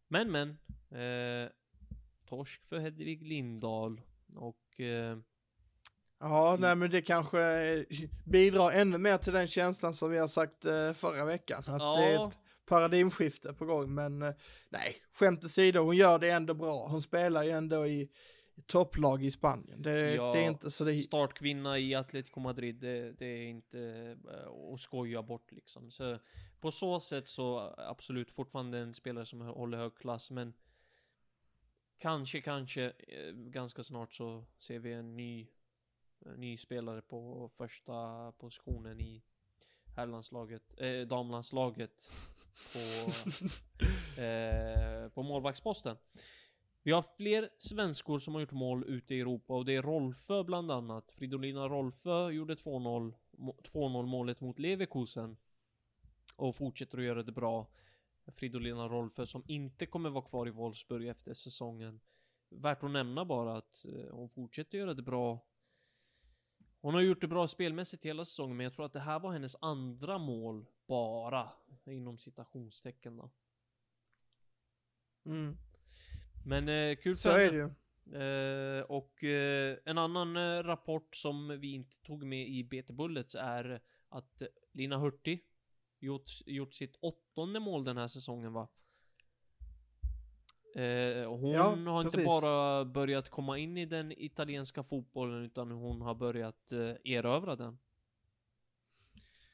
Men 0.09 0.31
men, 0.33 0.49
eh, 0.91 1.51
torsk 2.27 2.65
för 2.67 2.79
Hedvig 2.79 3.23
Lindahl 3.27 4.01
och 4.35 4.81
eh, 4.81 5.19
Ja, 6.21 6.57
nej 6.61 6.75
men 6.77 6.91
det 6.91 7.03
kanske 7.03 7.41
eh, 7.41 7.83
bidrar 8.25 8.71
ännu 8.71 8.99
mer 8.99 9.19
till 9.19 9.33
den 9.33 9.47
känslan 9.49 9.95
som 9.95 10.11
vi 10.11 10.19
har 10.19 10.27
sagt 10.27 10.65
eh, 10.65 10.93
förra 10.93 11.25
veckan. 11.25 11.59
Att 11.67 11.81
Ja. 11.83 11.97
det 11.97 12.05
är 12.05 12.29
ett 12.29 12.39
paradigmskifte 12.69 13.53
på 13.53 13.65
gång. 13.65 13.95
Men 13.95 14.23
eh, 14.23 14.35
nej, 14.69 14.97
skämt 15.13 15.45
åsido, 15.45 15.81
hon 15.81 15.97
gör 15.97 16.19
det 16.19 16.31
ändå 16.31 16.55
bra. 16.55 16.89
Hon 16.89 17.03
spelar 17.03 17.45
ju 17.45 17.51
ändå 17.51 17.87
i 17.87 18.11
topplag 18.67 19.25
i 19.25 19.31
Spanien. 19.31 19.83
Det, 19.83 20.15
Ja, 20.15 20.33
det 20.33 20.39
är 20.39 20.49
inte 20.49 20.71
så 20.71 20.85
det... 20.85 20.99
startkvinna 20.99 21.79
i 21.79 21.95
Atletico 21.95 22.41
Madrid, 22.41 22.77
det, 22.77 23.13
det 23.13 23.27
är 23.27 23.47
inte 23.47 23.81
eh, 24.31 24.73
att 24.75 24.81
skoja 24.81 25.23
bort 25.23 25.53
liksom. 25.53 25.91
Så 25.91 26.19
på 26.61 26.71
så 26.71 27.01
sätt 27.01 27.29
så 27.29 27.75
absolut 27.77 28.31
fortfarande 28.31 28.79
en 28.79 28.95
spelare 28.95 29.27
som 29.27 29.41
håller 29.41 29.79
hög 29.79 29.95
klass, 29.97 30.31
men 30.31 30.53
kanske, 31.99 32.41
kanske 32.41 32.85
eh, 32.85 33.33
ganska 33.33 33.83
snart 33.83 34.15
så 34.15 34.45
ser 34.59 34.79
vi 34.79 34.93
en 34.93 35.17
ny, 35.17 35.49
en 36.27 36.41
ny 36.41 36.57
spelare 36.57 37.03
på 37.03 37.51
första 37.57 38.33
positionen 38.33 39.01
i 39.01 39.23
herrlandslaget, 39.99 40.81
eh, 40.81 41.01
damlandslaget 41.01 42.11
på, 42.73 42.79
eh, 44.23 45.09
på 45.09 45.23
målvaktsposten. 45.23 45.97
Vi 46.83 46.93
har 46.93 47.05
fler 47.17 47.49
svenskor 47.57 48.19
som 48.19 48.35
har 48.35 48.41
gjort 48.41 48.53
mål 48.53 48.85
ute 48.85 49.15
i 49.15 49.21
Europa 49.21 49.55
och 49.55 49.65
det 49.65 49.77
är 49.77 49.83
Rolfö 49.83 50.45
bland 50.45 50.71
annat. 50.71 51.13
Fridolina 51.13 51.69
Rolfö 51.69 52.31
gjorde 52.31 52.55
2-0 52.55 53.15
må- 53.31 53.57
2-0 53.63 54.07
målet 54.07 54.41
mot 54.41 54.59
Leverkusen. 54.59 55.37
Och 56.37 56.57
fortsätter 56.57 56.99
att 56.99 57.05
göra 57.05 57.23
det 57.23 57.33
bra. 57.33 57.67
Fridolina 58.37 58.89
Rolfö 58.89 59.27
som 59.27 59.43
inte 59.47 59.87
kommer 59.87 60.11
vara 60.11 60.25
kvar 60.25 60.49
i 60.49 60.51
Wolfsburg 60.51 61.09
efter 61.09 61.35
säsongen. 61.35 62.01
Värt 62.49 62.83
att 62.83 62.91
nämna 62.91 63.25
bara 63.25 63.57
att 63.57 63.85
eh, 63.85 64.15
hon 64.15 64.29
fortsätter 64.29 64.79
göra 64.79 64.95
det 64.95 65.03
bra. 65.03 65.41
Hon 66.89 66.95
har 66.95 67.03
gjort 67.03 67.21
det 67.21 67.29
bra 67.29 67.49
spelmässigt 67.49 68.07
hela 68.07 68.25
säsongen 68.25 68.57
men 68.57 68.65
jag 68.65 68.73
tror 68.73 68.87
att 68.87 68.93
det 68.93 69.01
här 69.01 69.21
var 69.21 69.33
hennes 69.33 69.57
andra 69.61 70.19
mål 70.19 70.67
bara. 70.87 71.51
Inom 71.87 72.19
citationstecken 72.19 73.17
då. 73.17 73.31
Mm. 75.27 75.57
Men 76.47 76.69
eh, 76.69 76.97
kul 76.97 77.17
för 77.17 77.23
Så 77.23 77.31
är 77.31 77.53
henne. 77.53 77.75
det 78.05 78.17
ju. 78.17 78.79
Eh, 78.79 78.83
och 78.83 79.25
eh, 79.25 79.79
en 79.85 79.99
annan 79.99 80.37
eh, 80.37 80.63
rapport 80.63 81.17
som 81.17 81.61
vi 81.61 81.73
inte 81.73 81.97
tog 81.97 82.25
med 82.25 82.49
i 82.49 82.65
BT 82.65 82.93
Bullets 82.93 83.35
är 83.35 83.81
att 84.09 84.43
Lina 84.73 84.99
Hurtig 84.99 85.45
gjort, 85.99 86.31
gjort 86.47 86.75
sitt 86.75 86.97
åttonde 87.01 87.61
mål 87.61 87.85
den 87.85 87.97
här 87.97 88.09
säsongen 88.09 88.53
va? 88.53 88.69
Eh, 90.79 91.31
hon 91.31 91.51
Ja, 91.51 91.63
har 91.93 92.01
inte 92.01 92.17
precis. 92.17 92.27
bara 92.43 92.85
börjat 92.85 93.29
komma 93.29 93.59
in 93.59 93.77
i 93.77 93.87
den 93.87 94.13
italienska 94.13 94.83
fotbollen 94.83 95.45
utan 95.45 95.71
hon 95.71 96.01
har 96.01 96.15
börjat 96.15 96.73
eh, 96.73 97.13
erövra 97.13 97.57
den. 97.57 97.79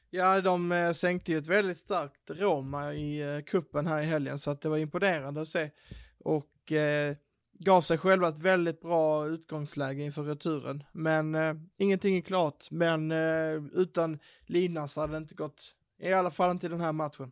Ja, 0.09 0.41
de 0.41 0.71
eh, 0.71 0.91
sänkte 0.91 1.31
ju 1.31 1.37
ett 1.37 1.47
väldigt 1.47 1.77
starkt 1.77 2.29
Roma 2.29 2.93
i 2.93 3.21
eh, 3.35 3.41
kuppen 3.41 3.87
här 3.87 4.01
i 4.01 4.05
helgen 4.05 4.39
så 4.39 4.51
att 4.51 4.61
det 4.61 4.69
var 4.69 4.77
imponerande 4.77 5.41
att 5.41 5.47
se. 5.47 5.71
Och 6.19 6.71
eh, 6.71 7.15
gav 7.59 7.81
sig 7.81 7.97
själva 7.97 8.27
ett 8.27 8.39
väldigt 8.39 8.81
bra 8.81 9.27
utgångsläge 9.27 10.03
inför 10.03 10.23
returen. 10.23 10.83
Men 10.91 11.35
eh, 11.35 11.55
ingenting 11.77 12.17
är 12.17 12.21
klart. 12.21 12.71
Men 12.71 13.11
eh, 13.11 13.63
utan 13.73 14.19
Lina 14.45 14.87
så 14.87 15.01
hade 15.01 15.13
det 15.13 15.17
inte 15.17 15.35
gått, 15.35 15.63
i 15.99 16.13
alla 16.13 16.31
fall 16.31 16.51
inte 16.51 16.65
i 16.65 16.69
den 16.69 16.81
här 16.81 16.93
matchen. 16.93 17.31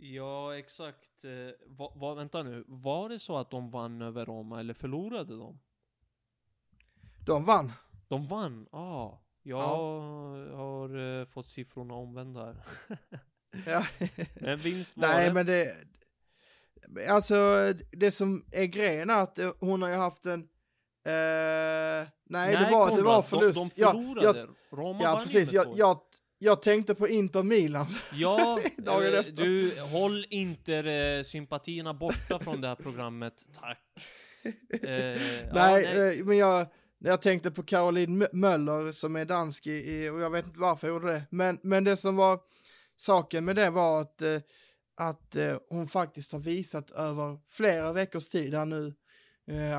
Ja, 0.00 0.56
exakt. 0.58 1.24
Eh, 1.24 1.66
va, 1.66 1.92
va, 1.94 2.14
vänta 2.14 2.42
nu, 2.42 2.64
var 2.66 3.08
det 3.08 3.18
så 3.18 3.38
att 3.38 3.50
de 3.50 3.70
vann 3.70 4.02
över 4.02 4.26
Roma 4.26 4.60
eller 4.60 4.74
förlorade 4.74 5.36
de? 5.36 5.58
De 7.26 7.44
vann. 7.44 7.72
De 8.08 8.26
vann? 8.26 8.68
Ah, 8.70 9.18
jag 9.42 9.56
har 10.56 11.20
eh, 11.20 11.26
fått 11.26 11.46
siffrorna 11.46 11.94
omvända 11.94 12.44
här. 12.44 12.56
Ja. 13.66 13.84
men 14.34 14.58
vinst 14.58 14.96
var 14.96 15.08
Nej, 15.08 15.26
det. 15.26 15.32
men 15.32 15.46
det, 15.46 15.76
alltså 17.08 17.34
det 17.92 18.10
som 18.10 18.44
är 18.52 18.64
grejen 18.64 19.10
är 19.10 19.16
att 19.16 19.38
eh, 19.38 19.52
hon 19.60 19.82
har 19.82 19.88
ju 19.88 19.96
haft 19.96 20.26
en, 20.26 20.40
eh, 21.04 22.08
nej, 22.24 22.56
det 22.56 22.68
var, 22.72 22.96
det 22.96 23.02
var 23.02 23.22
förlust. 23.22 23.58
De, 23.58 23.68
de 23.68 23.80
Ja, 23.80 23.92
förlorade. 23.92 24.38
jag, 24.38 24.46
Roma 24.70 25.02
ja, 25.02 25.12
vann 25.14 25.22
precis. 25.22 25.52
Jag, 25.52 25.66
jag, 25.78 26.00
jag 26.38 26.62
tänkte 26.62 26.94
på 26.94 27.08
Inter 27.08 27.42
Milan. 27.42 27.86
Ja, 28.14 28.60
dagen 28.76 29.12
eh, 29.12 29.18
efter. 29.18 29.32
du, 29.32 29.80
håll 29.80 30.26
inte 30.30 31.22
sympatierna 31.26 31.94
borta 31.94 32.38
från 32.38 32.60
det 32.60 32.68
här 32.68 32.74
programmet, 32.74 33.34
tack. 33.60 33.78
Eh, 34.82 34.92
ja, 34.92 35.50
nej, 35.52 35.84
eh, 36.18 36.24
men 36.24 36.36
jag, 36.36 36.66
jag 36.98 37.22
tänkte 37.22 37.50
på 37.50 37.62
Caroline 37.62 38.22
Mö- 38.22 38.32
Möller 38.32 38.92
som 38.92 39.16
är 39.16 39.24
dansk 39.24 39.66
i, 39.66 40.08
och 40.08 40.20
jag 40.20 40.30
vet 40.30 40.46
inte 40.46 40.60
varför 40.60 40.88
jag 40.88 40.94
gjorde 40.94 41.12
det. 41.12 41.22
Men, 41.30 41.58
men 41.62 41.84
det 41.84 41.96
som 41.96 42.16
var 42.16 42.40
saken 42.96 43.44
med 43.44 43.56
det 43.56 43.70
var 43.70 44.00
att, 44.00 44.22
eh, 44.22 44.40
att 44.96 45.36
hon 45.68 45.88
faktiskt 45.88 46.32
har 46.32 46.38
visat 46.38 46.90
över 46.90 47.38
flera 47.48 47.92
veckors 47.92 48.28
tid 48.28 48.54
här 48.54 48.64
nu 48.64 48.94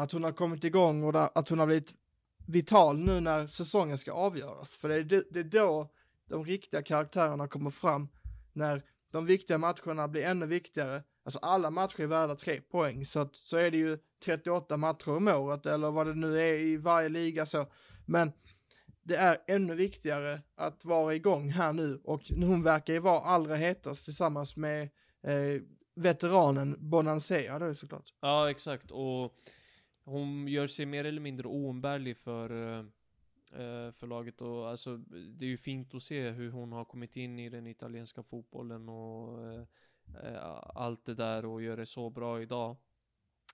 att 0.01 0.11
hon 0.11 0.23
har 0.23 0.31
kommit 0.31 0.63
igång 0.63 1.03
och 1.03 1.37
att 1.39 1.49
hon 1.49 1.59
har 1.59 1.65
blivit 1.65 1.93
vital 2.47 2.99
nu 2.99 3.19
när 3.19 3.47
säsongen 3.47 3.97
ska 3.97 4.11
avgöras. 4.11 4.73
För 4.73 4.89
det 4.89 4.95
är, 4.95 5.23
det 5.31 5.39
är 5.39 5.43
då 5.43 5.91
de 6.29 6.45
riktiga 6.45 6.81
karaktärerna 6.81 7.47
kommer 7.47 7.69
fram, 7.69 8.07
när 8.53 8.81
de 9.11 9.25
viktiga 9.25 9.57
matcherna 9.57 10.07
blir 10.07 10.23
ännu 10.23 10.45
viktigare. 10.45 11.03
Alltså 11.23 11.39
alla 11.39 11.71
matcher 11.71 12.01
är 12.01 12.07
värda 12.07 12.35
tre 12.35 12.61
poäng, 12.61 13.05
så, 13.05 13.19
att, 13.19 13.35
så 13.35 13.57
är 13.57 13.71
det 13.71 13.77
ju 13.77 13.97
38 14.25 14.77
matcher 14.77 15.09
om 15.09 15.27
året 15.27 15.65
eller 15.65 15.91
vad 15.91 16.07
det 16.07 16.13
nu 16.13 16.39
är 16.39 16.59
i 16.59 16.77
varje 16.77 17.09
liga 17.09 17.45
så. 17.45 17.65
Men 18.05 18.31
det 19.03 19.15
är 19.15 19.37
ännu 19.47 19.75
viktigare 19.75 20.41
att 20.55 20.85
vara 20.85 21.15
igång 21.15 21.49
här 21.49 21.73
nu 21.73 21.99
och 22.03 22.21
hon 22.29 22.63
verkar 22.63 22.93
ju 22.93 22.99
vara 22.99 23.21
allra 23.21 23.55
hetast 23.55 24.05
tillsammans 24.05 24.55
med 24.55 24.81
eh, 25.23 25.61
veteranen 25.95 26.75
Bonansea 26.79 27.59
då 27.59 27.75
såklart. 27.75 28.13
Ja, 28.21 28.49
exakt. 28.49 28.91
Och 28.91 29.33
hon 30.05 30.47
gör 30.47 30.67
sig 30.67 30.85
mer 30.85 31.05
eller 31.05 31.21
mindre 31.21 31.47
oumbärlig 31.47 32.17
för, 32.17 32.77
eh, 32.79 32.85
eh, 33.51 33.91
för 33.91 34.07
laget. 34.07 34.41
Och 34.41 34.69
alltså, 34.69 34.97
det 34.97 35.45
är 35.45 35.49
ju 35.49 35.57
fint 35.57 35.95
att 35.95 36.03
se 36.03 36.29
hur 36.29 36.51
hon 36.51 36.71
har 36.71 36.85
kommit 36.85 37.15
in 37.15 37.39
i 37.39 37.49
den 37.49 37.67
italienska 37.67 38.23
fotbollen 38.23 38.89
och 38.89 39.47
eh, 39.47 39.65
eh, 40.23 40.59
allt 40.75 41.05
det 41.05 41.15
där 41.15 41.45
och 41.45 41.61
gör 41.61 41.77
det 41.77 41.85
så 41.85 42.09
bra 42.09 42.41
idag. 42.41 42.77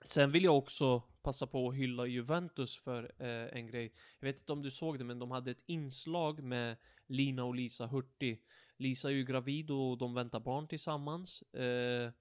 Sen 0.05 0.31
vill 0.31 0.43
jag 0.43 0.57
också 0.57 1.01
passa 1.21 1.47
på 1.47 1.69
att 1.69 1.75
hylla 1.75 2.05
Juventus 2.05 2.77
för 2.77 3.11
eh, 3.17 3.57
en 3.57 3.67
grej. 3.67 3.93
Jag 4.19 4.27
vet 4.27 4.39
inte 4.39 4.51
om 4.51 4.61
du 4.61 4.71
såg 4.71 4.99
det, 4.99 5.05
men 5.05 5.19
de 5.19 5.31
hade 5.31 5.51
ett 5.51 5.63
inslag 5.65 6.43
med 6.43 6.77
Lina 7.07 7.43
och 7.43 7.55
Lisa 7.55 7.87
Hurtig. 7.87 8.43
Lisa 8.77 9.09
är 9.09 9.13
ju 9.13 9.25
gravid 9.25 9.71
och 9.71 9.97
de 9.97 10.13
väntar 10.13 10.39
barn 10.39 10.67
tillsammans. 10.67 11.41
Eh, 11.41 12.11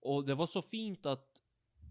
och 0.00 0.24
det 0.24 0.34
var 0.34 0.46
så 0.46 0.62
fint 0.62 1.06
att 1.06 1.33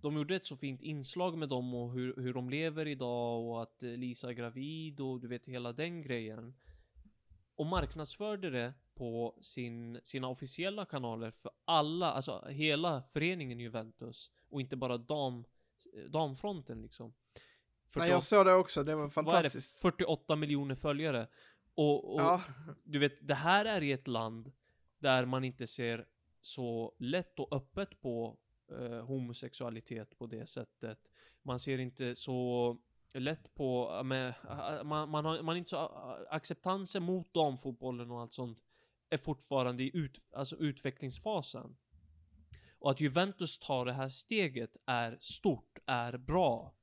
de 0.04 0.16
gjorde 0.18 0.36
ett 0.36 0.46
så 0.46 0.58
fint 0.58 0.82
inslag 0.82 1.38
med 1.38 1.50
dem 1.50 1.74
och 1.74 1.94
hur, 1.94 2.16
hur 2.18 2.34
de 2.34 2.50
lever 2.50 2.88
idag 2.88 3.46
och 3.48 3.62
att 3.62 3.82
Lisa 3.82 4.30
är 4.30 4.34
gravid 4.34 5.00
och 5.00 5.20
du 5.20 5.28
vet 5.28 5.46
hela 5.46 5.74
den 5.74 6.02
grejen. 6.02 6.54
Och 7.56 7.66
marknadsförde 7.66 8.50
det 8.50 8.74
på 8.96 9.38
sin, 9.42 10.00
sina 10.04 10.28
officiella 10.28 10.86
kanaler 10.86 11.32
för 11.32 11.52
alla, 11.66 12.12
alltså 12.12 12.46
hela 12.50 13.04
föreningen 13.04 13.60
Juventus 13.60 14.32
och 14.50 14.62
inte 14.62 14.76
bara 14.76 14.98
dam, 14.98 15.46
damfronten 16.10 16.82
liksom. 16.82 17.14
Nej, 17.96 18.10
jag 18.10 18.24
såg 18.24 18.46
det 18.46 18.54
också, 18.54 18.84
det 18.84 18.96
var 18.96 19.02
vad 19.02 19.06
är 19.06 19.08
det? 19.08 19.14
fantastiskt. 19.32 19.82
48 19.82 20.36
miljoner 20.36 20.76
följare. 20.76 21.28
Och, 21.76 22.14
och 22.16 22.22
Ja. 22.22 22.42
du 22.84 23.00
vet, 23.00 23.28
det 23.28 23.36
här 23.36 23.66
är 23.66 23.82
i 23.82 23.92
ett 23.92 24.08
land 24.08 24.52
där 25.00 25.26
man 25.26 25.44
inte 25.44 25.68
ser 25.68 26.06
så 26.42 26.96
lätt 27.00 27.40
och 27.40 27.54
öppet 27.56 28.02
på 28.02 28.38
eh, 28.72 29.06
homosexualitet 29.06 30.18
på 30.18 30.28
det 30.28 30.46
sättet. 30.50 31.00
Man 31.42 31.60
ser 31.60 31.78
inte 31.78 32.16
så 32.16 32.78
lätt 33.14 33.56
på, 33.56 34.02
med, 34.04 34.34
eh, 34.50 34.84
man, 34.84 35.10
man, 35.10 35.26
har, 35.26 35.42
man 35.42 35.56
är 35.56 35.60
inte 35.60 35.70
så, 35.70 35.78
eh, 35.78 36.36
acceptansen 36.36 37.04
mot 37.04 37.34
damfotbollen 37.34 38.12
och 38.12 38.22
allt 38.22 38.34
sånt 38.34 38.64
är 39.10 39.18
fortfarande 39.18 39.84
i 39.84 39.92
ut, 39.98 40.22
alltså 40.32 40.56
utvecklingsfasen. 40.56 41.78
Och 42.80 42.92
att 42.92 43.02
Juventus 43.02 43.60
tar 43.60 43.86
det 43.86 43.94
här 43.94 44.10
steget 44.10 44.78
är 44.86 45.18
stort, 45.22 45.80
är 45.86 46.18
bra. 46.18 46.74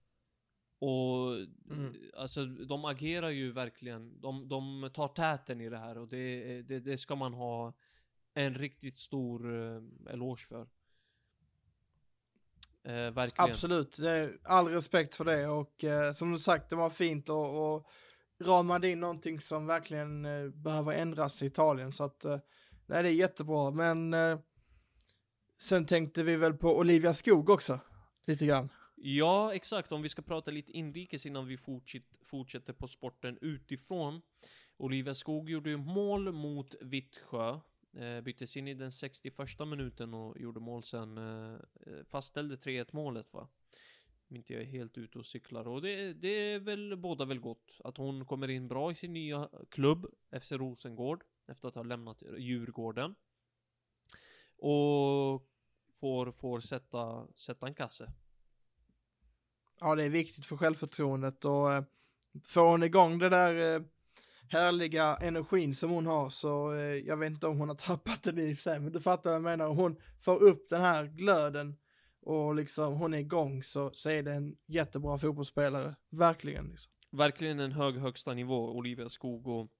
Och 0.78 1.36
Mm. 1.70 1.94
alltså 2.16 2.46
de 2.46 2.84
agerar 2.84 3.28
ju 3.30 3.52
verkligen, 3.52 4.20
de, 4.20 4.48
de 4.48 4.90
tar 4.94 5.08
täten 5.08 5.60
i 5.60 5.68
det 5.68 5.78
här 5.78 5.98
och 5.98 6.08
det, 6.08 6.62
det, 6.62 6.80
det 6.80 6.98
ska 6.98 7.16
man 7.16 7.34
ha 7.34 7.72
en 8.34 8.54
riktigt 8.54 8.98
stor 8.98 9.54
eh, 9.54 9.82
eloge 10.12 10.46
för. 10.48 10.68
Eh, 12.84 13.10
verkligen. 13.10 13.50
Absolut, 13.50 13.98
all 14.44 14.68
respekt 14.68 15.16
för 15.16 15.24
det 15.24 15.46
och 15.46 15.84
eh, 15.84 16.12
som 16.12 16.32
du 16.32 16.38
sagt, 16.38 16.70
det 16.70 16.76
var 16.76 16.90
fint 16.90 17.28
och, 17.28 17.74
och 17.74 17.86
ramade 18.40 18.88
in 18.88 19.00
någonting 19.00 19.40
som 19.40 19.66
verkligen 19.66 20.24
eh, 20.24 20.48
behöver 20.48 20.92
ändras 20.92 21.42
i 21.42 21.46
Italien 21.46 21.92
så 21.92 22.04
att 22.04 22.24
eh, 22.24 22.38
nej, 22.86 23.02
det 23.02 23.08
är 23.08 23.12
jättebra 23.12 23.70
men 23.70 24.14
eh, 24.14 24.38
sen 25.58 25.86
tänkte 25.86 26.22
vi 26.22 26.36
väl 26.36 26.54
på 26.54 26.78
Olivia 26.78 27.14
Skog 27.14 27.50
också, 27.50 27.80
lite 28.26 28.46
grann. 28.46 28.68
Ja, 29.02 29.54
exakt. 29.54 29.92
Om 29.92 30.02
vi 30.02 30.08
ska 30.08 30.22
prata 30.22 30.50
lite 30.50 30.72
inrikes 30.72 31.26
innan 31.26 31.46
vi 31.46 31.56
fortsätt, 31.56 32.02
fortsätter 32.24 32.72
på 32.72 32.88
sporten 32.88 33.38
utifrån. 33.40 34.20
Olivia 34.76 35.14
Skog 35.14 35.50
gjorde 35.50 35.70
ju 35.70 35.76
mål 35.76 36.32
mot 36.32 36.74
Vittsjö. 36.80 37.60
Eh, 37.92 38.20
Byttes 38.20 38.56
in 38.56 38.68
i 38.68 38.74
den 38.74 38.92
61 38.92 39.38
minuten 39.66 40.14
och 40.14 40.40
gjorde 40.40 40.60
mål 40.60 40.82
sen. 40.82 41.18
Eh, 41.18 41.54
eh, 41.86 42.04
fastställde 42.04 42.56
3-1 42.56 42.88
målet 42.92 43.32
va? 43.32 43.48
Om 44.28 44.36
inte 44.36 44.52
jag 44.52 44.62
är 44.62 44.66
helt 44.66 44.98
ute 44.98 45.18
och 45.18 45.26
cyklar. 45.26 45.68
Och 45.68 45.82
det, 45.82 46.12
det 46.12 46.28
är 46.28 46.58
väl 46.58 46.96
båda 46.96 47.24
väl 47.24 47.40
gott. 47.40 47.80
Att 47.84 47.96
hon 47.96 48.26
kommer 48.26 48.48
in 48.48 48.68
bra 48.68 48.92
i 48.92 48.94
sin 48.94 49.12
nya 49.12 49.48
klubb, 49.68 50.06
FC 50.42 50.52
Rosengård. 50.52 51.24
Efter 51.46 51.68
att 51.68 51.74
ha 51.74 51.82
lämnat 51.82 52.22
Djurgården. 52.38 53.14
Och 54.56 55.48
får, 55.92 56.32
får 56.32 56.60
sätta, 56.60 57.26
sätta 57.34 57.66
en 57.66 57.74
kasse. 57.74 58.12
Ja, 59.80 59.94
det 59.94 60.04
är 60.04 60.10
viktigt 60.10 60.46
för 60.46 60.56
självförtroendet 60.56 61.44
och 61.44 61.84
får 62.44 62.70
hon 62.70 62.82
igång 62.82 63.18
det 63.18 63.28
där 63.28 63.74
eh, 63.74 63.82
härliga 64.50 65.16
energin 65.16 65.74
som 65.74 65.90
hon 65.90 66.06
har 66.06 66.28
så 66.28 66.72
eh, 66.72 66.80
jag 66.80 67.16
vet 67.16 67.30
inte 67.30 67.46
om 67.46 67.58
hon 67.58 67.68
har 67.68 67.76
tappat 67.76 68.22
den 68.22 68.38
i 68.38 68.56
sig, 68.56 68.80
men 68.80 68.92
du 68.92 69.00
fattar 69.00 69.30
vad 69.30 69.34
jag 69.34 69.42
menar. 69.42 69.68
Hon 69.68 69.96
får 70.20 70.42
upp 70.42 70.68
den 70.68 70.80
här 70.80 71.04
glöden 71.06 71.76
och 72.20 72.54
liksom 72.54 72.94
hon 72.94 73.14
är 73.14 73.18
igång 73.18 73.62
så, 73.62 73.90
så 73.92 74.10
är 74.10 74.22
det 74.22 74.32
en 74.32 74.56
jättebra 74.66 75.18
fotbollsspelare, 75.18 75.94
verkligen. 76.10 76.68
Liksom. 76.68 76.92
Verkligen 77.10 77.60
en 77.60 77.72
hög 77.72 77.96
högsta 77.96 78.34
nivå, 78.34 78.70
Olivia 78.70 79.08
Skog 79.08 79.46
och 79.46 79.70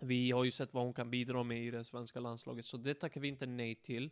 vi 0.00 0.30
har 0.30 0.44
ju 0.44 0.50
sett 0.50 0.74
vad 0.74 0.84
hon 0.84 0.94
kan 0.94 1.10
bidra 1.10 1.42
med 1.42 1.64
i 1.64 1.70
det 1.70 1.84
svenska 1.84 2.20
landslaget, 2.20 2.64
så 2.64 2.76
det 2.76 2.94
tackar 2.94 3.20
vi 3.20 3.28
inte 3.28 3.46
nej 3.46 3.74
till. 3.74 4.10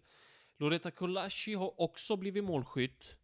Loretta 0.56 0.90
Kulashi 0.90 1.54
har 1.54 1.80
också 1.80 2.16
blivit 2.16 2.44
målskytt. 2.44 3.16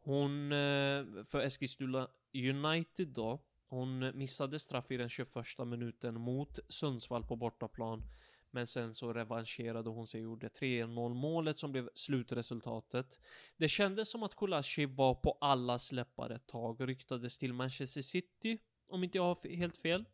Hon, 0.00 0.52
eh, 0.52 1.04
för 1.24 1.40
Eskilstuna 1.40 2.08
United 2.34 3.08
då, 3.08 3.40
hon 3.68 4.18
missade 4.18 4.58
straff 4.58 4.90
i 4.90 4.96
den 4.96 5.08
21 5.08 5.34
minuten 5.66 6.20
mot 6.20 6.58
Sundsvall 6.68 7.24
på 7.24 7.36
bortaplan. 7.36 8.02
Men 8.50 8.66
sen 8.66 8.94
så 8.94 9.12
revanscherade 9.12 9.90
hon 9.90 10.06
sig 10.06 10.20
och 10.20 10.24
gjorde 10.24 10.48
3-0 10.48 11.14
målet 11.14 11.58
som 11.58 11.72
blev 11.72 11.88
slutresultatet. 11.94 13.18
Det 13.56 13.68
kändes 13.68 14.10
som 14.10 14.22
att 14.22 14.36
Kulashi 14.36 14.86
var 14.86 15.14
på 15.14 15.38
alla 15.40 15.78
släppar 15.78 16.30
ett 16.30 16.46
tag. 16.46 16.88
Ryktades 16.88 17.38
till 17.38 17.52
Manchester 17.52 18.02
City, 18.02 18.58
om 18.88 19.04
inte 19.04 19.18
jag 19.18 19.24
har 19.24 19.56
helt 19.56 19.76
fel. 19.76 20.04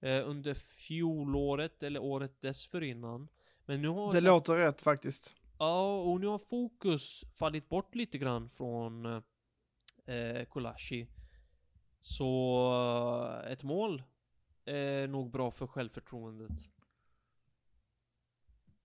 Eh, 0.00 0.28
under 0.28 0.54
fjolåret 0.54 1.82
eller 1.82 2.00
året 2.02 2.40
dessförinnan. 2.42 3.28
Men 3.66 3.82
nu 3.82 3.88
har 3.88 4.12
Det 4.12 4.18
så- 4.20 4.24
låter 4.26 4.56
rätt 4.56 4.80
faktiskt. 4.80 5.34
Ja, 5.58 6.00
och 6.02 6.20
nu 6.20 6.26
har 6.26 6.38
fokus 6.38 7.24
fallit 7.38 7.68
bort 7.68 7.94
lite 7.94 8.18
grann 8.18 8.50
från 8.50 9.06
eh, 10.06 10.44
Kolashi. 10.48 11.06
Så 12.02 13.42
eh, 13.44 13.52
ett 13.52 13.62
mål 13.62 14.02
är 14.64 15.06
nog 15.06 15.30
bra 15.30 15.50
för 15.50 15.66
självförtroendet. 15.66 16.52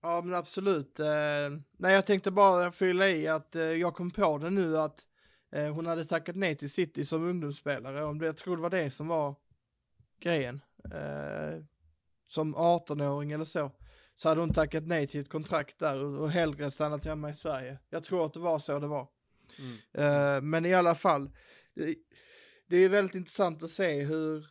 Ja 0.02 0.22
men 0.22 0.34
absolut. 0.34 1.00
Eh, 1.00 1.06
nej 1.76 1.94
jag 1.94 2.06
tänkte 2.06 2.30
bara 2.30 2.72
fylla 2.72 3.08
i 3.08 3.28
att 3.28 3.56
eh, 3.56 3.62
jag 3.62 3.94
kom 3.94 4.10
på 4.10 4.38
det 4.38 4.50
nu 4.50 4.78
att 4.78 5.04
hon 5.50 5.86
hade 5.86 6.04
tackat 6.04 6.36
nej 6.36 6.54
till 6.54 6.70
City 6.70 7.04
som 7.04 7.24
ungdomsspelare. 7.24 8.04
Om 8.04 8.18
det, 8.18 8.26
jag 8.26 8.36
tror 8.36 8.56
det 8.56 8.62
var 8.62 8.70
det 8.70 8.90
som 8.90 9.08
var 9.08 9.34
grejen. 10.20 10.60
Som 12.26 12.56
18-åring 12.56 13.32
eller 13.32 13.44
så. 13.44 13.70
Så 14.14 14.28
hade 14.28 14.40
hon 14.40 14.52
tackat 14.52 14.86
nej 14.86 15.06
till 15.06 15.20
ett 15.20 15.28
kontrakt 15.28 15.78
där 15.78 16.04
och, 16.04 16.30
hellre 16.30 16.70
stannat 16.70 17.04
hemma 17.04 17.30
i 17.30 17.34
Sverige. 17.34 17.78
Jag 17.90 18.04
tror 18.04 18.26
att 18.26 18.34
det 18.34 18.40
var 18.40 18.58
så 18.58 18.78
det 18.78 18.86
var. 18.86 19.08
Mm. 19.92 20.50
Men 20.50 20.66
i 20.66 20.74
alla 20.74 20.94
fall. 20.94 21.30
Det, 22.68 22.76
är 22.76 22.88
väldigt 22.88 23.14
intressant 23.14 23.62
att 23.62 23.70
se 23.70 24.02
hur 24.02 24.46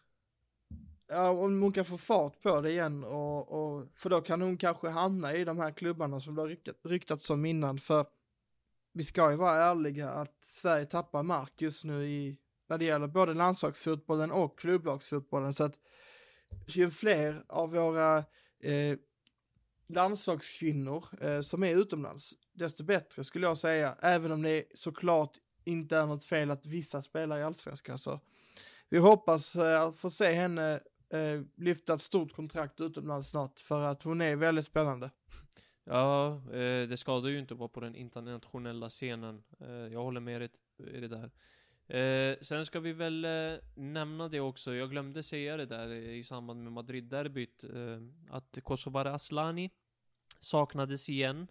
Ja, 1.10 1.30
om 1.30 1.62
hon 1.62 1.72
kan 1.72 1.86
få 1.86 1.98
fart 1.98 2.42
på 2.42 2.62
det 2.62 2.72
igen 2.72 3.04
och, 3.04 3.52
och 3.52 3.88
för 3.94 4.10
då 4.10 4.22
kan 4.22 4.42
hon 4.42 4.58
kanske 4.58 4.90
hamna 4.90 5.34
i 5.34 5.44
de 5.44 5.58
här 5.58 5.72
klubbarna 5.72 6.20
som 6.20 6.36
det 6.36 6.42
har 6.42 6.48
ryktat, 6.48 6.76
ryktats 6.84 7.30
om 7.30 7.46
innan. 7.46 7.80
För 7.80 8.06
vi 8.94 9.04
ska 9.04 9.32
ju 9.32 9.38
vara 9.38 9.64
ärliga 9.64 10.10
att 10.10 10.38
Sverige 10.42 10.86
tappar 10.86 11.24
mark 11.24 11.54
just 11.58 11.84
nu 11.84 12.06
i 12.06 12.38
när 12.68 12.78
det 12.78 12.86
gäller 12.86 13.08
både 13.08 13.34
landslagsfotbollen 13.34 14.32
och 14.32 14.60
klubblagsfotbollen. 14.60 15.54
Så 15.54 15.64
att 15.64 15.76
ju 16.68 16.90
fler 16.90 17.44
av 17.48 17.72
våra 17.72 18.18
eh, 18.60 18.98
landslagskvinnor 19.88 21.06
eh, 21.22 21.42
som 21.42 21.64
är 21.64 21.78
utomlands 21.78 22.34
desto 22.54 22.84
bättre 22.84 23.24
skulle 23.24 23.48
jag 23.48 23.58
säga. 23.58 23.96
Även 24.02 24.32
om 24.32 24.42
det 24.42 24.64
såklart 24.74 25.38
inte 25.68 25.98
är 25.98 26.06
något 26.06 26.24
fel 26.24 26.52
att 26.52 26.66
vissa 26.66 27.02
spelar 27.02 27.38
i 27.38 27.44
allsvenskan 27.44 27.98
så 27.98 28.20
vi 28.90 28.98
hoppas 28.98 29.56
eh, 29.56 29.92
få 29.92 30.10
se 30.10 30.32
henne 30.32 30.80
eh, 31.10 31.42
lyfta 31.56 31.94
ett 31.94 32.02
stort 32.02 32.34
kontrakt 32.34 32.82
utomlands 32.82 33.30
snart 33.30 33.60
för 33.60 33.82
att 33.82 34.04
hon 34.04 34.22
är 34.22 34.36
väldigt 34.36 34.66
spännande. 34.66 35.12
Ja, 35.84 36.36
eh, 36.36 36.88
det 36.90 36.98
skadar 36.98 37.30
ju 37.30 37.40
inte 37.40 37.54
att 37.54 37.60
vara 37.60 37.70
på 37.70 37.80
den 37.80 37.96
internationella 37.96 38.90
scenen. 38.90 39.44
Eh, 39.60 39.70
jag 39.70 40.04
håller 40.04 40.22
med 40.22 40.42
dig 40.42 40.50
i 40.78 41.00
det 41.00 41.08
där. 41.08 41.32
Eh, 41.90 42.38
sen 42.42 42.66
ska 42.66 42.80
vi 42.80 42.94
väl 42.94 43.26
eh, 43.26 43.60
nämna 43.76 44.30
det 44.30 44.40
också, 44.40 44.74
jag 44.74 44.90
glömde 44.90 45.24
säga 45.24 45.58
det 45.58 45.66
där 45.66 45.92
i 45.92 46.24
samband 46.24 46.64
med 46.64 46.72
Madrid-derbyt, 46.72 47.64
eh, 47.64 48.02
att 48.30 48.58
Kosovare 48.64 49.14
Aslani 49.14 49.72
saknades 50.40 51.10
igen. 51.10 51.48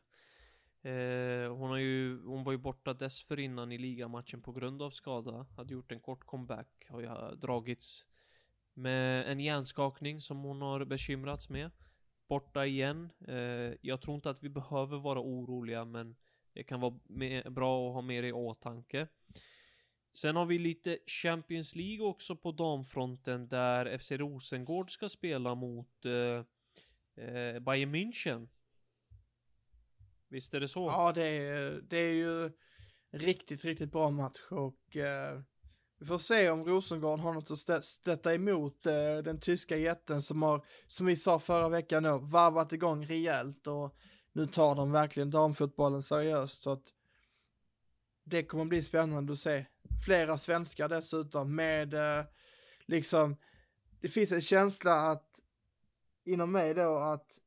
Eh, 0.87 1.53
hon, 1.53 1.71
har 1.71 1.77
ju, 1.77 2.23
hon 2.25 2.45
var 2.45 2.53
ju 2.53 2.59
borta 2.59 2.95
dessförinnan 2.95 3.73
i 3.73 3.79
ligamatchen 3.79 4.43
på 4.43 4.53
grund 4.53 4.83
av 4.83 4.91
skada, 4.91 5.47
hade 5.57 5.73
gjort 5.73 5.93
en 5.93 6.01
kort 6.01 6.27
comeback, 6.27 6.87
har 6.89 7.01
ju 7.01 7.07
eh, 7.07 7.31
dragits 7.31 8.07
med 8.75 9.31
en 9.33 9.41
hjärnskakning 9.41 10.21
som 10.21 10.43
hon 10.43 10.63
har 10.63 10.85
bekymrats 10.85 11.49
med 11.49 11.71
borta 12.29 12.67
igen. 12.67 13.11
Eh, 13.29 13.75
jag 13.81 14.01
tror 14.01 14.15
inte 14.15 14.31
att 14.31 14.43
vi 14.43 14.49
behöver 14.49 14.99
vara 14.99 15.21
oroliga, 15.21 15.85
men 15.85 16.17
det 16.53 16.63
kan 16.63 16.81
vara 16.81 16.99
med, 17.05 17.53
bra 17.53 17.89
att 17.89 17.95
ha 17.95 18.01
med 18.01 18.25
det 18.25 18.29
i 18.29 18.33
åtanke. 18.33 19.09
Sen 20.13 20.37
har 20.37 20.47
vi 20.47 20.59
lite 20.59 20.99
Champions 21.07 21.75
League 21.75 22.07
också 22.07 22.37
på 22.37 22.53
damfronten 22.53 23.49
där 23.49 23.99
FC 23.99 24.13
Rosengård 24.13 24.91
ska 24.91 25.09
spela 25.09 25.55
mot 25.55 26.05
eh, 26.05 26.45
eh, 27.25 27.61
Bayern 27.61 27.95
München. 27.95 28.49
Visst 30.29 30.55
är 30.55 30.61
det 30.61 30.69
så? 30.69 30.87
Ja, 30.87 31.13
det 31.13 31.25
är, 31.25 31.81
det 31.89 31.99
är 31.99 32.13
ju 32.13 32.51
riktigt, 33.13 33.65
riktigt 33.65 33.93
bra 33.93 34.11
match 34.11 34.41
och 34.51 34.97
eh, 34.97 35.41
vi 35.99 36.07
får 36.07 36.19
se 36.19 36.51
om 36.51 36.65
Rosengård 36.65 37.21
har 37.21 37.33
något 37.33 37.51
att 37.51 37.85
stötta 37.85 38.35
emot 38.35 38.87
eh, 38.87 39.17
den 39.25 39.41
tyska 39.41 39.77
jätten 39.77 40.23
som 40.23 40.43
har, 40.43 40.65
som 40.87 41.07
vi 41.07 41.17
sa 41.17 41.39
förra 41.39 41.69
veckan 41.69 42.03
då, 42.03 42.19
varvat 42.19 42.73
igång 42.73 43.07
rejält 43.07 43.67
och 43.67 43.97
nu 44.33 44.47
tar 44.47 44.75
de 44.75 44.93
verkligen 44.93 45.31
damfotbollen 45.31 46.03
seriöst 46.03 46.63
så 46.63 46.73
att 46.73 46.93
det 48.25 48.43
kommer 48.43 48.65
bli 48.65 48.83
spännande 48.83 49.33
att 49.33 49.39
se. 49.39 49.67
Flera 50.07 50.39
svenskar 50.39 50.89
dessutom 50.89 51.55
med 51.55 51.95
eh, 51.95 52.25
liksom, 52.87 53.37
det 54.01 54.09
finns 54.09 54.33
en 54.33 54.41
känsla 54.41 54.95
att 54.95 55.27
inom 56.25 56.53
mig 56.53 56.75
då 56.75 56.99
att 56.99 57.39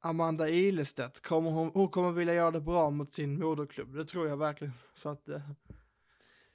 Amanda 0.00 0.48
Ilestedt, 0.48 1.20
kommer 1.22 1.50
hon, 1.50 1.70
hon 1.74 1.88
kommer 1.88 2.12
vilja 2.12 2.34
göra 2.34 2.50
det 2.50 2.60
bra 2.60 2.90
mot 2.90 3.14
sin 3.14 3.38
moderklubb, 3.38 3.94
det 3.94 4.04
tror 4.04 4.28
jag 4.28 4.36
verkligen. 4.36 4.72
Så 4.94 5.08
att 5.08 5.28
eh, 5.28 5.40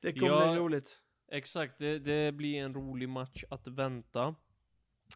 det 0.02 0.14
kommer 0.14 0.32
Ja. 0.32 0.52
bli 0.52 0.60
roligt. 0.60 1.00
Exakt, 1.32 1.78
det, 1.78 2.00
det 2.00 2.32
blir 2.32 2.56
en 2.56 2.74
rolig 2.74 3.10
match 3.10 3.44
att 3.50 3.68
vänta. 3.68 4.36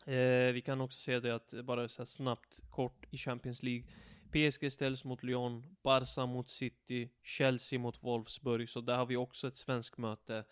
Eh, 0.06 0.54
vi 0.54 0.62
kan 0.66 0.82
också 0.82 1.00
se 1.00 1.20
det 1.20 1.36
att, 1.36 1.54
bara 1.64 1.88
så 1.88 2.02
här 2.02 2.06
snabbt, 2.06 2.60
kort 2.70 3.06
i 3.10 3.18
Champions 3.18 3.64
League. 3.64 3.84
PSG 4.32 4.72
ställs 4.72 5.06
mot 5.06 5.24
Lyon, 5.24 5.76
Barca 5.84 6.26
mot 6.26 6.50
City, 6.50 7.10
Chelsea 7.24 7.80
mot 7.80 8.04
Wolfsburg. 8.04 8.70
Så 8.70 8.82
där 8.82 8.98
har 8.98 9.06
vi 9.06 9.18
också 9.18 9.48
ett 9.48 9.58
svenskt 9.58 9.98
möte 9.98 10.44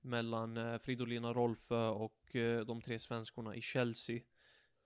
mellan 0.00 0.56
eh, 0.56 0.78
Fridolina 0.78 1.32
Rolfö 1.32 1.88
och 1.88 2.36
eh, 2.36 2.60
de 2.64 2.82
tre 2.82 2.98
svenskorna 2.98 3.54
i 3.56 3.62
Chelsea. 3.62 4.20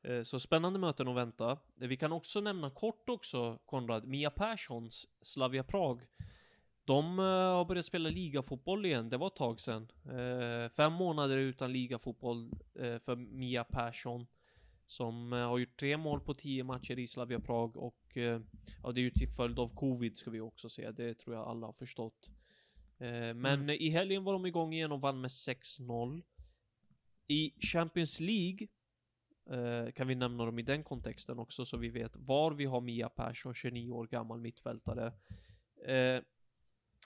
Eh, 0.06 0.22
Så 0.22 0.40
spännande 0.40 0.78
möten 0.78 1.08
att 1.08 1.16
vänta. 1.16 1.50
Eh, 1.52 1.88
Vi 1.88 1.96
kan 1.96 2.12
också 2.12 2.40
nämna 2.40 2.70
kort 2.70 3.08
också, 3.08 3.58
Konrad, 3.64 4.06
Mia 4.06 4.30
Perssons 4.30 5.08
Slavia 5.20 5.64
Prag. 5.64 6.00
De 6.84 7.18
eh, 7.18 7.24
har 7.24 7.64
börjat 7.64 7.86
spela 7.86 8.08
ligafotboll 8.08 8.86
igen, 8.86 9.08
det 9.08 9.16
var 9.16 9.26
ett 9.26 9.36
tag 9.36 9.60
sedan. 9.60 9.88
Fem 10.76 10.92
månader 10.92 11.38
utan 11.38 11.72
ligafotboll 11.72 12.50
för 12.74 13.16
Mia 13.16 13.64
Persson. 13.64 14.26
Som 14.88 15.32
har 15.32 15.58
gjort 15.58 15.76
tre 15.80 15.96
mål 15.96 16.20
på 16.20 16.34
tio 16.34 16.64
matcher 16.64 16.98
i 16.98 17.06
Slavia 17.06 17.40
Prag 17.40 17.76
och 17.76 18.00
ja, 18.82 18.92
det 18.92 19.00
är 19.00 19.02
ju 19.02 19.10
till 19.10 19.28
följd 19.28 19.58
av 19.58 19.74
covid 19.74 20.16
ska 20.16 20.30
vi 20.30 20.40
också 20.40 20.68
säga. 20.68 20.92
Det 20.92 21.14
tror 21.14 21.36
jag 21.36 21.48
alla 21.48 21.66
har 21.66 21.72
förstått. 21.72 22.30
Men 23.34 23.70
i 23.70 23.88
helgen 23.90 24.24
var 24.24 24.32
de 24.32 24.46
igång 24.46 24.74
igen 24.74 24.92
och 24.92 25.00
vann 25.00 25.20
med 25.20 25.28
6-0. 25.28 26.22
I 27.26 27.52
Champions 27.60 28.20
League 28.20 28.68
eh, 29.50 29.92
kan 29.92 30.08
vi 30.08 30.14
nämna 30.14 30.44
dem 30.44 30.58
i 30.58 30.62
den 30.62 30.84
kontexten 30.84 31.38
också 31.38 31.64
så 31.64 31.76
vi 31.76 31.88
vet 31.88 32.16
var 32.16 32.50
vi 32.50 32.64
har 32.64 32.80
Mia 32.80 33.08
Persson, 33.08 33.54
29 33.54 33.90
år 33.90 34.06
gammal 34.06 34.40
mittfältare. 34.40 35.12
Eh, 35.86 36.22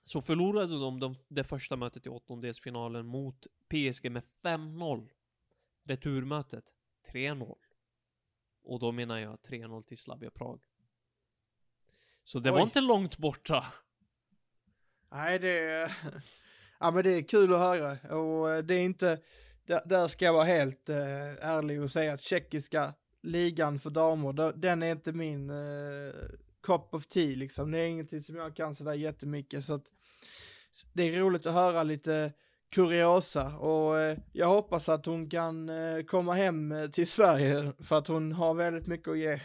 så 0.05 0.23
förlorade 0.23 0.79
de, 0.79 1.01
de 1.01 1.17
det 1.29 1.45
första 1.45 1.77
mötet 1.77 2.07
i 2.07 2.09
åttondelsfinalen 2.09 3.07
mot 3.07 3.47
PSG 3.69 4.11
med 4.11 4.23
5-0. 4.43 5.09
Returmötet 5.83 6.75
3-0. 7.13 7.57
Och 8.63 8.79
då 8.79 8.93
menar 8.93 9.19
jag 9.19 9.39
3-0 9.39 9.83
till 9.83 9.99
Slavia 9.99 10.31
Prag. 10.31 10.61
Så 12.25 12.39
det 12.39 12.51
var 12.51 12.59
Oj. 12.59 12.63
inte 12.63 12.81
långt 12.81 13.19
borta. 13.19 13.65
Nej, 15.11 15.39
det 15.39 15.59
är, 15.59 15.97
ja, 16.81 16.91
men 16.91 17.05
det 17.05 17.11
är 17.11 17.23
kul 17.23 17.55
att 17.55 17.61
höra 17.61 18.17
och 18.17 18.51
eh, 18.51 18.63
det 18.63 18.75
är 18.75 18.85
inte, 18.85 19.21
där, 19.71 19.81
där 19.85 20.09
ska 20.09 20.25
jag 20.25 20.33
vara 20.33 20.45
helt 20.45 20.89
eh, 20.89 20.99
ärlig 21.49 21.83
och 21.83 21.91
säga 21.91 22.13
att 22.13 22.21
tjeckiska 22.21 22.95
ligan 23.23 23.79
för 23.79 23.91
damer, 23.91 24.33
då- 24.33 24.53
den 24.53 24.83
är 24.83 24.93
inte 24.93 25.13
min 25.13 25.51
eh, 25.51 26.15
cup 26.63 26.95
of 26.95 27.07
tea 27.07 27.37
liksom. 27.37 27.71
Det 27.71 27.79
är 27.79 27.87
ingenting 27.87 28.23
som 28.23 28.37
jag 28.37 28.57
kan 28.57 28.75
sådär 28.75 28.95
jättemycket 28.95 29.65
så 29.65 29.75
att 29.75 29.85
det 30.93 31.03
är 31.03 31.21
roligt 31.21 31.47
att 31.47 31.55
höra 31.55 31.83
lite 31.83 32.33
kuriosa 32.71 33.57
och 33.59 33.99
eh, 33.99 34.19
jag 34.33 34.49
hoppas 34.49 34.89
att 34.89 35.07
hon 35.07 35.31
kan 35.31 35.69
eh, 35.69 36.03
komma 36.05 36.33
hem 36.35 36.73
eh, 36.73 36.87
till 36.91 37.07
Sverige 37.11 37.73
för 37.83 37.99
att 37.99 38.07
hon 38.07 38.33
har 38.33 38.55
väldigt 38.55 38.87
mycket 38.87 39.09
att 39.09 39.19
ge. 39.19 39.41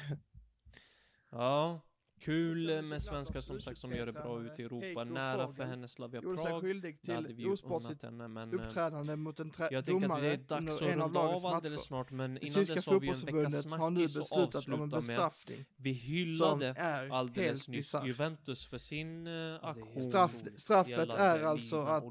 Ja, 1.32 1.82
kul 2.26 2.82
med 2.82 3.02
svenskar 3.02 3.42
som 3.42 3.60
sagt 3.60 3.78
som 3.78 3.92
gör 3.92 4.06
det 4.06 4.14
bra 4.14 4.42
ute 4.42 4.62
i 4.62 4.66
Europa. 4.66 5.04
Nära 5.04 5.52
för 5.52 5.64
henne 5.64 5.88
Slavia 5.88 6.22
Prag. 6.22 6.64
Det 7.02 7.14
hade 7.14 7.28
vi 7.28 7.36
till 7.36 7.44
ju 7.44 7.56
unnat 7.64 8.04
henne 8.04 8.28
men... 8.28 8.54
eh, 8.54 8.66
uppträdande 8.66 9.16
mot 9.16 9.40
en 9.40 9.54
Jag 9.72 9.86
tänker 9.86 10.10
att 10.10 10.22
det 10.22 10.28
är 10.28 10.38
dags 10.38 10.76
att 10.76 10.82
runda 10.82 11.20
av 11.20 11.46
alldeles 11.46 11.86
snart 11.86 12.12
men 12.12 12.38
innan 12.38 12.64
dess 12.64 12.86
har 12.86 13.00
vi 13.00 13.08
en 13.08 13.20
veckas 13.20 13.64
snackis 13.64 14.16
en 14.16 14.40
avsluta 14.40 15.02
med. 15.02 15.32
Vi 15.78 15.92
hyllade 15.92 16.76
alldeles 17.12 17.68
nyss. 17.68 17.96
Juventus 18.06 18.66
för 18.66 18.78
sin 18.78 19.28
uh, 19.28 19.60
aktion. 19.62 19.98
Straff- 19.98 20.58
straffet 20.58 21.10
är 21.10 21.44
alltså 21.44 21.82
att, 21.82 22.04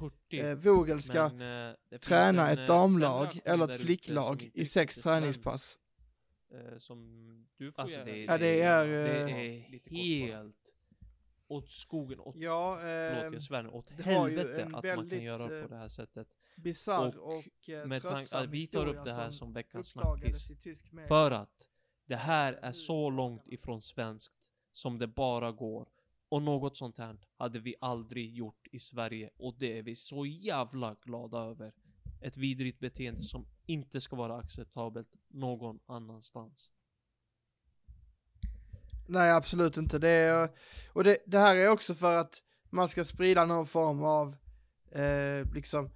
och. 0.00 0.34
Eh, 0.34 0.56
Vogel 0.56 1.02
ska 1.02 1.24
eh, 1.24 1.98
träna 2.00 2.50
ett 2.50 2.66
damlag 2.66 3.40
eller 3.44 3.64
ett 3.64 3.70
där 3.70 3.78
flicklag 3.78 4.50
i 4.54 4.64
sex 4.64 4.96
träningspass. 4.96 5.78
Eh, 6.50 6.76
Som 6.78 6.98
du 7.56 7.72
får 7.72 7.82
Alltså, 7.82 7.96
göra. 7.98 8.04
det 8.04 8.18
är- 8.20 8.24
Ja, 8.26 8.38
det 8.38 8.62
är, 8.62 8.86
det 8.88 9.30
eh, 9.30 9.36
är 9.36 9.70
lite 9.70 9.88
kort 9.90 9.98
bara. 9.98 10.36
helt 10.38 10.56
åt 11.50 11.70
skogen, 11.70 12.20
åt, 12.20 12.36
Ja, 12.36 12.76
förlåt 12.80 13.24
eh, 13.24 13.32
jag 13.32 13.42
svär 13.42 13.62
nu, 13.62 13.68
åt 13.68 13.90
det 13.96 14.02
helvete 14.02 14.62
en 14.62 14.66
att 14.66 14.72
man 14.72 14.82
kan 14.82 14.96
väldigt, 14.98 15.22
göra 15.22 15.56
eh, 15.58 15.62
på 15.62 15.68
det 15.68 15.76
här 15.76 15.88
sättet. 15.88 16.28
bisarr 16.56 17.18
och 17.18 17.36
och, 17.38 17.68
eh, 17.70 17.86
Med 17.86 18.02
tanke 18.02 18.46
vi 18.46 18.66
tar 18.66 18.86
upp 18.86 18.88
historia 18.96 19.04
det 19.04 19.14
här 19.14 19.30
som 19.30 19.52
veckans 19.52 19.88
snackis. 19.90 20.50
För 21.08 21.30
att 21.30 21.68
det 22.06 22.16
här 22.16 22.52
är 22.52 22.72
så 22.72 23.10
långt 23.10 23.48
ifrån 23.48 23.82
svenskt 23.82 24.34
som 24.72 24.98
det 24.98 25.06
bara 25.06 25.52
går. 25.52 25.88
Och 26.28 26.42
något 26.42 26.76
sånt 26.76 26.98
här 26.98 27.18
hade 27.36 27.58
vi 27.58 27.74
aldrig 27.80 28.34
gjort 28.34 28.66
i 28.72 28.78
Sverige 28.78 29.30
och 29.36 29.54
det 29.58 29.78
är 29.78 29.82
vi 29.82 29.94
så 29.94 30.26
jävla 30.26 30.96
glada 31.02 31.38
över. 31.38 31.72
Ett 32.20 32.36
vidrigt 32.36 32.80
beteende 32.80 33.22
som 33.22 33.46
inte 33.66 34.00
ska 34.00 34.16
vara 34.16 34.36
acceptabelt 34.36 35.08
någon 35.28 35.78
annanstans. 35.86 36.70
Nej, 39.08 39.32
absolut 39.32 39.76
inte. 39.76 39.98
Det 39.98 40.08
är, 40.08 40.48
och 40.92 41.04
det, 41.04 41.18
det 41.26 41.38
här 41.38 41.56
är 41.56 41.68
också 41.68 41.94
för 41.94 42.14
att 42.14 42.42
man 42.70 42.88
ska 42.88 43.04
sprida 43.04 43.44
någon 43.44 43.66
form 43.66 44.02
av 44.02 44.36
eh, 44.92 45.54
liksom 45.54 45.90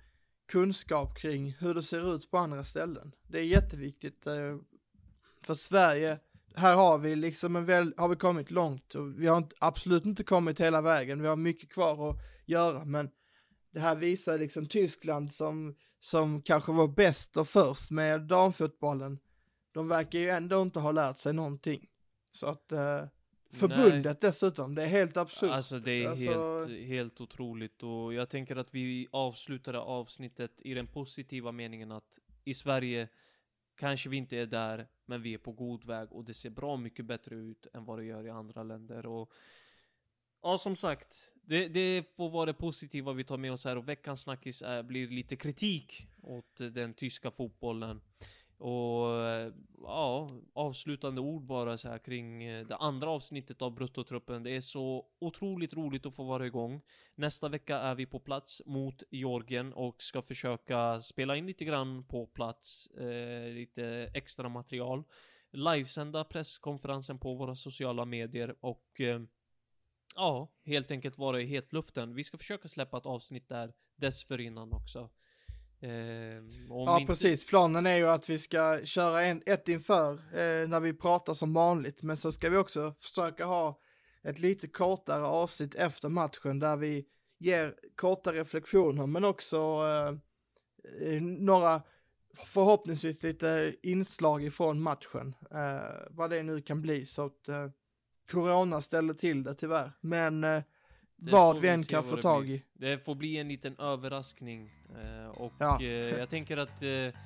kunskap 0.49 1.19
kring 1.19 1.57
hur 1.59 1.75
det 1.75 1.83
ser 1.83 2.15
ut 2.15 2.31
på 2.31 2.39
andra 2.39 2.65
ställen. 2.65 3.13
Det 3.29 3.39
är 3.39 3.43
jätteviktigt 3.45 4.27
eh, 4.27 4.57
för 5.43 5.55
Sverige. 5.55 6.19
Här 6.55 6.75
har 6.75 6.99
vi 6.99 7.17
liksom 7.17 7.57
en 7.57 7.65
väl, 7.65 7.95
har 7.97 8.09
vi 8.09 8.17
kommit 8.17 8.51
långt 8.51 8.95
och 8.95 9.21
vi 9.21 9.27
har 9.27 9.37
inte, 9.37 9.57
absolut 9.59 10.05
inte 10.05 10.25
kommit 10.25 10.61
hela 10.61 10.83
vägen. 10.83 11.23
Vi 11.23 11.29
har 11.29 11.37
mycket 11.37 11.73
kvar 11.73 12.11
att 12.11 12.17
göra, 12.47 12.85
men 12.85 13.11
det 13.73 13.81
här 13.81 13.97
visar 13.97 14.39
liksom 14.39 14.67
Tyskland 14.67 15.33
som, 15.33 15.75
som 16.05 16.43
kanske 16.43 16.73
var 16.73 16.89
bäst 16.89 17.37
och 17.37 17.49
först 17.49 17.91
med 17.91 18.21
damfotbollen. 18.21 19.19
De 19.73 19.89
verkar 19.89 20.19
ju 20.19 20.29
ändå 20.29 20.63
inte 20.63 20.81
ha 20.81 20.93
lärt 20.93 21.17
sig 21.17 21.33
någonting. 21.33 21.89
Så 22.33 22.47
att 22.47 22.73
eh, 22.73 23.05
förbundet 23.51 24.21
dessutom, 24.21 24.75
det 24.75 24.83
är 24.83 24.87
helt 24.87 25.17
absurt. 25.17 25.51
Alltså 25.51 25.79
det 25.79 26.05
är 26.05 26.09
Alltså- 26.09 26.25
helt, 26.69 26.87
helt 26.89 27.21
otroligt 27.21 27.83
och 27.83 28.15
jag 28.15 28.29
tänker 28.31 28.57
att 28.57 28.75
vi 28.75 29.09
avslutade 29.13 29.79
avsnittet 29.79 30.61
i 30.61 30.75
den 30.75 30.87
positiva 30.87 31.53
meningen 31.53 31.93
att 31.93 32.19
i 32.45 32.55
Sverige 32.55 33.09
kanske 33.77 34.09
vi 34.09 34.17
inte 34.17 34.37
är 34.37 34.47
där, 34.47 34.89
men 35.07 35.23
vi 35.23 35.35
är 35.35 35.39
på 35.39 35.53
god 35.53 35.85
väg 35.85 36.13
och 36.13 36.25
det 36.25 36.35
ser 36.35 36.51
bra 36.51 36.77
mycket 36.77 37.05
bättre 37.05 37.35
ut 37.37 37.67
än 37.75 37.85
vad 37.85 37.99
det 37.99 38.05
gör 38.05 38.27
i 38.27 38.31
andra 38.31 38.63
länder 38.63 39.07
och 39.07 39.33
Ja, 40.45 40.59
som 40.59 40.77
sagt, 40.77 41.32
det, 41.47 41.69
det 41.69 42.17
får 42.17 42.31
vara 42.31 42.47
det 42.47 42.55
positiva 42.55 43.13
vi 43.13 43.25
tar 43.25 43.37
med 43.37 43.53
oss 43.53 43.65
här 43.65 43.79
och 43.79 43.89
veckans 43.89 44.21
snackis 44.21 44.63
är, 44.63 44.83
blir 44.83 45.09
lite 45.09 45.37
kritik 45.37 46.07
åt 46.23 46.61
eh, 46.61 46.67
den 46.67 46.95
tyska 46.95 47.31
fotbollen. 47.31 48.01
Och 48.59 49.21
eh, 49.27 49.53
ja, 49.83 50.31
avslutande 50.53 51.21
ord 51.21 51.43
bara 51.43 51.79
så 51.79 51.89
här 51.89 51.99
kring 51.99 52.39
det 52.45 52.77
andra 52.77 53.11
avsnittet 53.11 53.63
av 53.63 53.75
Bruttotruppen. 53.75 54.43
Det 54.43 54.51
är 54.57 54.61
så 54.61 55.07
otroligt 55.19 55.75
roligt 55.75 56.07
att 56.07 56.15
få 56.15 56.25
vara 56.25 56.47
igång. 56.47 56.81
Nästa 57.15 57.49
vecka 57.49 57.79
är 57.79 57.95
vi 57.95 58.07
på 58.07 58.21
plats 58.21 58.63
mot 58.67 59.03
Georgien 59.11 59.73
och 59.73 60.03
ska 60.03 60.23
försöka 60.23 61.01
spela 61.01 61.37
in 61.37 61.47
lite 61.47 61.65
grann 61.65 62.05
på 62.05 62.27
plats, 62.27 62.87
eh, 62.87 63.53
lite 63.53 64.11
extra 64.15 64.49
material. 64.49 65.05
Livesända 65.53 66.25
presskonferensen 66.25 67.19
på 67.19 67.35
våra 67.35 67.55
sociala 67.55 68.05
medier 68.05 68.55
och 68.61 69.01
eh, 69.01 69.21
ja, 70.17 70.49
helt 70.65 70.91
enkelt 70.91 71.19
vara 71.19 71.41
i 71.41 71.45
hetluften. 71.47 72.15
Vi 72.15 72.25
ska 72.25 72.39
försöka 72.39 72.69
släppa 72.69 72.99
ett 72.99 73.07
avsnitt 73.07 73.49
där 73.49 73.73
dessförinnan 73.97 74.73
också. 74.73 75.11
Eh, 75.81 75.91
Ja, 76.69 76.99
inte- 77.01 77.07
precis. 77.13 77.47
Planen 77.47 77.87
är 77.87 77.97
ju 77.97 78.09
att 78.09 78.29
vi 78.31 78.39
ska 78.39 78.81
köra 78.85 79.23
en, 79.23 79.43
ett 79.47 79.69
inför 79.69 80.13
eh, 80.13 80.69
när 80.69 80.81
vi 80.81 80.93
pratar 80.95 81.35
som 81.35 81.55
vanligt, 81.55 82.03
men 82.03 82.17
så 82.17 82.33
ska 82.33 82.51
vi 82.51 82.57
också 82.57 82.95
försöka 83.01 83.45
ha 83.45 83.81
ett 84.23 84.39
lite 84.39 84.69
kortare 84.69 85.23
avsnitt 85.25 85.75
efter 85.75 86.09
matchen 86.09 86.59
där 86.59 86.77
vi 86.77 87.07
ger 87.39 87.75
korta 87.97 88.33
reflektioner, 88.33 89.07
men 89.07 89.25
också 89.25 89.57
eh, 89.59 90.09
eh, 91.09 91.23
några 91.23 91.83
förhoppningsvis 92.37 93.23
lite 93.23 93.75
inslag 93.83 94.45
ifrån 94.45 94.83
matchen, 94.83 95.35
eh, 95.51 96.07
vad 96.11 96.31
det 96.31 96.43
nu 96.43 96.63
kan 96.63 96.83
bli, 96.83 97.07
så 97.07 97.25
att 97.27 97.49
eh, 97.49 97.69
Corona 98.31 98.81
ställer 98.81 99.15
till 99.15 99.43
det 99.43 99.55
tyvärr, 99.55 99.93
men 100.01 100.45
eh, 100.45 100.63
vad 101.17 101.61
vi 101.61 101.69
än 101.69 101.85
kan 101.85 102.05
få 102.05 102.17
tag 102.17 102.49
i. 102.51 102.63
Det 102.75 103.05
får 103.05 103.15
bli 103.15 103.37
en 103.39 103.49
liten 103.49 103.79
överraskning. 103.79 104.71
Eh, 105.03 105.29
och 105.31 105.53
Ja. 105.59 105.81
eh, 105.83 105.87
jag 105.91 106.31
tänker 106.31 106.57
att 106.57 106.83
eh, 106.83 107.21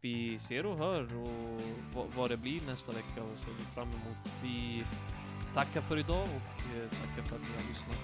vi 0.00 0.38
ser 0.38 0.66
och 0.66 0.78
hör 0.78 1.02
och 1.16 1.60
vad, 1.94 2.06
vad 2.16 2.30
det 2.30 2.36
blir 2.36 2.60
nästa 2.66 2.92
vecka 2.92 3.22
och 3.22 3.38
ser 3.38 3.50
vi 3.58 3.64
fram 3.74 3.88
emot. 3.88 4.32
Vi 4.42 4.84
tackar 5.54 5.80
för 5.80 5.98
idag 5.98 6.22
och 6.22 6.76
eh, 6.76 6.88
tackar 6.88 7.22
för 7.28 7.36
att 7.36 7.42
ni 7.42 7.48
har 7.62 7.68
lyssnat. 7.68 7.96